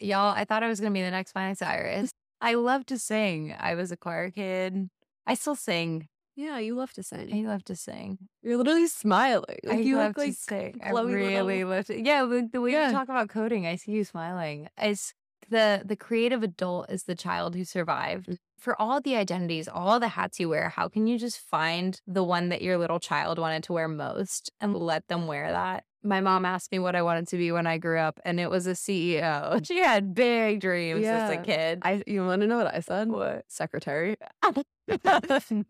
Y'all, 0.00 0.32
I 0.34 0.44
thought 0.44 0.62
I 0.62 0.68
was 0.68 0.80
going 0.80 0.92
to 0.92 0.98
be 0.98 1.02
the 1.02 1.10
next 1.10 1.34
Miley 1.34 1.54
Cyrus. 1.54 2.10
I 2.40 2.54
love 2.54 2.86
to 2.86 2.98
sing. 2.98 3.54
I 3.58 3.74
was 3.74 3.90
a 3.92 3.96
choir 3.96 4.30
kid. 4.30 4.88
I 5.26 5.34
still 5.34 5.56
sing. 5.56 6.06
Yeah, 6.36 6.58
you 6.58 6.76
love 6.76 6.92
to 6.92 7.02
sing. 7.02 7.30
I 7.34 7.48
love 7.50 7.64
to 7.64 7.74
sing. 7.74 8.18
You're 8.44 8.56
literally 8.58 8.86
smiling. 8.86 9.58
Like 9.64 9.78
I 9.78 9.80
you 9.80 9.96
love 9.96 10.08
look 10.10 10.18
like 10.18 10.30
to 10.30 10.36
sing. 10.36 10.80
I 10.82 10.90
really 10.90 11.42
little- 11.42 11.70
love 11.70 11.86
to. 11.86 12.00
Yeah, 12.00 12.24
the, 12.24 12.48
the 12.52 12.60
way 12.60 12.70
Yeah. 12.72 12.86
you 12.86 12.92
talk 12.92 13.08
about 13.08 13.28
coding, 13.28 13.66
I 13.66 13.74
see 13.74 13.90
you 13.90 14.04
smiling. 14.04 14.68
It's 14.80 15.12
the 15.50 15.82
the 15.84 15.96
creative 15.96 16.44
adult 16.44 16.90
is 16.90 17.02
the 17.04 17.16
child 17.16 17.56
who 17.56 17.64
survived. 17.64 18.38
For 18.56 18.80
all 18.80 19.00
the 19.00 19.16
identities, 19.16 19.66
all 19.66 19.98
the 19.98 20.08
hats 20.08 20.38
you 20.38 20.48
wear, 20.48 20.68
how 20.68 20.88
can 20.88 21.08
you 21.08 21.18
just 21.18 21.40
find 21.40 22.00
the 22.06 22.22
one 22.24 22.50
that 22.50 22.62
your 22.62 22.78
little 22.78 23.00
child 23.00 23.38
wanted 23.40 23.64
to 23.64 23.72
wear 23.72 23.88
most 23.88 24.50
and 24.60 24.76
let 24.76 25.08
them 25.08 25.26
wear 25.26 25.50
that? 25.50 25.84
My 26.02 26.20
mom 26.20 26.44
asked 26.44 26.70
me 26.70 26.78
what 26.78 26.94
I 26.94 27.02
wanted 27.02 27.28
to 27.28 27.36
be 27.36 27.50
when 27.50 27.66
I 27.66 27.78
grew 27.78 27.98
up, 27.98 28.20
and 28.24 28.38
it 28.38 28.50
was 28.50 28.66
a 28.66 28.72
CEO. 28.72 29.18
Mm. 29.58 29.66
She 29.66 29.78
had 29.78 30.14
big 30.14 30.60
dreams 30.60 31.04
as 31.06 31.30
a 31.30 31.38
kid. 31.38 31.80
I 31.82 32.02
you 32.06 32.24
want 32.24 32.42
to 32.42 32.46
know 32.46 32.58
what 32.58 32.72
I 32.72 32.80
said? 32.80 33.08
What? 33.08 33.44
Secretary. 33.48 34.16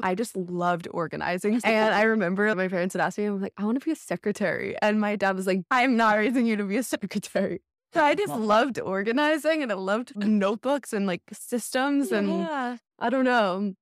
I 0.01 0.15
just 0.15 0.37
loved 0.37 0.89
organizing. 0.91 1.61
And 1.65 1.95
I 1.95 2.03
remember 2.03 2.55
my 2.55 2.69
parents 2.69 2.95
would 2.95 3.01
ask 3.01 3.19
me, 3.19 3.25
I'm 3.25 3.41
like, 3.41 3.53
I 3.57 3.65
want 3.65 3.81
to 3.81 3.85
be 3.85 3.93
a 3.93 3.97
secretary. 3.97 4.77
And 4.83 5.01
my 5.01 5.17
dad 5.17 5.37
was 5.37 5.47
like, 5.47 5.63
I'm 5.71 5.97
not 5.97 6.17
raising 6.17 6.47
you 6.47 6.57
to 6.57 6.65
be 6.65 6.77
a 6.77 6.83
secretary. 6.83 7.61
So 7.95 8.05
I 8.05 8.15
just 8.15 8.35
loved 8.35 8.79
organizing 8.79 9.63
and 9.63 9.73
I 9.73 9.75
loved 9.75 10.13
notebooks 10.17 10.93
and 10.93 11.07
like 11.07 11.23
systems. 11.33 12.13
And 12.13 12.41
yeah. 12.41 12.77
I 12.99 13.11
don't 13.11 13.25
know. 13.25 13.75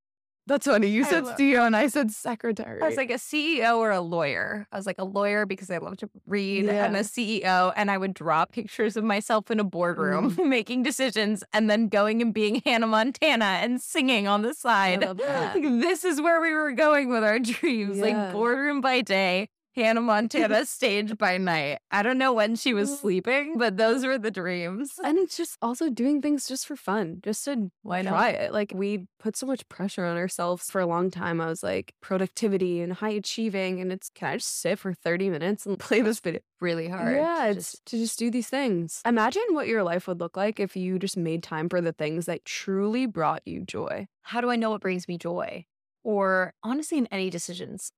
That's 0.47 0.67
funny. 0.67 0.89
You 0.89 1.05
I 1.05 1.09
said 1.09 1.25
love- 1.25 1.37
CEO 1.37 1.67
and 1.67 1.75
I 1.75 1.89
said 1.89 2.13
secretary. 2.13 2.81
I 2.81 2.87
was 2.87 2.97
like 2.97 3.11
a 3.11 3.15
CEO 3.15 3.79
or 3.79 3.91
a 3.91 4.01
lawyer. 4.01 4.69
I 4.71 4.77
was 4.77 4.87
like 4.87 4.99
a 4.99 5.05
lawyer 5.05 5.45
because 5.45 5.71
I 5.71 5.79
love 5.79 5.97
to 5.99 6.11
read 6.27 6.69
and 6.69 6.97
a 6.97 7.01
CEO. 7.01 7.73
And 7.75 7.91
I 7.91 7.99
would 7.99 8.15
draw 8.15 8.45
pictures 8.45 8.97
of 8.97 9.05
myself 9.05 9.51
in 9.51 9.59
a 9.59 9.65
boardroom 9.65 10.37
mm. 10.37 10.47
making 10.49 10.85
decisions 10.85 11.43
and 11.53 11.69
then 11.69 11.89
going 11.89 12.23
and 12.23 12.33
being 12.33 12.63
Hannah 12.65 12.87
Montana 12.87 13.45
and 13.45 13.81
singing 13.81 14.29
on 14.29 14.43
the 14.43 14.55
side. 14.55 15.03
Like, 15.03 15.63
this 15.63 16.05
is 16.05 16.21
where 16.21 16.41
we 16.41 16.53
were 16.53 16.73
going 16.73 17.09
with 17.09 17.25
our 17.25 17.39
dreams. 17.39 17.99
Yeah. 17.99 18.05
Like 18.05 18.33
boardroom 18.33 18.81
by 18.81 19.01
day, 19.01 19.49
Hannah 19.77 20.01
Montana 20.01 20.65
stage 20.67 21.19
by 21.19 21.37
night. 21.37 21.79
I 21.91 22.03
don't 22.03 22.17
know 22.17 22.33
when 22.33 22.57
she 22.57 22.73
was 22.73 22.91
mm. 22.91 22.99
sleeping, 22.99 23.59
but 23.59 23.77
those 23.77 24.05
were 24.05 24.19
the 24.19 24.31
dreams. 24.31 24.93
and 25.05 25.19
it's 25.19 25.37
just 25.37 25.59
also 25.61 25.91
doing 25.91 26.23
things 26.23 26.49
just 26.49 26.67
for 26.67 26.77
fun, 26.77 27.21
just 27.23 27.45
to 27.45 27.71
Why 27.83 28.01
not? 28.01 28.11
try 28.11 28.31
it. 28.31 28.53
Like 28.53 28.73
we 28.75 29.07
put 29.21 29.37
so 29.37 29.47
much 29.47 29.69
pressure 29.69 30.07
on 30.07 30.17
ourselves 30.17 30.71
for 30.71 30.81
a 30.81 30.87
long 30.87 31.11
time. 31.11 31.41
I 31.41 31.47
was 31.47 31.63
like 31.63 31.93
productivity 32.01 32.81
and 32.81 32.95
high 32.95 33.11
achieving, 33.11 33.81
and 33.81 33.93
it's 33.93 34.09
can 34.09 34.29
I 34.29 34.37
just 34.39 34.61
sit 34.61 34.79
for 34.79 34.95
thirty 34.95 35.29
minutes 35.29 35.67
and 35.67 35.79
play 35.79 36.01
this 36.01 36.21
video? 36.21 36.41
Really 36.61 36.89
hard. 36.89 37.15
Yeah, 37.15 37.47
it's 37.47 37.79
to 37.87 37.99
just 37.99 38.19
do 38.19 38.31
these 38.31 38.49
things. 38.49 39.03
Imagine 39.05 39.43
what 39.51 39.69
your 39.69 39.83
life 39.83 40.09
would 40.09 40.21
look 40.21 40.39
like 40.39 40.59
if 40.59 40.75
you 40.75 40.99
just 40.99 41.19
made 41.19 41.43
time 41.43 41.69
for 41.69 41.83
the 41.83 41.93
things 41.93 42.25
that 42.27 42.47
truly 42.47 43.05
brought 43.05 43.43
you 43.45 43.61
joy. 43.61 44.09
how 44.23 44.41
do 44.41 44.51
I 44.51 44.57
know 44.57 44.71
what 44.71 44.81
brings 44.81 45.07
me 45.07 45.19
joy? 45.19 45.67
Or 46.03 46.55
honestly, 46.63 46.99
in 46.99 47.09
any 47.09 47.31
decisions 47.31 47.93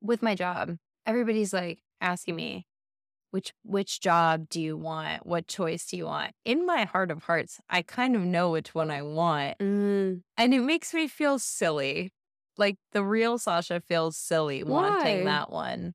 with 0.00 0.22
my 0.22 0.34
job, 0.34 0.78
everybody's 1.10 1.52
like 1.52 1.80
asking 2.00 2.36
me, 2.36 2.66
which 3.32 3.52
which 3.64 4.00
job 4.00 4.48
do 4.48 4.60
you 4.60 4.76
want? 4.76 5.26
What 5.26 5.48
choice 5.48 5.86
do 5.86 5.96
you 5.96 6.06
want? 6.06 6.32
In 6.44 6.64
my 6.64 6.84
heart 6.84 7.10
of 7.10 7.24
hearts, 7.24 7.60
I 7.68 7.82
kind 7.82 8.14
of 8.16 8.22
know 8.22 8.50
which 8.50 8.74
one 8.74 8.90
I 8.90 9.02
want, 9.02 9.58
Mm, 9.58 10.22
and 10.36 10.54
it 10.54 10.62
makes 10.62 10.94
me 10.94 11.08
feel 11.08 11.38
silly. 11.38 12.12
Like 12.56 12.76
the 12.92 13.02
real 13.02 13.38
Sasha 13.38 13.80
feels 13.80 14.16
silly 14.16 14.62
wanting 14.62 15.24
that 15.24 15.50
one. 15.50 15.94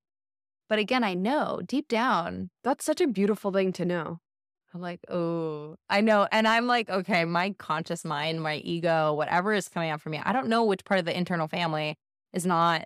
But 0.67 0.80
again, 0.80 1.04
I 1.04 1.13
know 1.13 1.62
deep 1.65 1.88
down, 1.88 2.49
that's 2.63 2.84
such 2.84 2.99
a 3.01 3.08
beautiful 3.08 3.51
thing 3.51 3.71
to 3.73 3.86
know. 3.86 4.19
I'm 4.73 4.82
like, 4.82 4.99
oh, 5.10 5.75
I 5.89 6.01
know. 6.01 6.28
And 6.34 6.47
I'm 6.47 6.67
like, 6.67 6.89
okay, 6.89 7.23
my 7.23 7.51
conscious 7.51 8.04
mind, 8.04 8.41
my 8.41 8.56
ego, 8.58 9.13
whatever 9.13 9.54
is 9.54 9.69
coming 9.69 9.89
out 9.89 10.01
for 10.01 10.10
me, 10.10 10.19
I 10.21 10.34
don't 10.34 10.49
know 10.49 10.65
which 10.65 10.84
part 10.84 10.99
of 10.99 11.06
the 11.06 11.15
internal 11.17 11.47
family 11.47 11.97
is 12.34 12.45
not 12.45 12.86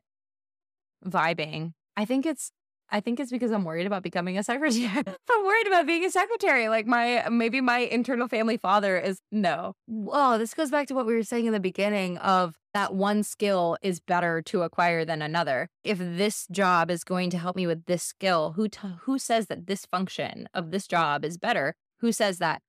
vibing. 1.05 1.73
I 1.99 2.05
think 2.05 2.25
it's, 2.25 2.53
I 2.89 3.01
think 3.01 3.19
it's 3.19 3.29
because 3.29 3.51
I'm 3.51 3.65
worried 3.65 3.85
about 3.85 4.03
becoming 4.03 4.37
a 4.37 4.43
secretary. 4.43 4.85
I'm 4.95 5.45
worried 5.45 5.67
about 5.67 5.85
being 5.85 6.05
a 6.05 6.09
secretary. 6.09 6.69
Like 6.69 6.87
my, 6.87 7.27
maybe 7.29 7.59
my 7.59 7.79
internal 7.79 8.29
family 8.29 8.55
father 8.55 8.97
is 8.97 9.19
no. 9.33 9.73
Whoa, 9.85 10.35
oh, 10.35 10.37
this 10.37 10.53
goes 10.53 10.71
back 10.71 10.87
to 10.87 10.93
what 10.93 11.05
we 11.05 11.13
were 11.13 11.23
saying 11.23 11.45
in 11.45 11.51
the 11.51 11.59
beginning 11.59 12.17
of 12.19 12.55
that 12.73 12.95
one 12.95 13.23
skill 13.23 13.75
is 13.81 13.99
better 13.99 14.41
to 14.43 14.61
acquire 14.61 15.03
than 15.03 15.21
another. 15.21 15.67
If 15.83 15.97
this 15.97 16.47
job 16.49 16.89
is 16.89 17.03
going 17.03 17.31
to 17.31 17.37
help 17.37 17.57
me 17.57 17.67
with 17.67 17.83
this 17.85 18.03
skill, 18.03 18.53
who 18.53 18.69
t- 18.69 18.95
who 19.01 19.19
says 19.19 19.47
that 19.47 19.67
this 19.67 19.85
function 19.85 20.47
of 20.53 20.71
this 20.71 20.87
job 20.87 21.25
is 21.25 21.37
better? 21.37 21.75
Who 21.99 22.13
says 22.13 22.37
that? 22.37 22.61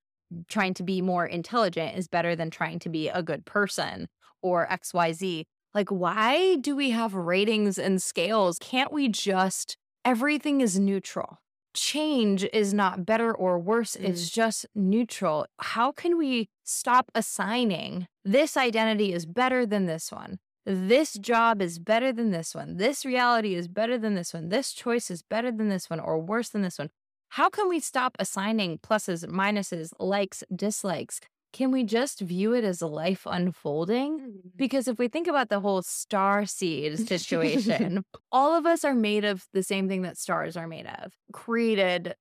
trying 0.49 0.75
to 0.75 0.83
be 0.83 1.03
more 1.03 1.27
intelligent 1.27 1.97
is 1.97 2.09
better 2.09 2.37
than 2.37 2.51
trying 2.51 2.79
to 2.81 2.88
be 2.88 3.09
a 3.09 3.23
good 3.23 3.45
person 3.45 4.09
or 4.43 4.66
XYZ. 4.69 5.45
Like, 5.74 5.90
why 5.90 6.56
do 6.56 6.74
we 6.74 6.90
have 6.90 7.14
ratings 7.14 7.78
and 7.78 8.02
scales? 8.02 8.59
Can't 8.61 8.92
we 8.92 9.09
just, 9.09 9.76
everything 10.04 10.61
is 10.61 10.78
neutral? 10.78 11.38
Change 11.74 12.44
is 12.52 12.74
not 12.74 13.06
better 13.06 13.33
or 13.33 13.59
worse, 13.59 13.96
mm. 13.96 14.04
it's 14.04 14.28
just 14.30 14.66
neutral. 14.74 15.46
How 15.59 15.92
can 15.92 16.18
we 16.18 16.48
stop 16.64 17.11
assigning 17.14 18.09
this 18.24 18.56
identity 18.56 19.12
is 19.12 19.26
better 19.26 19.64
than 19.64 19.87
this 19.87 20.11
one? 20.11 20.38
This 20.66 21.14
job 21.14 21.62
is 21.62 21.78
better 21.78 22.12
than 22.12 22.33
this 22.33 22.54
one. 22.54 22.76
This 22.76 23.04
reality 23.04 23.54
is 23.54 23.68
better 23.68 23.96
than 23.96 24.14
this 24.14 24.35
one. 24.35 24.48
This 24.48 24.72
choice 24.72 25.11
is 25.11 25.22
better 25.22 25.50
than 25.52 25.68
this 25.68 25.88
one 25.88 26.00
or 26.00 26.18
worse 26.18 26.48
than 26.48 26.62
this 26.62 26.78
one. 26.78 26.90
How 27.30 27.48
can 27.48 27.68
we 27.68 27.78
stop 27.78 28.16
assigning 28.18 28.78
pluses, 28.78 29.24
minuses, 29.26 29.92
likes, 30.00 30.42
dislikes? 30.54 31.20
Can 31.53 31.73
we 31.73 31.85
just 31.85 32.21
view 32.21 32.55
it 32.55 32.65
as 32.65 32.81
a 32.81 32.87
life 32.87 33.27
unfolding? 33.27 34.21
Mm-hmm. 34.21 34.49
Because 34.57 34.87
if 34.87 34.99
we 34.99 35.09
think 35.09 35.27
about 35.27 35.49
the 35.49 35.61
whole 35.61 35.83
star 35.83 36.47
seed 36.47 36.99
situation, 37.09 38.05
all 38.31 38.57
of 38.57 38.67
us 38.67 38.85
are 38.85 38.95
made 38.95 39.25
of 39.25 39.47
the 39.53 39.63
same 39.63 39.89
thing 39.89 40.03
that 40.03 40.17
stars 40.17 40.57
are 40.57 40.69
made 40.69 40.87
of, 40.87 41.13
created 41.33 42.15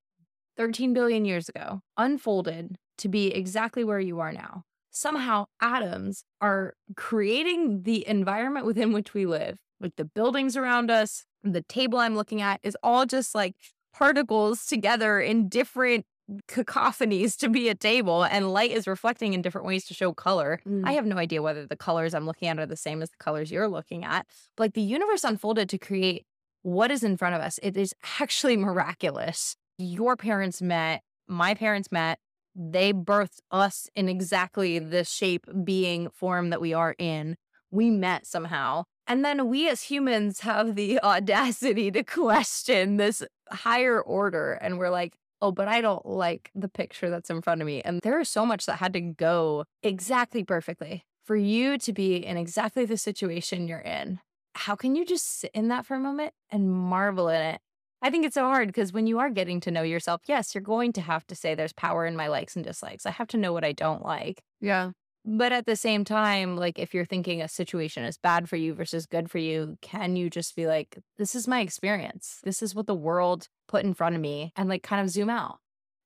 13 0.58 0.94
billion 0.94 1.26
years 1.26 1.48
ago, 1.48 1.82
unfolded 1.98 2.78
to 2.98 3.08
be 3.08 3.28
exactly 3.28 3.84
where 3.84 4.00
you 4.00 4.20
are 4.20 4.32
now. 4.32 4.64
Somehow, 4.92 5.46
atoms 5.62 6.24
are 6.42 6.74
creating 6.98 7.84
the 7.84 8.06
environment 8.08 8.66
within 8.66 8.92
which 8.92 9.14
we 9.14 9.26
live. 9.26 9.60
Like 9.80 9.96
the 9.96 10.06
buildings 10.06 10.58
around 10.58 10.92
us, 10.92 11.26
the 11.44 11.62
table 11.62 12.00
I'm 12.00 12.16
looking 12.16 12.42
at 12.42 12.60
is 12.64 12.76
all 12.84 13.06
just 13.06 13.34
like 13.34 13.56
particles 13.94 14.66
together 14.66 15.20
in 15.20 15.48
different 15.48 16.06
cacophonies 16.48 17.36
to 17.38 17.50
be 17.50 17.70
a 17.70 17.76
table 17.76 18.24
and 18.24 18.52
light 18.54 18.72
is 18.72 18.88
reflecting 18.88 19.34
in 19.34 19.42
different 19.42 19.68
ways 19.68 19.86
to 19.86 19.94
show 19.94 20.14
color. 20.14 20.60
Mm. 20.68 20.86
I 20.86 20.94
have 20.94 21.06
no 21.06 21.18
idea 21.18 21.42
whether 21.42 21.66
the 21.66 21.76
colors 21.76 22.14
I'm 22.14 22.26
looking 22.26 22.48
at 22.48 22.60
are 22.60 22.66
the 22.66 22.76
same 22.76 23.02
as 23.02 23.10
the 23.10 23.18
colors 23.18 23.52
you're 23.52 23.68
looking 23.68 24.04
at. 24.04 24.26
But 24.56 24.64
like 24.64 24.74
the 24.74 24.82
universe 24.82 25.24
unfolded 25.24 25.70
to 25.70 25.78
create 25.78 26.26
what 26.62 26.92
is 26.92 27.04
in 27.04 27.18
front 27.18 27.36
of 27.36 27.42
us. 27.42 27.60
It 27.64 27.78
is 27.78 27.94
actually 28.20 28.58
miraculous. 28.58 29.56
Your 29.78 30.16
parents 30.16 30.62
met, 30.62 31.02
my 31.28 31.54
parents 31.54 31.92
met, 31.92 32.20
they 32.56 32.92
birthed 32.92 33.40
us 33.52 33.88
in 33.96 34.10
exactly 34.10 34.80
the 34.80 35.04
shape, 35.04 35.46
being, 35.64 36.10
form 36.10 36.50
that 36.50 36.60
we 36.60 36.74
are 36.74 36.96
in. 36.98 37.38
We 37.72 37.90
met 37.90 38.26
somehow. 38.26 38.84
And 39.08 39.24
then 39.24 39.48
we 39.48 39.70
as 39.70 39.84
humans 39.84 40.42
have 40.42 40.76
the 40.76 41.00
audacity 41.04 41.92
to 41.92 42.04
question 42.04 42.98
this 42.98 43.24
higher 43.50 44.02
order. 44.02 44.54
And 44.54 44.78
we're 44.78 44.90
like, 44.90 45.14
oh, 45.42 45.52
but 45.52 45.68
I 45.68 45.82
don't 45.82 46.06
like 46.06 46.52
the 46.56 46.70
picture 46.70 47.10
that's 47.10 47.30
in 47.30 47.42
front 47.42 47.62
of 47.62 47.68
me. 47.68 47.82
And 47.82 48.02
there 48.02 48.20
is 48.20 48.30
so 48.30 48.46
much 48.46 48.66
that 48.66 48.78
had 48.78 48.94
to 48.94 49.02
go 49.02 49.66
exactly 49.84 50.44
perfectly 50.44 51.06
for 51.26 51.36
you 51.36 51.78
to 51.78 51.94
be 51.94 52.18
in 52.18 52.38
exactly 52.38 52.86
the 52.86 52.98
situation 52.98 53.68
you're 53.68 53.80
in. 53.80 54.20
How 54.56 54.76
can 54.76 54.96
you 54.96 55.06
just 55.06 55.40
sit 55.40 55.52
in 55.54 55.68
that 55.70 55.86
for 55.86 55.96
a 55.96 56.00
moment 56.00 56.34
and 56.50 56.72
marvel 56.72 57.30
in 57.30 57.42
it? 57.42 57.62
I 58.02 58.10
think 58.10 58.26
it's 58.26 58.36
so 58.36 58.46
hard 58.46 58.68
because 58.68 58.94
when 58.94 59.08
you 59.08 59.20
are 59.20 59.30
getting 59.30 59.60
to 59.62 59.72
know 59.72 59.84
yourself, 59.84 60.22
yes, 60.26 60.56
you're 60.56 60.62
going 60.62 60.94
to 60.94 61.02
have 61.02 61.28
to 61.28 61.36
say 61.36 61.54
there's 61.54 61.74
power 61.74 62.06
in 62.06 62.16
my 62.16 62.28
likes 62.28 62.56
and 62.56 62.64
dislikes. 62.64 63.06
I 63.06 63.12
have 63.12 63.28
to 63.30 63.38
know 63.38 63.54
what 63.54 63.66
I 63.66 63.74
don't 63.74 64.04
like. 64.04 64.42
Yeah. 64.62 64.92
But 65.26 65.52
at 65.52 65.66
the 65.66 65.76
same 65.76 66.06
time, 66.06 66.56
like 66.56 66.80
if 66.80 66.94
you're 66.94 67.06
thinking 67.06 67.42
a 67.42 67.48
situation 67.48 68.04
is 68.06 68.18
bad 68.18 68.50
for 68.50 68.56
you 68.56 68.74
versus 68.74 69.06
good 69.06 69.30
for 69.30 69.38
you, 69.38 69.78
can 69.82 70.16
you 70.16 70.30
just 70.30 70.56
be 70.56 70.66
like, 70.66 70.98
this 71.18 71.36
is 71.36 71.48
my 71.48 71.60
experience? 71.60 72.40
This 72.44 72.64
is 72.64 72.74
what 72.74 72.88
the 72.88 72.96
world 72.96 73.50
put 73.70 73.86
in 73.86 73.94
front 73.94 74.16
of 74.16 74.22
me 74.22 74.52
and 74.58 74.68
like 74.68 74.84
kind 74.84 75.02
of 75.02 75.10
zoom 75.10 75.30
out? 75.30 75.60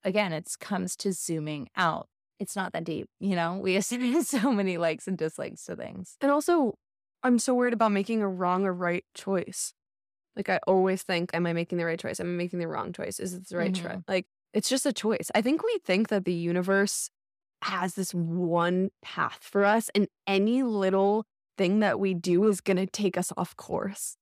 Again, 0.03 0.31
it 0.33 0.47
comes 0.59 0.95
to 0.97 1.13
zooming 1.13 1.69
out. 1.75 2.07
It's 2.39 2.55
not 2.55 2.73
that 2.73 2.83
deep, 2.83 3.09
you 3.19 3.35
know? 3.35 3.57
We 3.57 3.75
assume 3.77 4.21
so 4.21 4.51
many 4.51 4.77
likes 4.77 5.07
and 5.07 5.17
dislikes 5.17 5.63
to 5.65 5.75
things. 5.75 6.17
And 6.21 6.29
also, 6.29 6.77
I'm 7.23 7.39
so 7.39 7.55
worried 7.55 7.73
about 7.73 7.91
making 7.91 8.21
a 8.21 8.27
wrong 8.27 8.65
or 8.65 8.73
right 8.73 9.05
choice. 9.15 9.73
Like 10.35 10.49
I 10.49 10.59
always 10.67 11.03
think, 11.03 11.31
am 11.33 11.47
I 11.47 11.53
making 11.53 11.77
the 11.77 11.85
right 11.85 11.99
choice? 11.99 12.19
Am 12.19 12.27
I 12.27 12.37
making 12.37 12.59
the 12.59 12.67
wrong 12.67 12.91
choice? 12.91 13.19
Is 13.19 13.33
it 13.33 13.47
the 13.47 13.57
right 13.57 13.71
mm-hmm. 13.71 13.87
choice? 13.87 14.03
Like 14.07 14.25
it's 14.53 14.69
just 14.69 14.85
a 14.85 14.93
choice. 14.93 15.31
I 15.33 15.41
think 15.41 15.63
we 15.63 15.79
think 15.85 16.09
that 16.09 16.25
the 16.25 16.33
universe 16.33 17.09
has 17.63 17.95
this 17.95 18.13
one 18.13 18.89
path 19.01 19.39
for 19.41 19.63
us, 19.63 19.89
and 19.95 20.07
any 20.27 20.63
little 20.63 21.25
thing 21.57 21.79
that 21.79 21.99
we 21.99 22.13
do 22.13 22.45
is 22.47 22.61
going 22.61 22.77
to 22.77 22.85
take 22.85 23.17
us 23.17 23.31
off 23.37 23.55
course. 23.55 24.17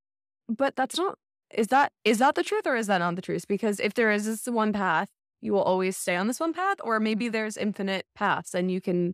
But 0.48 0.76
that's 0.76 0.98
not 0.98 1.18
is 1.54 1.68
that 1.68 1.92
is 2.04 2.20
that 2.20 2.36
the 2.36 2.44
truth 2.44 2.66
or 2.66 2.76
is 2.76 2.88
that 2.88 3.00
not 3.00 3.16
the 3.16 3.22
truth? 3.22 3.48
Because 3.48 3.80
if 3.80 3.94
there 3.94 4.12
is 4.12 4.26
this 4.26 4.46
one 4.46 4.74
path, 4.74 5.10
you 5.42 5.54
will 5.54 5.64
always 5.64 5.98
stay 5.98 6.16
on 6.16 6.28
this 6.28 6.40
one 6.40 6.54
path 6.54 6.78
or 6.84 7.00
maybe 7.00 7.30
there's 7.30 7.58
infinite 7.58 8.06
paths 8.16 8.54
and 8.54 8.72
you 8.72 8.80
can 8.80 9.14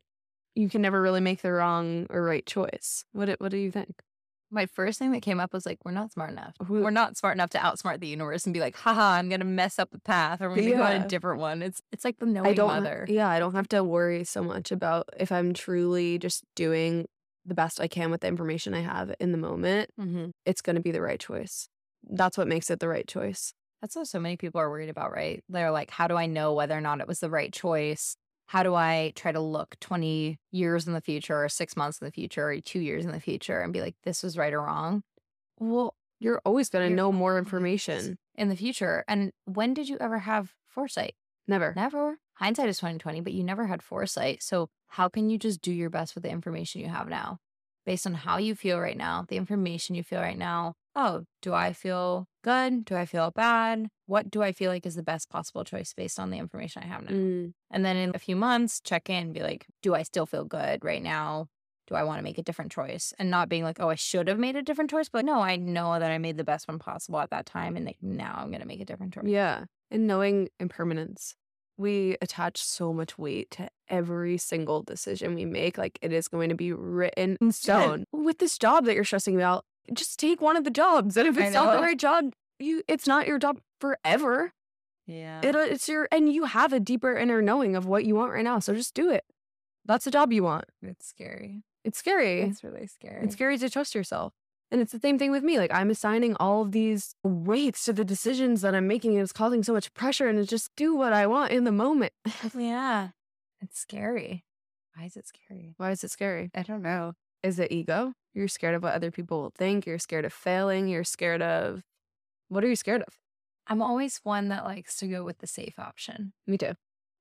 you 0.56 0.70
can 0.70 0.82
never 0.82 1.02
really 1.02 1.22
make 1.22 1.42
the 1.42 1.52
wrong 1.52 2.08
or 2.10 2.24
right 2.24 2.46
choice. 2.46 3.06
What 3.14 3.30
what 3.40 3.52
do 3.52 3.58
you 3.58 3.72
think? 3.72 4.02
My 4.50 4.66
first 4.66 4.98
thing 4.98 5.12
that 5.12 5.22
came 5.22 5.42
up 5.42 5.52
was 5.52 5.66
like, 5.66 5.80
we're 5.84 5.92
not 5.92 6.14
smart 6.14 6.32
enough. 6.32 6.54
We're 6.70 6.90
not 6.90 7.18
smart 7.18 7.36
enough 7.36 7.50
to 7.50 7.58
outsmart 7.58 8.00
the 8.00 8.08
universe 8.08 8.46
and 8.46 8.54
be 8.54 8.62
like, 8.62 8.78
haha, 8.78 9.16
I'm 9.16 9.28
gonna 9.28 9.44
mess 9.44 9.78
up 9.78 9.92
the 9.92 10.00
path 10.00 10.42
or 10.42 10.50
we're 10.50 10.56
gonna 10.56 10.70
yeah. 10.70 10.78
go 10.78 10.84
on 10.84 11.02
a 11.02 11.08
different 11.08 11.42
one. 11.42 11.62
It's 11.62 11.82
it's 11.92 12.06
like 12.06 12.18
the 12.20 12.26
knowing 12.26 12.48
I 12.48 12.54
don't, 12.54 12.68
mother. 12.68 13.06
Yeah, 13.10 13.30
I 13.30 13.40
don't 13.40 13.56
have 13.56 13.68
to 13.70 13.84
worry 13.84 14.24
so 14.24 14.44
much 14.44 14.72
about 14.72 15.10
if 15.18 15.32
I'm 15.32 15.54
truly 15.54 16.18
just 16.18 16.44
doing 16.56 17.08
the 17.46 17.56
best 17.56 17.80
I 17.80 17.88
can 17.88 18.12
with 18.12 18.22
the 18.22 18.28
information 18.28 18.74
I 18.74 18.82
have 18.82 19.14
in 19.20 19.32
the 19.32 19.38
moment. 19.38 19.90
Mm-hmm. 20.00 20.28
It's 20.46 20.62
gonna 20.62 20.82
be 20.82 20.92
the 20.92 21.02
right 21.02 21.20
choice. 21.20 21.68
That's 22.04 22.38
what 22.38 22.48
makes 22.48 22.70
it 22.70 22.80
the 22.80 22.88
right 22.88 23.08
choice. 23.08 23.54
That's 23.82 23.96
what 23.96 24.08
so 24.08 24.20
many 24.20 24.38
people 24.38 24.60
are 24.60 24.70
worried 24.70 24.90
about, 24.90 25.12
right? 25.12 25.44
They're 25.50 25.72
like, 25.72 25.92
how 25.92 26.08
do 26.08 26.16
I 26.16 26.26
know 26.26 26.54
whether 26.54 26.76
or 26.76 26.82
not 26.82 27.00
it 27.00 27.08
was 27.08 27.20
the 27.20 27.30
right 27.30 27.54
choice? 27.54 28.18
how 28.48 28.64
do 28.64 28.74
I 28.74 29.12
try 29.16 29.32
to 29.32 29.40
look 29.40 29.76
20 29.82 30.40
years 30.52 30.88
in 30.88 30.94
the 30.94 31.02
future 31.02 31.44
or 31.44 31.50
six 31.50 31.76
months 31.76 32.00
in 32.00 32.06
the 32.06 32.12
future 32.12 32.50
or 32.50 32.60
two 32.62 32.80
years 32.80 33.06
in 33.06 33.12
the 33.12 33.20
future 33.20 33.60
and 33.60 33.74
be 33.74 33.82
like, 33.82 33.96
this 34.04 34.24
was 34.24 34.38
right 34.38 34.54
or 34.54 34.62
wrong? 34.62 35.04
Well, 35.60 35.96
you're 36.20 36.42
always 36.46 36.70
going 36.70 36.90
to 36.90 36.96
know 36.96 37.12
more 37.12 37.38
information 37.38 38.18
in 38.36 38.48
the 38.48 38.56
future. 38.56 39.04
And 39.08 39.32
when 39.46 39.74
did 39.74 39.90
you 39.90 39.98
ever 40.00 40.20
have 40.20 40.54
foresight? 40.66 41.14
Never. 41.48 41.74
Never. 41.76 42.18
Hindsight 42.36 42.70
is 42.70 42.78
2020, 42.78 43.22
but 43.22 43.34
you 43.34 43.44
never 43.44 43.68
had 43.68 43.84
foresight. 43.84 44.42
So 44.42 44.70
how 44.88 45.10
can 45.10 45.30
you 45.30 45.38
just 45.38 45.62
do 45.62 45.74
your 45.74 45.90
best 45.90 46.16
with 46.16 46.24
the 46.24 46.30
information 46.30 46.82
you 46.82 46.88
have 46.88 47.10
now? 47.10 47.40
Based 47.86 48.08
on 48.08 48.14
how 48.14 48.38
you 48.38 48.56
feel 48.56 48.80
right 48.80 48.98
now, 48.98 49.26
the 49.28 49.38
information 49.38 49.96
you 49.96 50.04
feel 50.04 50.22
right 50.22 50.38
now, 50.38 50.74
oh, 50.98 51.24
do 51.44 51.54
I 51.54 51.72
feel 51.74 52.28
good? 52.44 52.84
Do 52.84 52.96
I 52.96 53.06
feel 53.06 53.32
bad? 53.32 53.88
What 54.08 54.32
do 54.32 54.42
I 54.42 54.52
feel 54.52 54.72
like 54.72 54.86
is 54.86 54.96
the 54.96 55.04
best 55.04 55.30
possible 55.30 55.64
choice 55.64 55.94
based 55.94 56.20
on 56.20 56.32
the 56.32 56.38
information 56.38 56.82
I 56.84 56.88
have 56.88 57.04
now? 57.04 57.12
Mm. 57.12 57.54
And 57.72 57.86
then 57.86 57.96
in 57.96 58.12
a 58.16 58.20
few 58.20 58.36
months, 58.36 58.82
check 58.82 59.10
in, 59.10 59.28
and 59.28 59.34
be 59.34 59.42
like, 59.42 59.68
do 59.84 59.94
I 59.94 60.04
still 60.04 60.26
feel 60.26 60.44
good 60.44 60.84
right 60.84 61.04
now? 61.04 61.48
Do 61.86 61.96
I 61.96 62.04
want 62.04 62.18
to 62.20 62.24
make 62.24 62.38
a 62.38 62.44
different 62.44 62.72
choice? 62.72 63.14
And 63.20 63.30
not 63.30 63.48
being 63.48 63.64
like, 63.64 63.80
oh, 63.80 63.90
I 63.90 63.96
should 63.96 64.28
have 64.28 64.40
made 64.40 64.56
a 64.56 64.64
different 64.64 64.90
choice, 64.90 65.08
but 65.08 65.24
no, 65.24 65.40
I 65.40 65.56
know 65.56 65.98
that 66.00 66.12
I 66.12 66.18
made 66.18 66.36
the 66.36 66.44
best 66.44 66.68
one 66.68 66.80
possible 66.80 67.20
at 67.20 67.30
that 67.30 67.46
time. 67.46 67.78
And 67.78 67.86
like, 67.86 67.98
now 68.02 68.34
I'm 68.38 68.50
going 68.50 68.62
to 68.62 68.68
make 68.68 68.82
a 68.82 68.86
different 68.86 69.14
choice. 69.14 69.26
Yeah. 69.28 69.66
And 69.92 70.08
knowing 70.08 70.50
impermanence. 70.60 71.36
We 71.80 72.18
attach 72.24 72.58
so 72.58 72.92
much 72.92 73.20
weight 73.20 73.52
to 73.52 73.70
every 73.88 74.40
single 74.40 74.82
decision 74.82 75.36
we 75.36 75.46
make. 75.46 75.78
Like 75.78 76.00
it 76.02 76.12
is 76.12 76.28
going 76.28 76.50
to 76.50 76.56
be 76.56 76.74
written 76.74 77.38
in 77.40 77.52
stone. 77.52 78.06
With 78.12 78.40
this 78.40 78.58
job 78.58 78.86
that 78.86 78.96
you're 78.96 79.04
stressing 79.04 79.36
about, 79.36 79.64
just 79.94 80.20
take 80.20 80.42
one 80.42 80.58
of 80.58 80.64
the 80.64 80.72
jobs. 80.72 81.18
And 81.18 81.28
if 81.28 81.38
it's 81.38 81.54
not 81.54 81.76
the 81.76 81.82
right 81.82 81.98
job, 81.98 82.34
you 82.60 82.84
it's 82.88 83.08
not 83.08 83.28
your 83.28 83.40
job 83.40 83.60
forever. 83.80 84.54
Yeah. 85.06 85.42
It, 85.44 85.56
uh, 85.56 85.60
it's 85.60 85.88
your 85.88 86.08
and 86.12 86.32
you 86.32 86.46
have 86.46 86.74
a 86.74 86.80
deeper 86.80 87.16
inner 87.16 87.42
knowing 87.42 87.76
of 87.76 87.86
what 87.86 88.06
you 88.06 88.16
want 88.16 88.32
right 88.32 88.44
now. 88.44 88.60
So 88.60 88.74
just 88.74 88.94
do 88.94 89.10
it. 89.10 89.24
That's 89.86 90.06
the 90.06 90.12
job 90.12 90.34
you 90.34 90.44
want. 90.44 90.66
It's 90.82 91.08
scary. 91.08 91.64
It's 91.86 91.98
scary. 91.98 92.42
It's 92.42 92.64
really 92.64 92.88
scary. 92.88 93.24
It's 93.24 93.34
scary 93.34 93.58
to 93.58 93.70
trust 93.70 93.96
yourself. 93.96 94.34
And 94.70 94.82
it's 94.82 94.92
the 94.92 95.00
same 95.00 95.18
thing 95.18 95.32
with 95.32 95.44
me. 95.44 95.58
Like 95.58 95.74
I'm 95.74 95.90
assigning 95.90 96.36
all 96.36 96.62
of 96.62 96.74
these 96.74 97.16
weights 97.24 97.86
to 97.86 97.94
the 97.94 98.04
decisions 98.04 98.62
that 98.62 98.76
I'm 98.76 98.88
making 98.88 99.14
and 99.14 99.22
it's 99.22 99.32
causing 99.32 99.64
so 99.64 99.72
much 99.72 99.94
pressure 99.94 100.28
and 100.28 100.38
it's 100.38 100.50
just 100.50 100.72
do 100.76 100.96
what 100.96 101.14
I 101.14 101.26
want 101.26 101.52
in 101.54 101.64
the 101.64 101.72
moment. 101.72 102.12
yeah. 102.58 103.10
It's 103.62 103.80
scary. 103.80 104.44
Why 104.96 105.06
is 105.06 105.16
it 105.16 105.28
scary? 105.28 105.74
Why 105.78 105.92
is 105.92 106.04
it 106.04 106.12
scary? 106.12 106.52
I 106.54 106.64
don't 106.64 106.82
know. 106.82 107.14
Is 107.44 107.60
it 107.60 107.72
ego? 107.72 108.14
You're 108.34 108.48
scared 108.48 108.76
of 108.76 108.84
what 108.84 108.94
other 108.94 109.12
people 109.12 109.42
will 109.42 109.54
think. 109.58 109.86
You're 109.86 110.00
scared 110.00 110.26
of 110.26 110.34
failing. 110.34 110.88
You're 110.88 111.04
scared 111.04 111.42
of 111.42 111.82
what 112.50 112.64
are 112.64 112.68
you 112.68 112.76
scared 112.76 113.02
of? 113.02 113.14
I'm 113.68 113.82
always 113.82 114.20
one 114.24 114.50
that 114.50 114.64
likes 114.64 114.96
to 114.98 115.08
go 115.08 115.24
with 115.24 115.40
the 115.40 115.48
safe 115.48 115.78
option. 115.78 116.34
Me 116.46 116.58
too. 116.58 116.74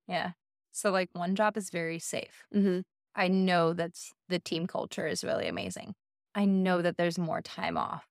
Yeah. 0.07 0.31
So, 0.71 0.91
like, 0.91 1.09
one 1.13 1.35
job 1.35 1.57
is 1.57 1.69
very 1.69 1.99
safe. 1.99 2.45
Mm-hmm. 2.55 2.81
I 3.15 3.27
know 3.27 3.73
that 3.73 3.91
the 4.29 4.39
team 4.39 4.67
culture 4.67 5.07
is 5.07 5.23
really 5.23 5.47
amazing. 5.47 5.95
I 6.35 6.45
know 6.45 6.81
that 6.81 6.97
there's 6.97 7.17
more 7.17 7.41
time 7.41 7.77
off. 7.77 8.05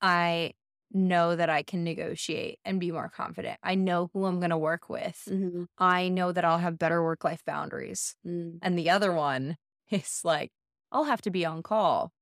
I 0.00 0.52
know 0.92 1.34
that 1.34 1.50
I 1.50 1.62
can 1.62 1.82
negotiate 1.82 2.60
and 2.64 2.78
be 2.78 2.92
more 2.92 3.08
confident. 3.08 3.58
I 3.62 3.74
know 3.74 4.10
who 4.12 4.26
I'm 4.26 4.38
going 4.38 4.50
to 4.50 4.56
work 4.56 4.88
with. 4.88 5.22
Mm-hmm. 5.28 5.64
I 5.76 6.08
know 6.08 6.30
that 6.30 6.44
I'll 6.44 6.58
have 6.58 6.78
better 6.78 7.02
work 7.02 7.24
life 7.24 7.42
boundaries. 7.44 8.14
Mm. 8.26 8.58
And 8.62 8.78
the 8.78 8.90
other 8.90 9.12
one 9.12 9.56
is 9.90 10.20
like, 10.22 10.52
I'll 10.94 11.04
have 11.04 11.20
to 11.22 11.30
be 11.30 11.44
on 11.44 11.62
call. 11.62 12.12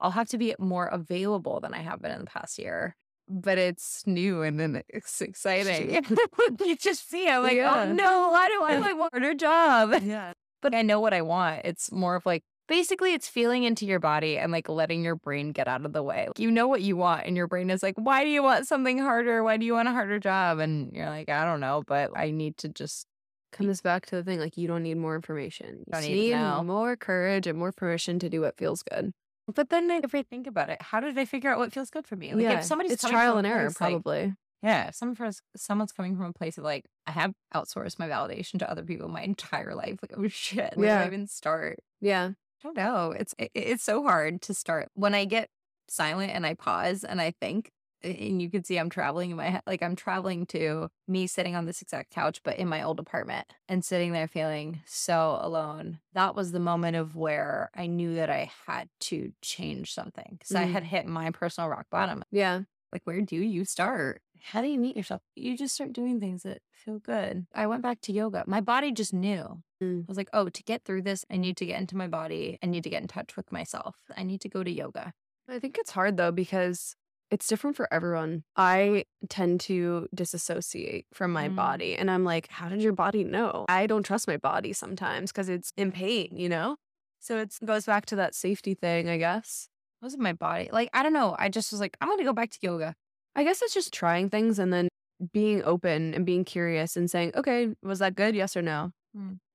I'll 0.00 0.10
have 0.10 0.28
to 0.30 0.38
be 0.38 0.54
more 0.58 0.86
available 0.86 1.60
than 1.60 1.72
I 1.74 1.78
have 1.82 2.02
been 2.02 2.10
in 2.10 2.18
the 2.20 2.26
past 2.26 2.58
year. 2.58 2.96
but 3.28 3.56
it's 3.56 4.02
new 4.04 4.42
and 4.42 4.58
then 4.58 4.82
it's 4.88 5.20
exciting. 5.20 6.04
you 6.64 6.76
just 6.76 7.08
see, 7.08 7.28
I'm 7.28 7.42
like, 7.44 7.52
oh, 7.52 7.56
Yeah. 7.56 7.82
oh 7.84 7.92
no, 7.92 8.28
why 8.30 8.48
do 8.48 8.62
I 8.64 8.78
like 8.78 8.96
want 8.98 9.12
a 9.14 9.20
harder 9.20 9.34
job? 9.34 9.94
Yeah. 10.02 10.32
But 10.60 10.74
I 10.74 10.82
know 10.82 10.98
what 11.00 11.14
I 11.14 11.22
want. 11.22 11.62
It's 11.64 11.92
more 11.92 12.16
of 12.16 12.26
like 12.26 12.42
basically 12.68 13.14
it's 13.14 13.28
feeling 13.28 13.64
into 13.64 13.84
your 13.86 13.98
body 14.00 14.38
and 14.38 14.50
like 14.52 14.68
letting 14.68 15.02
your 15.04 15.16
brain 15.16 15.52
get 15.52 15.68
out 15.68 15.84
of 15.84 15.92
the 15.92 16.02
way. 16.02 16.28
You 16.38 16.50
know 16.50 16.66
what 16.68 16.82
you 16.82 16.96
want, 16.96 17.26
and 17.26 17.36
your 17.36 17.46
brain 17.48 17.68
is 17.70 17.82
like, 17.82 17.94
why 17.96 18.24
do 18.24 18.30
you 18.30 18.42
want 18.42 18.66
something 18.68 18.98
harder? 18.98 19.42
Why 19.44 19.56
do 19.56 19.64
you 19.66 19.74
want 19.74 19.88
a 19.88 19.92
harder 19.92 20.18
job? 20.18 20.58
And 20.58 20.92
you're 20.92 21.08
like, 21.08 21.28
I 21.28 21.44
don't 21.44 21.60
know, 21.60 21.82
but 21.86 22.10
I 22.16 22.30
need 22.30 22.56
to 22.58 22.68
just 22.68 23.06
Comes 23.52 23.80
back 23.80 24.06
to 24.06 24.16
the 24.16 24.24
thing 24.24 24.40
like 24.40 24.56
you 24.56 24.66
don't 24.66 24.82
need 24.82 24.96
more 24.96 25.14
information. 25.14 25.84
You 25.86 25.92
Don't 25.92 26.02
need 26.02 26.08
to 26.08 26.14
need 26.14 26.30
know. 26.32 26.62
more 26.64 26.96
courage 26.96 27.46
and 27.46 27.58
more 27.58 27.70
permission 27.72 28.18
to 28.20 28.28
do 28.28 28.40
what 28.40 28.56
feels 28.56 28.82
good. 28.82 29.12
But 29.54 29.68
then 29.70 29.90
if 29.90 30.14
I 30.14 30.22
think 30.22 30.46
about 30.46 30.70
it, 30.70 30.80
how 30.80 31.00
did 31.00 31.18
I 31.18 31.24
figure 31.24 31.50
out 31.50 31.58
what 31.58 31.72
feels 31.72 31.90
good 31.90 32.06
for 32.06 32.16
me? 32.16 32.32
Like 32.34 32.42
yeah. 32.44 32.58
if 32.58 32.64
somebody's 32.64 32.92
it's 32.92 33.02
coming 33.02 33.14
trial 33.16 33.32
from 33.32 33.38
and 33.38 33.46
a 33.46 33.50
error, 33.50 33.64
place, 33.66 33.80
like- 33.80 33.90
probably. 34.02 34.34
yeah, 34.62 34.88
if 34.88 34.94
someone 34.94 35.16
first, 35.16 35.42
someone's 35.56 35.92
coming 35.92 36.16
from 36.16 36.26
a 36.26 36.32
place 36.32 36.56
of 36.58 36.64
like, 36.64 36.84
I 37.06 37.10
have 37.12 37.32
outsourced 37.54 37.98
my 37.98 38.08
validation 38.08 38.58
to 38.60 38.70
other 38.70 38.82
people 38.84 39.08
my 39.08 39.22
entire 39.22 39.74
life. 39.74 39.98
Like, 40.00 40.12
oh 40.16 40.28
shit, 40.28 40.72
where 40.76 40.86
do 40.88 40.94
Yeah. 40.94 41.02
I 41.02 41.06
even 41.06 41.26
start? 41.26 41.80
yeah. 42.00 42.30
I 42.64 42.68
don't 42.68 42.76
know. 42.76 43.10
It's 43.10 43.34
it, 43.38 43.50
it's 43.54 43.82
so 43.82 44.04
hard 44.04 44.40
to 44.42 44.54
start 44.54 44.88
when 44.94 45.14
I 45.16 45.24
get 45.24 45.48
silent 45.88 46.30
and 46.32 46.46
I 46.46 46.54
pause 46.54 47.02
and 47.02 47.20
I 47.20 47.32
think, 47.40 47.70
and 48.04 48.42
you 48.42 48.50
can 48.50 48.64
see 48.64 48.78
I'm 48.78 48.90
traveling 48.90 49.30
in 49.30 49.36
my 49.36 49.48
head. 49.48 49.62
Like 49.66 49.82
I'm 49.82 49.96
traveling 49.96 50.46
to 50.46 50.90
me 51.08 51.26
sitting 51.26 51.56
on 51.56 51.66
this 51.66 51.82
exact 51.82 52.10
couch, 52.10 52.40
but 52.42 52.58
in 52.58 52.68
my 52.68 52.82
old 52.82 52.98
apartment 52.98 53.46
and 53.68 53.84
sitting 53.84 54.12
there 54.12 54.28
feeling 54.28 54.80
so 54.86 55.38
alone. 55.40 56.00
That 56.14 56.34
was 56.34 56.52
the 56.52 56.60
moment 56.60 56.96
of 56.96 57.16
where 57.16 57.70
I 57.74 57.86
knew 57.86 58.14
that 58.14 58.30
I 58.30 58.50
had 58.66 58.88
to 59.00 59.32
change 59.42 59.94
something 59.94 60.36
because 60.38 60.54
I 60.54 60.64
had 60.64 60.84
hit 60.84 61.06
my 61.06 61.30
personal 61.30 61.70
rock 61.70 61.86
bottom. 61.90 62.24
Yeah. 62.30 62.62
Like, 62.92 63.02
where 63.04 63.22
do 63.22 63.36
you 63.36 63.64
start? 63.64 64.20
How 64.42 64.60
do 64.60 64.68
you 64.68 64.78
meet 64.78 64.96
yourself? 64.96 65.22
You 65.34 65.56
just 65.56 65.74
start 65.74 65.92
doing 65.92 66.20
things 66.20 66.42
that 66.42 66.60
feel 66.72 66.98
good. 66.98 67.46
I 67.54 67.66
went 67.66 67.82
back 67.82 68.00
to 68.02 68.12
yoga. 68.12 68.44
My 68.46 68.60
body 68.60 68.92
just 68.92 69.14
knew. 69.14 69.62
Mm. 69.82 70.02
I 70.02 70.04
was 70.08 70.16
like, 70.16 70.28
oh, 70.32 70.48
to 70.48 70.62
get 70.64 70.84
through 70.84 71.02
this, 71.02 71.24
I 71.30 71.36
need 71.36 71.56
to 71.58 71.66
get 71.66 71.80
into 71.80 71.96
my 71.96 72.08
body. 72.08 72.58
I 72.62 72.66
need 72.66 72.84
to 72.84 72.90
get 72.90 73.00
in 73.00 73.08
touch 73.08 73.36
with 73.36 73.50
myself. 73.50 73.96
I 74.14 74.24
need 74.24 74.40
to 74.42 74.48
go 74.48 74.62
to 74.62 74.70
yoga. 74.70 75.14
I 75.48 75.58
think 75.58 75.78
it's 75.78 75.90
hard 75.90 76.16
though 76.16 76.32
because 76.32 76.96
it's 77.32 77.46
different 77.48 77.76
for 77.76 77.88
everyone. 77.92 78.44
I 78.56 79.04
tend 79.28 79.60
to 79.62 80.06
disassociate 80.14 81.06
from 81.14 81.32
my 81.32 81.48
Mm. 81.48 81.56
body 81.56 81.96
and 81.96 82.10
I'm 82.10 82.24
like, 82.24 82.48
how 82.50 82.68
did 82.68 82.82
your 82.82 82.92
body 82.92 83.24
know? 83.24 83.64
I 83.68 83.86
don't 83.86 84.04
trust 84.04 84.28
my 84.28 84.36
body 84.36 84.72
sometimes 84.74 85.32
because 85.32 85.48
it's 85.48 85.72
in 85.76 85.90
pain, 85.92 86.28
you 86.36 86.48
know? 86.48 86.76
So 87.20 87.38
it 87.38 87.56
goes 87.64 87.86
back 87.86 88.04
to 88.06 88.16
that 88.16 88.34
safety 88.34 88.74
thing, 88.74 89.08
I 89.08 89.16
guess. 89.16 89.68
It 90.00 90.04
wasn't 90.04 90.22
my 90.22 90.32
body. 90.34 90.68
Like, 90.72 90.90
I 90.92 91.02
don't 91.02 91.12
know. 91.14 91.34
I 91.38 91.48
just 91.48 91.72
was 91.72 91.80
like, 91.80 91.96
I'm 92.00 92.08
going 92.08 92.18
to 92.18 92.24
go 92.24 92.32
back 92.32 92.50
to 92.50 92.58
yoga. 92.60 92.94
I 93.34 93.44
guess 93.44 93.62
it's 93.62 93.72
just 93.74 93.92
trying 93.94 94.28
things 94.28 94.58
and 94.58 94.72
then 94.72 94.88
being 95.32 95.62
open 95.64 96.12
and 96.14 96.26
being 96.26 96.44
curious 96.44 96.96
and 96.96 97.10
saying, 97.10 97.32
okay, 97.36 97.74
was 97.82 98.00
that 98.00 98.14
good? 98.14 98.34
Yes 98.34 98.56
or 98.56 98.62
no? 98.62 98.92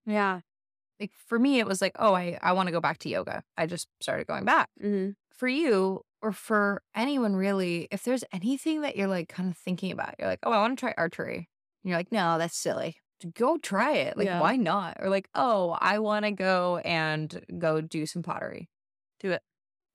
Yeah. 0.05 0.39
Like, 0.99 1.11
for 1.27 1.37
me, 1.37 1.59
it 1.59 1.67
was 1.67 1.79
like, 1.81 1.95
oh, 1.99 2.15
I, 2.15 2.39
I 2.41 2.53
want 2.53 2.67
to 2.67 2.71
go 2.71 2.79
back 2.81 2.97
to 2.99 3.09
yoga. 3.09 3.43
I 3.57 3.67
just 3.67 3.87
started 4.01 4.25
going 4.25 4.45
back. 4.45 4.69
Mm-hmm. 4.83 5.11
For 5.37 5.47
you, 5.47 6.01
or 6.21 6.31
for 6.31 6.81
anyone 6.95 7.35
really, 7.35 7.87
if 7.91 8.03
there's 8.03 8.23
anything 8.33 8.81
that 8.81 8.95
you're 8.95 9.07
like 9.07 9.29
kind 9.29 9.49
of 9.49 9.57
thinking 9.57 9.91
about, 9.91 10.15
you're 10.17 10.27
like, 10.27 10.39
oh, 10.43 10.51
I 10.51 10.57
want 10.57 10.77
to 10.77 10.79
try 10.81 10.93
archery. 10.97 11.35
And 11.83 11.89
you're 11.89 11.97
like, 11.97 12.11
no, 12.11 12.37
that's 12.37 12.57
silly. 12.57 12.97
Go 13.35 13.57
try 13.57 13.93
it. 13.93 14.17
Like, 14.17 14.25
Yeah. 14.25 14.41
why 14.41 14.55
not? 14.55 14.97
Or 14.99 15.09
like, 15.09 15.29
oh, 15.35 15.77
I 15.79 15.99
want 15.99 16.25
to 16.25 16.31
go 16.31 16.77
and 16.83 17.43
go 17.57 17.81
do 17.81 18.05
some 18.05 18.23
pottery. 18.23 18.67
Do 19.19 19.31
it. 19.31 19.41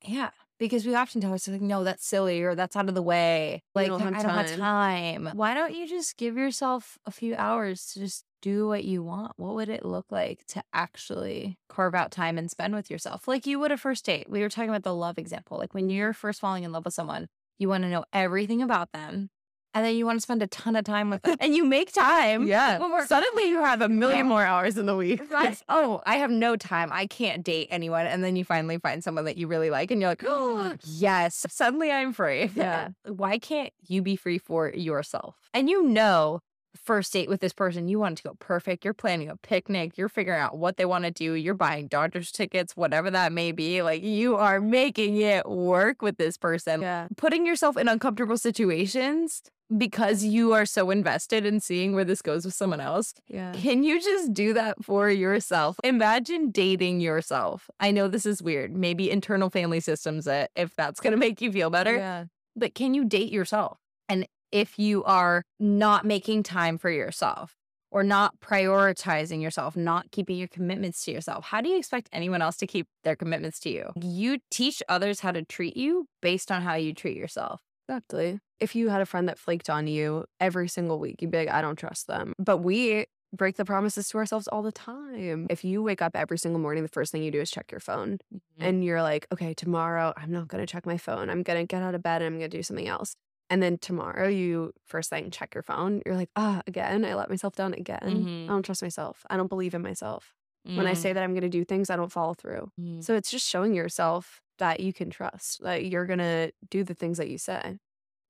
Yeah. 0.05 0.31
Because 0.59 0.87
we 0.87 0.95
often 0.95 1.21
tell 1.21 1.33
ourselves, 1.33 1.61
like, 1.61 1.69
no, 1.69 1.83
that's 1.83 2.07
silly 2.07 2.43
or 2.43 2.55
that's 2.55 2.77
out 2.77 2.89
of 2.89 2.95
the 2.95 3.03
way. 3.03 3.63
Like, 3.75 3.89
don't 3.89 4.01
I 4.03 4.23
don't 4.23 4.31
have 4.31 4.47
time. 4.47 5.25
time. 5.25 5.37
Why 5.37 5.55
don't 5.55 5.75
you 5.75 5.89
just 5.89 6.17
give 6.17 6.37
yourself 6.37 6.99
a 7.05 7.11
few 7.11 7.35
hours 7.35 7.87
to 7.93 7.99
just 8.01 8.25
do 8.43 8.69
what 8.69 8.85
you 8.85 9.03
want? 9.03 9.33
What 9.37 9.55
would 9.55 9.71
it 9.71 9.85
look 9.85 10.07
like 10.11 10.45
to 10.49 10.63
actually 10.75 11.57
carve 11.69 11.95
out 11.95 12.11
time 12.11 12.37
and 12.37 12.51
spend 12.51 12.75
with 12.75 12.91
yourself? 12.91 13.27
Like 13.27 13.47
you 13.47 13.59
would 13.61 13.73
a 13.73 13.79
first 13.79 14.05
date. 14.05 14.29
We 14.29 14.41
were 14.41 14.51
talking 14.51 14.69
about 14.69 14.83
the 14.83 14.95
love 14.95 15.17
example. 15.17 15.57
Like 15.57 15.73
when 15.73 15.89
you're 15.89 16.13
first 16.13 16.41
falling 16.41 16.65
in 16.65 16.73
love 16.73 16.85
with 16.85 16.93
someone, 16.93 17.29
you 17.59 17.69
want 17.69 17.85
to 17.85 17.89
know 17.89 18.05
everything 18.13 18.61
about 18.61 18.93
them. 18.93 19.31
And 19.75 19.87
then 19.87 19.97
you 19.97 20.05
want 20.05 20.19
to 20.19 20.21
spend 20.21 20.43
a 20.43 20.47
ton 20.49 20.77
of 20.77 20.85
time 20.85 21.09
with 21.09 21.23
them. 21.23 21.37
And 21.41 21.55
you 21.55 21.65
make 21.65 21.93
time. 21.93 22.47
Yeah. 22.47 22.79
Suddenly 23.07 23.49
you 23.49 23.63
have 23.63 23.81
a 23.81 23.89
million 23.89 24.27
more 24.27 24.45
hours 24.45 24.77
in 24.77 24.85
the 24.85 24.97
week. 24.97 25.23
Right. 25.33 25.59
Oh, 25.67 26.03
I 26.05 26.17
have 26.17 26.31
no 26.31 26.57
time. 26.57 26.91
I 26.93 27.07
can't 27.07 27.43
date 27.43 27.69
anyone. 27.71 28.07
And 28.07 28.23
then 28.23 28.37
you 28.37 28.45
finally 28.45 28.77
find 28.77 29.03
someone 29.03 29.25
that 29.25 29.39
you 29.39 29.47
really 29.47 29.71
like, 29.71 29.91
and 29.91 29.99
you're 29.99 30.11
like, 30.11 30.25
oh, 30.27 30.75
yes, 30.85 31.47
suddenly 31.49 31.91
I'm 31.91 32.13
free. 32.13 32.51
Yeah. 32.63 32.91
Why 33.07 33.39
can't 33.39 33.73
you 33.87 34.03
be 34.03 34.15
free 34.15 34.37
for 34.37 34.69
yourself? 34.69 35.37
And 35.55 35.71
you 35.71 35.85
know, 35.85 36.41
first 36.75 37.13
date 37.13 37.29
with 37.29 37.41
this 37.41 37.53
person, 37.53 37.89
you 37.89 37.99
want 37.99 38.19
it 38.19 38.23
to 38.23 38.29
go 38.31 38.35
perfect. 38.39 38.85
You're 38.85 38.95
planning 38.95 39.29
a 39.29 39.37
picnic. 39.37 39.97
You're 39.99 40.09
figuring 40.09 40.41
out 40.41 40.57
what 40.59 40.77
they 40.77 40.85
want 40.85 41.05
to 41.05 41.11
do. 41.11 41.35
You're 41.35 41.55
buying 41.55 41.87
Dodgers 41.89 42.33
tickets, 42.33 42.77
whatever 42.77 43.11
that 43.11 43.33
may 43.33 43.53
be. 43.53 43.83
Like 43.83 44.03
you 44.03 44.37
are 44.37 44.61
making 44.61 45.17
it 45.19 45.49
work 45.49 46.03
with 46.03 46.17
this 46.17 46.37
person 46.37 46.81
Yeah. 46.81 47.09
putting 47.17 47.47
yourself 47.47 47.77
in 47.77 47.89
uncomfortable 47.89 48.39
situations 48.39 49.43
because 49.77 50.23
you 50.23 50.53
are 50.53 50.67
so 50.67 50.91
invested 50.91 51.47
in 51.47 51.59
seeing 51.61 51.95
where 51.95 52.05
this 52.05 52.21
goes 52.21 52.45
with 52.45 52.53
someone 52.55 52.81
else. 52.81 53.15
Yeah. 53.29 53.53
Can 53.53 53.83
you 53.85 54.01
just 54.03 54.35
do 54.35 54.53
that 54.53 54.85
for 54.85 55.09
yourself? 55.09 55.77
Imagine 55.83 56.51
dating 56.51 57.01
yourself. 57.01 57.71
I 57.81 57.91
know 57.91 58.07
this 58.09 58.27
is 58.27 58.43
weird. 58.43 58.77
Maybe 58.77 59.11
internal 59.11 59.49
family 59.49 59.81
systems 59.81 60.27
that 60.27 60.51
if 60.57 60.75
that's 60.77 61.01
going 61.01 61.13
to 61.13 61.17
make 61.19 61.41
you 61.41 61.51
feel 61.51 61.71
better, 61.71 61.95
Yeah. 61.97 62.25
but 62.55 62.75
can 62.75 62.93
you 62.93 63.05
date 63.07 63.33
yourself? 63.33 63.79
And 64.11 64.27
if 64.53 64.79
you 64.79 65.03
are 65.05 65.43
not 65.59 66.05
making 66.05 66.43
time 66.45 66.79
for 66.79 66.91
yourself 66.91 67.57
or 67.91 68.05
not 68.05 68.39
prioritizing 68.41 69.43
yourself, 69.43 69.77
not 69.77 70.11
keeping 70.11 70.37
your 70.37 70.49
commitments 70.49 71.05
to 71.05 71.11
yourself, 71.11 71.47
how 71.47 71.61
do 71.61 71.69
you 71.69 71.77
expect 71.77 72.09
anyone 72.13 72.41
else 72.41 72.57
to 72.59 72.67
keep 72.67 72.87
their 73.05 73.17
commitments 73.17 73.59
to 73.61 73.71
you? 73.71 73.91
You 74.01 74.39
teach 74.51 74.83
others 74.89 75.21
how 75.21 75.33
to 75.33 75.43
treat 75.43 75.77
you 75.77 76.07
based 76.21 76.53
on 76.53 76.63
how 76.63 76.75
you 76.75 76.95
treat 76.95 77.17
yourself. 77.17 77.61
Exactly. 77.89 78.39
If 78.61 78.77
you 78.77 78.91
had 78.91 79.01
a 79.01 79.07
friend 79.07 79.29
that 79.29 79.39
flaked 79.39 79.69
on 79.69 79.87
you 79.87 80.25
every 80.39 80.69
single 80.69 80.99
week, 80.99 81.21
you'd 81.21 81.31
be 81.31 81.39
like, 81.39 81.51
I 81.51 81.61
don't 81.61 81.77
trust 81.77 82.07
them. 82.07 82.33
But 82.39 82.59
we 82.59 83.07
break 83.33 83.57
the 83.57 83.65
promises 83.65 84.09
to 84.09 84.19
ourselves 84.19 84.47
all 84.47 84.63
the 84.63 84.73
time. 84.73 85.47
If 85.51 85.65
you 85.65 85.83
wake 85.83 86.03
up 86.03 86.13
every 86.15 86.39
single 86.39 86.61
morning, 86.61 86.83
the 86.83 86.89
first 86.89 87.13
thing 87.13 87.23
you 87.23 87.31
do 87.31 87.41
is 87.41 87.51
check 87.51 87.71
your 87.71 87.81
phone 87.81 88.19
mm-hmm. 88.33 88.63
and 88.63 88.85
you're 88.85 89.03
like, 89.03 89.27
okay, 89.33 89.55
tomorrow 89.55 90.13
I'm 90.17 90.31
not 90.31 90.49
going 90.49 90.65
to 90.65 90.71
check 90.71 90.87
my 90.87 90.99
phone. 90.99 91.31
I'm 91.31 91.43
going 91.43 91.59
to 91.59 91.67
get 91.67 91.83
out 91.83 91.95
of 91.95 92.03
bed 92.03 92.23
and 92.23 92.35
I'm 92.35 92.39
going 92.39 92.51
to 92.51 92.57
do 92.57 92.63
something 92.63 92.89
else. 92.89 93.17
And 93.53 93.63
then 93.63 93.77
tomorrow 93.79 94.29
you 94.29 94.73
first 94.87 95.11
thing 95.11 95.31
check 95.31 95.55
your 95.55 95.63
phone. 95.63 96.01
You're 96.07 96.17
like, 96.17 96.31
ah, 96.37 96.63
again, 96.67 97.05
I 97.05 97.15
let 97.15 97.29
myself 97.29 97.55
down 97.55 97.75
again. 97.75 98.01
Mhm. 98.25 98.45
I 98.47 98.49
don't 98.49 98.65
trust 98.65 98.83
myself. 98.83 99.25
I 99.31 99.37
don't 99.37 99.49
believe 99.49 99.75
in 99.75 99.83
myself. 99.83 100.35
When 100.65 100.87
I 100.87 100.93
Mm. 100.93 100.97
say 100.97 101.13
that 101.13 101.23
I'm 101.23 101.35
going 101.35 101.43
to 101.43 101.49
do 101.59 101.65
things, 101.65 101.91
I 101.91 101.97
don't 101.97 102.11
follow 102.13 102.35
through. 102.35 102.71
Mm. 102.81 103.05
So 103.05 103.15
it's 103.15 103.31
just 103.31 103.47
showing 103.49 103.75
yourself 103.75 104.41
that 104.59 104.81
you 104.81 104.93
can 104.93 105.11
trust, 105.11 105.63
that 105.63 105.85
you're 105.85 106.07
going 106.07 106.21
to 106.21 106.53
do 106.71 106.83
the 106.85 106.95
things 106.95 107.19
that 107.19 107.29
you 107.29 107.39
say. 107.39 107.79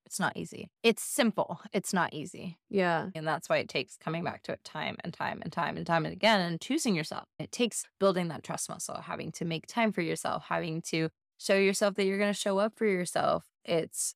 it's 0.05 0.19
not 0.19 0.35
easy. 0.35 0.69
It's 0.83 1.01
simple. 1.01 1.61
It's 1.71 1.93
not 1.93 2.13
easy. 2.13 2.59
Yeah. 2.69 3.09
And 3.15 3.25
that's 3.25 3.47
why 3.49 3.57
it 3.59 3.69
takes 3.69 3.97
coming 3.97 4.23
back 4.23 4.43
to 4.43 4.51
it 4.51 4.63
time 4.63 4.97
and 5.03 5.13
time 5.13 5.39
and 5.41 5.51
time 5.51 5.77
and 5.77 5.87
time 5.87 6.05
and 6.05 6.13
again 6.13 6.41
and 6.41 6.59
choosing 6.61 6.93
yourself. 6.95 7.25
It 7.39 7.51
takes 7.51 7.85
building 7.99 8.27
that 8.27 8.43
trust 8.43 8.69
muscle, 8.69 8.95
having 9.01 9.31
to 9.33 9.45
make 9.45 9.65
time 9.65 9.91
for 9.93 10.01
yourself, 10.01 10.43
having 10.49 10.81
to 10.91 11.09
show 11.39 11.55
yourself 11.57 11.95
that 11.95 12.05
you're 12.05 12.19
going 12.19 12.33
to 12.33 12.39
show 12.39 12.59
up 12.59 12.73
for 12.75 12.85
yourself. 12.85 13.45
It's 13.65 14.13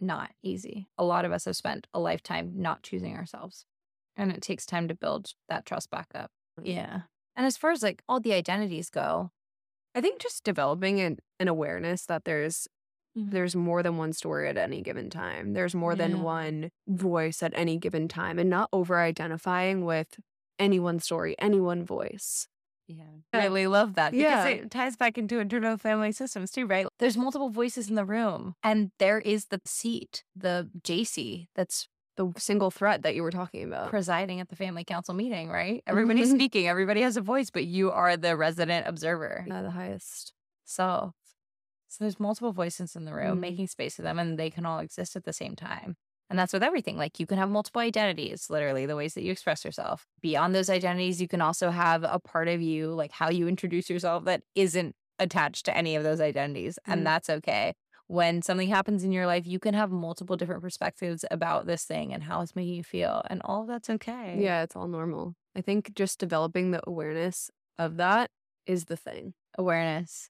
not 0.00 0.30
easy. 0.42 0.88
A 0.98 1.04
lot 1.04 1.24
of 1.24 1.32
us 1.32 1.44
have 1.44 1.56
spent 1.56 1.86
a 1.94 2.00
lifetime 2.00 2.52
not 2.56 2.82
choosing 2.82 3.16
ourselves. 3.16 3.66
And 4.16 4.32
it 4.32 4.42
takes 4.42 4.66
time 4.66 4.88
to 4.88 4.94
build 4.94 5.32
that 5.48 5.64
trust 5.66 5.90
back 5.90 6.08
up. 6.14 6.30
Yeah. 6.62 7.02
And 7.36 7.46
as 7.46 7.56
far 7.56 7.70
as 7.70 7.82
like 7.82 8.02
all 8.08 8.20
the 8.20 8.32
identities 8.34 8.90
go, 8.90 9.30
I 9.94 10.00
think 10.00 10.20
just 10.20 10.44
developing 10.44 11.00
an, 11.00 11.18
an 11.38 11.48
awareness 11.48 12.06
that 12.06 12.24
there's 12.24 12.68
Mhm. 13.18 13.32
there's 13.32 13.56
more 13.56 13.82
than 13.82 13.96
one 13.96 14.12
story 14.12 14.48
at 14.48 14.56
any 14.56 14.82
given 14.82 15.10
time. 15.10 15.52
There's 15.52 15.74
more 15.74 15.92
Yeah. 15.92 15.96
than 15.96 16.22
one 16.22 16.70
voice 16.86 17.42
at 17.42 17.52
any 17.56 17.76
given 17.76 18.06
time 18.06 18.38
and 18.38 18.48
not 18.48 18.68
over 18.72 19.00
identifying 19.00 19.84
with 19.84 20.20
any 20.60 20.78
one 20.78 21.00
story, 21.00 21.34
any 21.40 21.58
one 21.58 21.84
voice. 21.84 22.46
Yeah. 22.98 23.04
Yeah. 23.32 23.40
Really 23.42 23.66
love 23.66 23.94
that. 23.94 24.12
Because 24.12 24.22
Yeah. 24.44 24.46
it 24.48 24.70
ties 24.70 24.96
back 24.96 25.16
into 25.18 25.38
internal 25.38 25.76
family 25.78 26.12
systems 26.12 26.50
too, 26.50 26.66
right? 26.66 26.86
There's 26.98 27.16
multiple 27.16 27.48
voices 27.50 27.88
in 27.88 27.94
the 27.94 28.04
room. 28.04 28.54
And 28.62 28.90
there 28.98 29.18
is 29.20 29.46
the 29.46 29.60
seat, 29.64 30.24
the 30.34 30.68
Jacey 30.82 31.48
that's 31.54 31.88
The 32.16 32.32
single 32.36 32.70
thread 32.70 33.02
that 33.04 33.14
you 33.14 33.22
were 33.22 33.30
talking 33.30 33.64
about. 33.64 33.88
presiding 33.88 34.40
at 34.40 34.48
the 34.50 34.56
family 34.56 34.84
council 34.84 35.14
meeting, 35.14 35.48
right? 35.48 35.82
Everybody's 35.86 36.30
Mhm. 36.32 36.34
speaking, 36.36 36.66
everybody 36.68 37.00
has 37.00 37.16
a 37.16 37.22
voice, 37.22 37.48
but 37.50 37.64
you 37.64 37.90
are 37.92 38.16
the 38.16 38.36
resident 38.36 38.86
observer. 38.86 39.44
Yeah, 39.46 39.62
the 39.62 39.70
highest. 39.70 40.34
So 40.64 41.14
so 41.88 42.04
there's 42.04 42.20
multiple 42.20 42.52
voices 42.52 42.94
in 42.94 43.04
the 43.04 43.12
room, 43.14 43.38
Mhm. 43.38 43.40
making 43.40 43.66
space 43.68 43.96
for 43.96 44.02
them, 44.02 44.18
and 44.18 44.38
they 44.38 44.48
can 44.50 44.64
all 44.66 44.78
exist 44.80 45.16
at 45.16 45.24
the 45.24 45.32
same 45.32 45.56
time. 45.56 45.96
And 46.30 46.38
that's 46.38 46.52
with 46.52 46.62
everything. 46.62 46.96
Like 46.96 47.18
you 47.18 47.26
can 47.26 47.38
have 47.38 47.50
multiple 47.50 47.82
identities, 47.82 48.48
literally 48.48 48.86
the 48.86 48.96
ways 48.96 49.14
that 49.14 49.24
you 49.24 49.32
express 49.32 49.64
yourself. 49.64 50.06
Beyond 50.22 50.54
those 50.54 50.70
identities, 50.70 51.20
you 51.20 51.26
can 51.26 51.40
also 51.40 51.70
have 51.70 52.04
a 52.04 52.20
part 52.20 52.46
of 52.46 52.62
you, 52.62 52.92
like 52.92 53.10
how 53.10 53.30
you 53.30 53.48
introduce 53.48 53.90
yourself, 53.90 54.24
that 54.26 54.44
isn't 54.54 54.94
attached 55.18 55.66
to 55.66 55.76
any 55.76 55.96
of 55.96 56.04
those 56.04 56.20
identities. 56.20 56.78
Mm. 56.88 56.92
And 56.92 57.06
that's 57.06 57.28
okay. 57.28 57.74
when 58.10 58.42
something 58.42 58.68
happens 58.68 59.04
in 59.04 59.12
your 59.12 59.24
life, 59.24 59.46
you 59.46 59.60
can 59.60 59.72
have 59.72 59.92
multiple 59.92 60.36
different 60.36 60.62
perspectives 60.62 61.24
about 61.30 61.66
this 61.66 61.84
thing 61.84 62.12
and 62.12 62.24
how 62.24 62.40
it's 62.40 62.56
making 62.56 62.74
you 62.74 62.82
feel. 62.82 63.22
And 63.30 63.40
all 63.44 63.62
of 63.62 63.68
that's 63.68 63.88
okay. 63.88 64.36
Yeah, 64.36 64.64
it's 64.64 64.74
all 64.74 64.88
normal. 64.88 65.36
I 65.54 65.60
think 65.60 65.94
just 65.94 66.18
developing 66.18 66.72
the 66.72 66.80
awareness 66.88 67.52
of 67.78 67.98
that 67.98 68.32
is 68.66 68.86
the 68.86 68.96
thing. 68.96 69.34
Awareness 69.56 70.28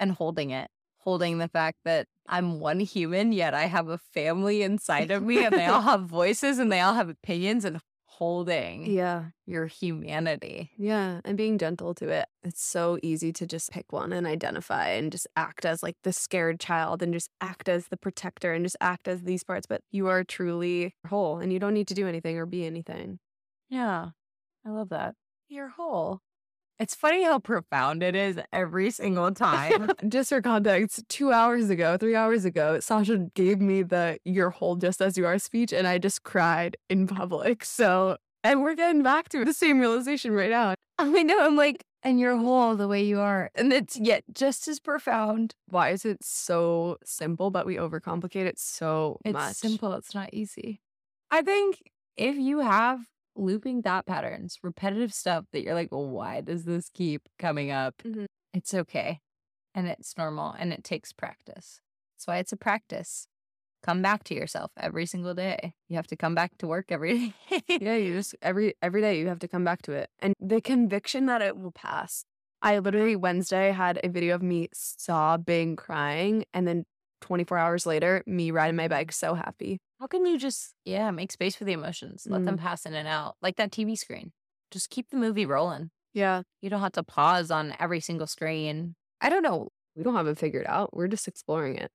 and 0.00 0.12
holding 0.12 0.52
it, 0.52 0.70
holding 1.00 1.36
the 1.36 1.48
fact 1.48 1.76
that 1.84 2.06
I'm 2.28 2.60
one 2.60 2.80
human, 2.80 3.32
yet 3.32 3.54
I 3.54 3.66
have 3.66 3.88
a 3.88 3.98
family 3.98 4.62
inside 4.62 5.10
of 5.10 5.22
me 5.22 5.44
and 5.44 5.54
they 5.54 5.66
all 5.66 5.80
have 5.92 6.02
voices 6.02 6.58
and 6.58 6.70
they 6.70 6.80
all 6.80 6.94
have 6.94 7.08
opinions 7.08 7.64
and 7.64 7.80
holding 8.06 8.84
Yeah. 8.86 9.26
your 9.46 9.66
humanity. 9.66 10.70
Yeah. 10.76 11.20
And 11.24 11.36
being 11.36 11.56
gentle 11.56 11.94
to 11.94 12.08
it. 12.08 12.26
It's 12.42 12.62
so 12.62 12.98
easy 13.02 13.32
to 13.34 13.46
just 13.46 13.70
pick 13.70 13.92
one 13.92 14.12
and 14.12 14.26
identify 14.26 14.88
and 14.88 15.12
just 15.12 15.26
act 15.36 15.64
as 15.64 15.82
like 15.82 15.96
the 16.02 16.12
scared 16.12 16.58
child 16.58 17.02
and 17.02 17.12
just 17.12 17.30
act 17.40 17.68
as 17.68 17.88
the 17.88 17.96
protector 17.96 18.52
and 18.52 18.64
just 18.64 18.76
act 18.80 19.06
as 19.08 19.22
these 19.22 19.44
parts. 19.44 19.66
But 19.66 19.82
you 19.92 20.08
are 20.08 20.24
truly 20.24 20.94
whole 21.08 21.38
and 21.38 21.52
you 21.52 21.58
don't 21.58 21.74
need 21.74 21.88
to 21.88 21.94
do 21.94 22.08
anything 22.08 22.36
or 22.38 22.46
be 22.46 22.66
anything. 22.66 23.20
Yeah. 23.68 24.10
I 24.66 24.70
love 24.70 24.88
that. 24.88 25.14
You're 25.48 25.68
whole. 25.68 26.20
It's 26.78 26.94
funny 26.94 27.24
how 27.24 27.40
profound 27.40 28.04
it 28.04 28.14
is 28.14 28.38
every 28.52 28.90
single 28.92 29.32
time. 29.32 29.90
just 30.08 30.28
for 30.28 30.40
context, 30.40 31.02
two 31.08 31.32
hours 31.32 31.70
ago, 31.70 31.96
three 31.96 32.14
hours 32.14 32.44
ago, 32.44 32.78
Sasha 32.78 33.18
gave 33.34 33.60
me 33.60 33.82
the 33.82 34.18
"You're 34.24 34.50
whole 34.50 34.76
just 34.76 35.02
as 35.02 35.18
you 35.18 35.26
are" 35.26 35.38
speech, 35.40 35.72
and 35.72 35.88
I 35.88 35.98
just 35.98 36.22
cried 36.22 36.76
in 36.88 37.08
public. 37.08 37.64
So, 37.64 38.16
and 38.44 38.62
we're 38.62 38.76
getting 38.76 39.02
back 39.02 39.28
to 39.30 39.44
the 39.44 39.52
same 39.52 39.80
realization 39.80 40.32
right 40.32 40.50
now. 40.50 40.74
I 40.98 41.22
know. 41.24 41.40
I'm 41.40 41.56
like, 41.56 41.82
and 42.04 42.20
you're 42.20 42.36
whole 42.36 42.76
the 42.76 42.86
way 42.86 43.02
you 43.02 43.18
are, 43.18 43.50
and 43.56 43.72
it's 43.72 43.96
yet 43.98 44.22
just 44.32 44.68
as 44.68 44.78
profound. 44.78 45.54
Why 45.66 45.90
is 45.90 46.04
it 46.04 46.18
so 46.22 46.98
simple, 47.04 47.50
but 47.50 47.66
we 47.66 47.74
overcomplicate 47.74 48.46
it 48.46 48.58
so 48.60 49.18
It's 49.24 49.32
much? 49.32 49.54
simple. 49.56 49.94
It's 49.94 50.14
not 50.14 50.32
easy. 50.32 50.80
I 51.30 51.42
think 51.42 51.90
if 52.16 52.36
you 52.36 52.60
have 52.60 53.00
looping 53.38 53.82
thought 53.82 54.06
patterns, 54.06 54.58
repetitive 54.62 55.12
stuff 55.14 55.44
that 55.52 55.62
you're 55.62 55.74
like, 55.74 55.90
well, 55.92 56.08
why 56.08 56.40
does 56.40 56.64
this 56.64 56.90
keep 56.90 57.28
coming 57.38 57.70
up? 57.70 57.94
Mhm. 58.04 58.26
It's 58.52 58.74
okay. 58.74 59.20
And 59.74 59.86
it's 59.86 60.16
normal 60.18 60.52
and 60.58 60.72
it 60.72 60.84
takes 60.84 61.12
practice. 61.12 61.80
That's 62.14 62.26
why 62.26 62.38
it's 62.38 62.52
a 62.52 62.56
practice. 62.56 63.28
Come 63.82 64.02
back 64.02 64.24
to 64.24 64.34
yourself 64.34 64.72
every 64.76 65.06
single 65.06 65.34
day. 65.34 65.74
You 65.88 65.96
have 65.96 66.08
to 66.08 66.16
come 66.16 66.34
back 66.34 66.58
to 66.58 66.66
work 66.66 66.86
every 66.90 67.34
day. 67.48 67.62
Yeah, 67.80 67.94
you 67.96 68.14
just 68.14 68.34
every 68.42 68.74
every 68.82 69.00
day 69.00 69.18
you 69.20 69.28
have 69.28 69.38
to 69.40 69.48
come 69.48 69.64
back 69.64 69.82
to 69.82 69.92
it. 69.92 70.10
And 70.18 70.34
the 70.40 70.60
conviction 70.60 71.26
that 71.26 71.42
it 71.42 71.56
will 71.56 71.70
pass. 71.72 72.24
I 72.60 72.78
literally 72.80 73.14
Wednesday 73.14 73.70
had 73.70 74.00
a 74.02 74.08
video 74.08 74.34
of 74.34 74.42
me 74.42 74.68
sobbing, 74.74 75.76
crying, 75.76 76.44
and 76.52 76.66
then 76.66 76.86
24 77.20 77.58
hours 77.58 77.86
later, 77.86 78.22
me 78.26 78.50
riding 78.50 78.76
my 78.76 78.88
bike 78.88 79.12
so 79.12 79.34
happy. 79.34 79.78
How 80.00 80.06
can 80.06 80.24
you 80.26 80.38
just, 80.38 80.74
yeah, 80.84 81.10
make 81.10 81.32
space 81.32 81.56
for 81.56 81.64
the 81.64 81.72
emotions? 81.72 82.26
Let 82.28 82.44
them 82.44 82.56
mm. 82.56 82.60
pass 82.60 82.86
in 82.86 82.94
and 82.94 83.08
out 83.08 83.36
like 83.42 83.56
that 83.56 83.72
TV 83.72 83.96
screen. 83.98 84.32
Just 84.70 84.90
keep 84.90 85.10
the 85.10 85.16
movie 85.16 85.46
rolling. 85.46 85.90
Yeah. 86.14 86.42
You 86.60 86.70
don't 86.70 86.80
have 86.80 86.92
to 86.92 87.02
pause 87.02 87.50
on 87.50 87.74
every 87.80 88.00
single 88.00 88.26
screen. 88.26 88.94
I 89.20 89.28
don't 89.28 89.42
know. 89.42 89.68
We 89.96 90.04
don't 90.04 90.14
have 90.14 90.28
it 90.28 90.38
figured 90.38 90.66
out. 90.68 90.94
We're 90.94 91.08
just 91.08 91.26
exploring 91.28 91.76
it. 91.76 91.90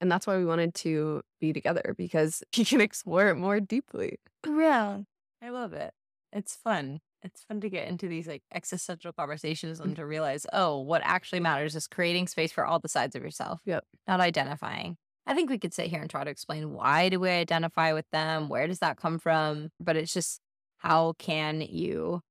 And 0.00 0.10
that's 0.10 0.26
why 0.26 0.36
we 0.36 0.44
wanted 0.44 0.74
to 0.76 1.22
be 1.40 1.52
together 1.52 1.94
because 1.96 2.42
you 2.56 2.64
can 2.64 2.80
explore 2.80 3.28
it 3.28 3.36
more 3.36 3.60
deeply. 3.60 4.18
Yeah. 4.46 5.00
I 5.42 5.50
love 5.50 5.72
it. 5.72 5.92
It's 6.32 6.56
fun. 6.56 7.00
It's 7.22 7.44
fun 7.44 7.60
to 7.60 7.70
get 7.70 7.88
into 7.88 8.08
these 8.08 8.26
like 8.26 8.42
existential 8.52 9.12
conversations 9.12 9.80
and 9.80 9.92
mm. 9.92 9.96
to 9.96 10.06
realize, 10.06 10.46
oh, 10.52 10.80
what 10.80 11.02
actually 11.04 11.40
matters 11.40 11.76
is 11.76 11.86
creating 11.86 12.26
space 12.26 12.52
for 12.52 12.64
all 12.64 12.80
the 12.80 12.88
sides 12.88 13.14
of 13.14 13.22
yourself. 13.22 13.60
Yep. 13.64 13.84
Not 14.08 14.20
identifying. 14.20 14.96
I 15.26 15.34
think 15.34 15.50
we 15.50 15.58
could 15.58 15.72
sit 15.72 15.86
here 15.86 16.00
and 16.00 16.10
try 16.10 16.24
to 16.24 16.30
explain 16.30 16.72
why 16.72 17.08
do 17.08 17.20
we 17.20 17.28
identify 17.30 17.92
with 17.92 18.06
them? 18.10 18.48
Where 18.48 18.66
does 18.66 18.80
that 18.80 18.96
come 18.96 19.18
from? 19.18 19.70
But 19.78 19.96
it's 19.96 20.12
just 20.12 20.40
how 20.78 21.14
can 21.18 21.60
you 21.60 22.22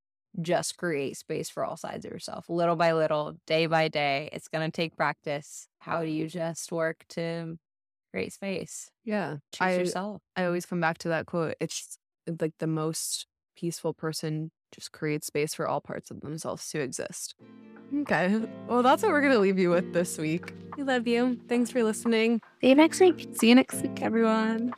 just 0.42 0.78
create 0.78 1.18
space 1.18 1.50
for 1.50 1.66
all 1.66 1.76
sides 1.76 2.06
of 2.06 2.12
yourself 2.12 2.46
little 2.50 2.76
by 2.76 2.94
little, 2.94 3.38
day 3.48 3.66
by 3.66 3.88
day. 3.88 4.30
It's 4.32 4.48
going 4.48 4.70
to 4.70 4.72
take 4.72 4.96
practice. 4.96 5.68
How 5.80 6.02
do 6.02 6.10
you 6.10 6.28
just 6.28 6.72
work 6.72 7.04
to 7.10 7.58
create 8.12 8.34
space? 8.34 8.92
Yeah. 9.04 9.38
Choose 9.54 9.62
I, 9.62 9.74
yourself. 9.76 10.22
I 10.36 10.46
always 10.46 10.66
come 10.66 10.80
back 10.80 10.98
to 11.00 11.10
that 11.10 11.26
quote. 11.26 11.56
It's 11.60 11.98
like 12.40 12.54
the 12.60 12.68
most 12.68 13.28
peaceful 13.56 13.94
person 13.94 14.52
just 14.72 14.92
create 14.92 15.24
space 15.24 15.54
for 15.54 15.68
all 15.68 15.82
parts 15.82 16.12
of 16.12 16.22
themselves 16.22 16.70
to 16.70 16.80
exist. 16.80 17.36
Okay. 18.02 18.42
Well, 18.68 18.84
that's 18.84 19.04
what 19.04 19.12
we're 19.12 19.22
going 19.22 19.34
to 19.34 19.40
leave 19.40 19.60
you 19.60 19.70
with 19.70 19.94
this 19.94 20.18
week. 20.18 20.54
We 20.78 20.84
love 20.84 21.08
you. 21.08 21.40
Thanks 21.48 21.70
for 21.72 21.84
listening. 21.84 22.42
See 22.62 22.70
you 22.70 22.76
next 22.76 23.00
week. 23.00 23.28
See 23.34 23.50
you 23.50 23.56
next 23.56 23.82
week, 23.82 24.02
everyone. 24.02 24.74